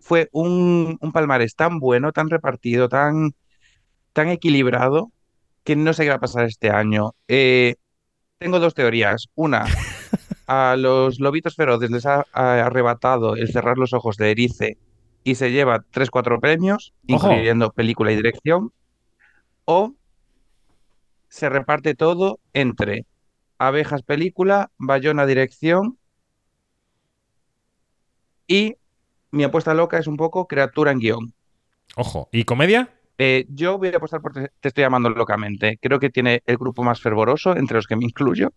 fue 0.00 0.28
un, 0.32 0.98
palmarés 1.12 1.54
tan 1.54 1.78
bueno, 1.78 2.12
tan 2.12 2.30
repartido, 2.30 2.88
tan, 2.88 3.32
tan 4.12 4.28
equilibrado, 4.28 5.12
que 5.64 5.76
no 5.76 5.92
sé 5.92 6.02
qué 6.02 6.10
va 6.10 6.16
a 6.16 6.20
pasar 6.20 6.44
este 6.44 6.70
año. 6.70 7.12
tengo 7.26 8.58
dos 8.58 8.74
teorías. 8.74 9.26
Una, 9.36 9.66
a 10.48 10.74
los 10.76 11.20
lobitos 11.20 11.54
feroces 11.54 11.90
les 11.90 12.06
ha 12.06 12.24
arrebatado 12.32 13.36
el 13.36 13.52
cerrar 13.52 13.78
los 13.78 13.92
ojos 13.92 14.16
de 14.16 14.32
Erice 14.32 14.78
y 15.24 15.34
se 15.34 15.50
lleva 15.50 15.84
3-4 15.92 16.40
premios, 16.40 16.94
incluyendo 17.06 17.72
película 17.72 18.12
y 18.12 18.16
dirección, 18.16 18.72
o 19.64 19.94
se 21.28 21.48
reparte 21.48 21.94
todo 21.94 22.40
entre 22.52 23.04
Abejas 23.58 24.02
película, 24.02 24.70
Bayona 24.78 25.26
dirección 25.26 25.98
y 28.46 28.76
mi 29.30 29.44
apuesta 29.44 29.74
loca 29.74 29.98
es 29.98 30.06
un 30.06 30.16
poco 30.16 30.46
criatura 30.46 30.90
en 30.90 31.00
guion. 31.00 31.34
Ojo, 31.96 32.28
¿y 32.32 32.44
comedia? 32.44 32.94
Eh, 33.18 33.46
yo 33.48 33.78
voy 33.78 33.88
a 33.88 33.96
apostar 33.96 34.22
por 34.22 34.32
te, 34.32 34.50
estoy 34.62 34.82
llamando 34.82 35.10
locamente. 35.10 35.78
Creo 35.82 35.98
que 35.98 36.08
tiene 36.08 36.42
el 36.46 36.56
grupo 36.56 36.82
más 36.82 37.00
fervoroso, 37.00 37.56
entre 37.56 37.76
los 37.76 37.86
que 37.86 37.96
me 37.96 38.04
incluyo. 38.04 38.52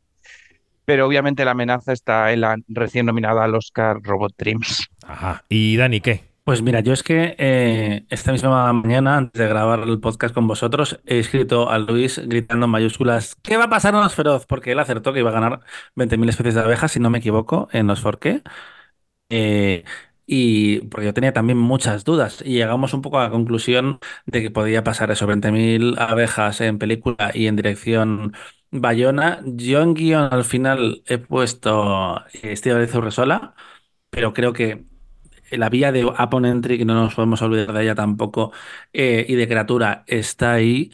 Pero 0.85 1.07
obviamente 1.07 1.43
la 1.45 1.51
amenaza 1.51 1.93
está 1.93 2.31
en 2.31 2.41
la 2.41 2.57
recién 2.67 3.05
nominada 3.05 3.43
al 3.43 3.55
Oscar 3.55 4.01
Robot 4.01 4.33
Dreams. 4.37 4.87
Ajá. 5.05 5.43
¿Y 5.49 5.77
Dani 5.77 5.99
qué? 5.99 6.30
Pues 6.43 6.61
mira, 6.63 6.79
yo 6.79 6.91
es 6.93 7.03
que 7.03 7.35
eh, 7.37 8.05
esta 8.09 8.31
misma 8.31 8.73
mañana, 8.73 9.15
antes 9.17 9.39
de 9.39 9.47
grabar 9.47 9.81
el 9.87 9.99
podcast 9.99 10.33
con 10.33 10.47
vosotros, 10.47 10.99
he 11.05 11.19
escrito 11.19 11.69
a 11.69 11.77
Luis 11.77 12.17
gritando 12.25 12.65
en 12.65 12.71
mayúsculas, 12.71 13.35
¿qué 13.43 13.57
va 13.57 13.65
a 13.65 13.69
pasar 13.69 13.93
en 13.93 14.01
los 14.01 14.15
feroz? 14.15 14.47
Porque 14.47 14.71
él 14.71 14.79
acertó 14.79 15.13
que 15.13 15.19
iba 15.19 15.29
a 15.29 15.33
ganar 15.33 15.59
20.000 15.95 16.29
especies 16.29 16.55
de 16.55 16.61
abejas, 16.61 16.91
si 16.93 16.99
no 16.99 17.11
me 17.11 17.19
equivoco, 17.19 17.69
en 17.71 17.85
los 17.87 18.01
Forqué. 18.01 18.41
Eh, 19.29 19.83
y 20.27 20.81
porque 20.87 21.07
yo 21.07 21.13
tenía 21.13 21.33
también 21.33 21.57
muchas 21.59 22.05
dudas 22.05 22.41
y 22.45 22.53
llegamos 22.55 22.93
un 22.93 23.01
poco 23.01 23.19
a 23.19 23.25
la 23.25 23.31
conclusión 23.31 23.99
de 24.25 24.41
que 24.41 24.51
podía 24.51 24.83
pasar 24.83 25.11
eso, 25.11 25.27
20.000 25.27 25.97
abejas 25.99 26.61
en 26.61 26.79
película 26.79 27.31
y 27.33 27.47
en 27.47 27.55
dirección 27.57 28.33
Bayona. 28.71 29.41
Yo 29.45 29.81
en 29.81 29.93
guion 29.95 30.29
al 30.33 30.45
final 30.45 31.03
he 31.07 31.17
puesto 31.19 32.23
eh, 32.33 32.55
de 32.63 32.97
Urresola, 32.97 33.55
pero 34.09 34.33
creo 34.33 34.53
que 34.53 34.85
la 35.57 35.69
vía 35.69 35.91
de 35.91 36.05
Upon 36.05 36.45
Entry, 36.45 36.77
que 36.77 36.85
no 36.85 36.93
nos 36.95 37.15
podemos 37.15 37.41
olvidar 37.41 37.73
de 37.73 37.83
ella 37.83 37.95
tampoco, 37.95 38.51
eh, 38.93 39.25
y 39.27 39.35
de 39.35 39.47
criatura 39.47 40.03
está 40.07 40.53
ahí. 40.53 40.91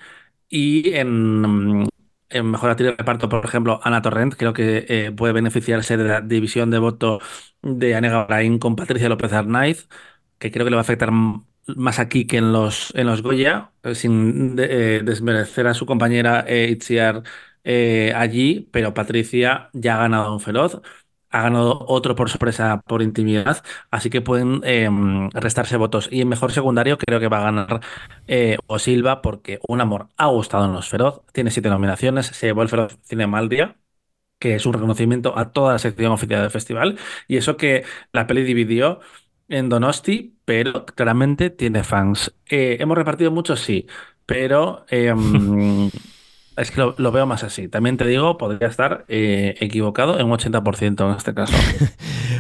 Y 0.49 0.93
en, 0.95 1.87
en 2.29 2.51
Mejor 2.51 2.69
Actriz 2.71 2.91
de 2.91 2.95
Reparto, 2.97 3.29
por 3.29 3.45
ejemplo, 3.45 3.79
Ana 3.83 4.01
Torrent, 4.01 4.35
creo 4.35 4.53
que 4.53 4.85
eh, 4.89 5.11
puede 5.11 5.33
beneficiarse 5.33 5.97
de 5.97 6.03
la 6.05 6.21
división 6.21 6.71
de 6.71 6.79
voto 6.79 7.19
de 7.61 7.95
Anega 7.95 8.25
Brain 8.25 8.59
con 8.59 8.75
Patricia 8.75 9.09
López 9.09 9.33
Arnaiz, 9.33 9.87
que 10.39 10.51
creo 10.51 10.65
que 10.65 10.69
le 10.71 10.75
va 10.75 10.81
a 10.81 10.83
afectar 10.83 11.11
más 11.11 11.99
aquí 11.99 12.25
que 12.27 12.37
en 12.37 12.53
los, 12.53 12.93
en 12.95 13.07
los 13.07 13.21
Goya, 13.21 13.71
eh, 13.83 13.95
sin 13.95 14.55
desmerecer 14.55 15.67
a 15.67 15.73
su 15.73 15.85
compañera 15.85 16.45
Itziar 16.49 17.23
allí, 18.15 18.69
pero 18.71 18.93
Patricia 18.93 19.69
ya 19.73 19.95
ha 19.95 19.99
ganado 20.03 20.33
un 20.33 20.39
feroz 20.39 20.81
ha 21.29 21.41
ganado 21.43 21.85
otro 21.87 22.15
por 22.15 22.29
sorpresa 22.29 22.81
por 22.87 23.01
intimidad, 23.01 23.63
así 23.91 24.09
que 24.09 24.21
pueden 24.21 24.61
em, 24.63 25.29
restarse 25.31 25.77
votos. 25.77 26.09
Y 26.11 26.21
en 26.21 26.29
mejor 26.29 26.51
secundario 26.51 26.97
creo 26.97 27.19
que 27.19 27.27
va 27.27 27.39
a 27.39 27.43
ganar 27.43 27.81
eh, 28.27 28.57
O 28.67 28.79
Silva 28.79 29.21
porque 29.21 29.59
Un 29.67 29.81
Amor 29.81 30.09
ha 30.17 30.27
gustado 30.27 30.65
en 30.65 30.73
los 30.73 30.89
Feroz, 30.89 31.21
tiene 31.33 31.51
siete 31.51 31.69
nominaciones, 31.69 32.27
se 32.27 32.47
llevó 32.47 32.61
el 32.63 32.69
Feroz 32.69 32.97
Cinemaldria 33.03 33.77
que 34.39 34.55
es 34.55 34.65
un 34.65 34.73
reconocimiento 34.73 35.37
a 35.37 35.51
toda 35.51 35.73
la 35.73 35.79
sección 35.79 36.11
oficial 36.11 36.41
del 36.41 36.51
festival, 36.51 36.99
y 37.27 37.37
eso 37.37 37.57
que 37.57 37.85
la 38.11 38.27
peli 38.27 38.43
dividió 38.43 38.99
en 39.47 39.69
Donosti, 39.69 40.37
pero 40.45 40.85
claramente 40.85 41.49
tiene 41.49 41.83
fans. 41.83 42.35
Eh, 42.45 42.77
¿Hemos 42.79 42.97
repartido 42.97 43.31
muchos? 43.31 43.61
Sí, 43.61 43.87
pero... 44.25 44.85
Es 46.57 46.71
que 46.71 46.81
lo, 46.81 47.11
veo 47.11 47.27
más 47.27 47.43
así. 47.43 47.67
También 47.67 47.97
te 47.97 48.05
digo, 48.05 48.37
podría 48.39 48.67
estar 48.67 49.05
eh, 49.07 49.55
equivocado 49.59 50.19
en 50.19 50.25
un 50.25 50.31
80% 50.31 51.09
en 51.09 51.15
este 51.15 51.33
caso. 51.33 51.53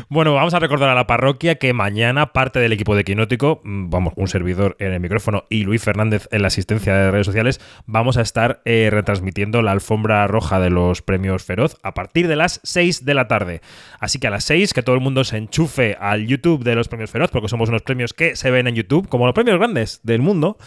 Bueno, 0.09 0.33
vamos 0.33 0.53
a 0.53 0.59
recordar 0.59 0.89
a 0.89 0.95
la 0.95 1.07
parroquia 1.07 1.55
que 1.55 1.73
mañana 1.73 2.31
parte 2.31 2.59
del 2.59 2.71
equipo 2.71 2.95
de 2.95 3.03
Quinótico, 3.03 3.61
mm, 3.63 3.89
vamos, 3.89 4.13
un 4.15 4.27
servidor 4.27 4.75
en 4.79 4.93
el 4.93 4.99
micrófono 4.99 5.43
y 5.49 5.63
Luis 5.63 5.83
Fernández 5.83 6.29
en 6.31 6.41
la 6.43 6.47
asistencia 6.47 6.95
de 6.95 7.11
redes 7.11 7.25
sociales, 7.25 7.59
vamos 7.85 8.17
a 8.17 8.21
estar 8.21 8.61
eh, 8.63 8.89
retransmitiendo 8.91 9.61
la 9.61 9.71
alfombra 9.71 10.25
roja 10.27 10.59
de 10.59 10.69
los 10.69 11.01
premios 11.01 11.43
Feroz 11.43 11.77
a 11.83 11.93
partir 11.93 12.27
de 12.27 12.35
las 12.35 12.61
6 12.63 13.05
de 13.05 13.13
la 13.13 13.27
tarde. 13.27 13.61
Así 13.99 14.19
que 14.19 14.27
a 14.27 14.29
las 14.29 14.45
6 14.45 14.73
que 14.73 14.83
todo 14.83 14.95
el 14.95 15.01
mundo 15.01 15.23
se 15.23 15.37
enchufe 15.37 15.97
al 15.99 16.27
YouTube 16.27 16.63
de 16.63 16.75
los 16.75 16.87
premios 16.87 17.11
Feroz, 17.11 17.31
porque 17.31 17.49
somos 17.49 17.69
unos 17.69 17.81
premios 17.81 18.13
que 18.13 18.35
se 18.35 18.51
ven 18.51 18.67
en 18.67 18.75
YouTube, 18.75 19.09
como 19.09 19.25
los 19.25 19.33
premios 19.33 19.57
grandes 19.57 19.99
del 20.03 20.21
mundo. 20.21 20.57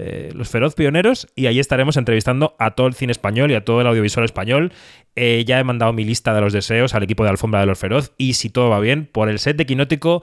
Eh, 0.00 0.30
los 0.32 0.48
Feroz 0.48 0.76
Pioneros, 0.76 1.26
y 1.34 1.46
ahí 1.46 1.58
estaremos 1.58 1.96
entrevistando 1.96 2.54
a 2.60 2.70
todo 2.72 2.86
el 2.86 2.94
cine 2.94 3.10
español 3.10 3.50
y 3.50 3.54
a 3.54 3.64
todo 3.64 3.80
el 3.80 3.86
audiovisual 3.88 4.24
español. 4.24 4.72
Eh, 5.16 5.44
ya 5.44 5.58
he 5.58 5.64
mandado 5.64 5.92
mi 5.92 6.04
lista 6.04 6.32
de 6.34 6.40
los 6.40 6.52
deseos 6.52 6.94
al 6.94 7.02
equipo 7.02 7.24
de 7.24 7.30
Alfombra 7.30 7.58
de 7.58 7.66
los 7.66 7.80
Feroz, 7.80 8.12
y 8.16 8.34
si 8.34 8.48
todo 8.48 8.70
va 8.70 8.78
bien, 8.78 9.08
por 9.10 9.28
el 9.28 9.40
set 9.40 9.56
de 9.56 9.66
Quinótico 9.66 10.22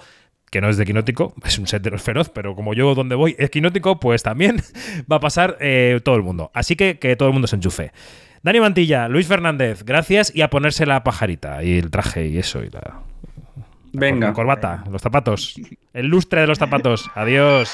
que 0.50 0.62
no 0.62 0.70
es 0.70 0.78
de 0.78 0.86
Quinótico, 0.86 1.34
es 1.46 1.60
un 1.60 1.68
set 1.68 1.84
de 1.84 1.92
los 1.92 2.02
feroz, 2.02 2.30
pero 2.30 2.56
como 2.56 2.74
yo 2.74 2.96
donde 2.96 3.16
voy 3.16 3.36
es 3.38 3.50
Quinótico, 3.50 4.00
pues 4.00 4.24
también 4.24 4.62
va 5.12 5.18
a 5.18 5.20
pasar 5.20 5.58
eh, 5.60 6.00
todo 6.02 6.16
el 6.16 6.24
mundo. 6.24 6.50
Así 6.54 6.78
que 6.78 6.98
que 6.98 7.18
todo 7.18 7.28
el 7.28 7.34
mundo 7.34 7.48
se 7.50 7.58
enchufe. 7.58 7.92
Dani 8.42 8.62
Mantilla, 8.62 9.10
Luis 9.10 9.28
Fernández, 9.28 9.84
gracias 9.84 10.34
y 10.34 10.44
a 10.44 10.50
ponerse 10.50 10.86
la 10.86 11.04
pajarita 11.04 11.62
y 11.62 11.78
el 11.78 11.90
traje 11.90 12.28
y 12.28 12.38
eso 12.38 12.64
y 12.64 12.70
la, 12.70 13.02
Venga. 13.92 14.28
la 14.28 14.34
corbata, 14.34 14.86
los 14.90 15.02
zapatos, 15.02 15.60
el 15.94 16.08
lustre 16.08 16.42
de 16.42 16.48
los 16.48 16.58
zapatos. 16.58 17.10
Adiós. 17.16 17.74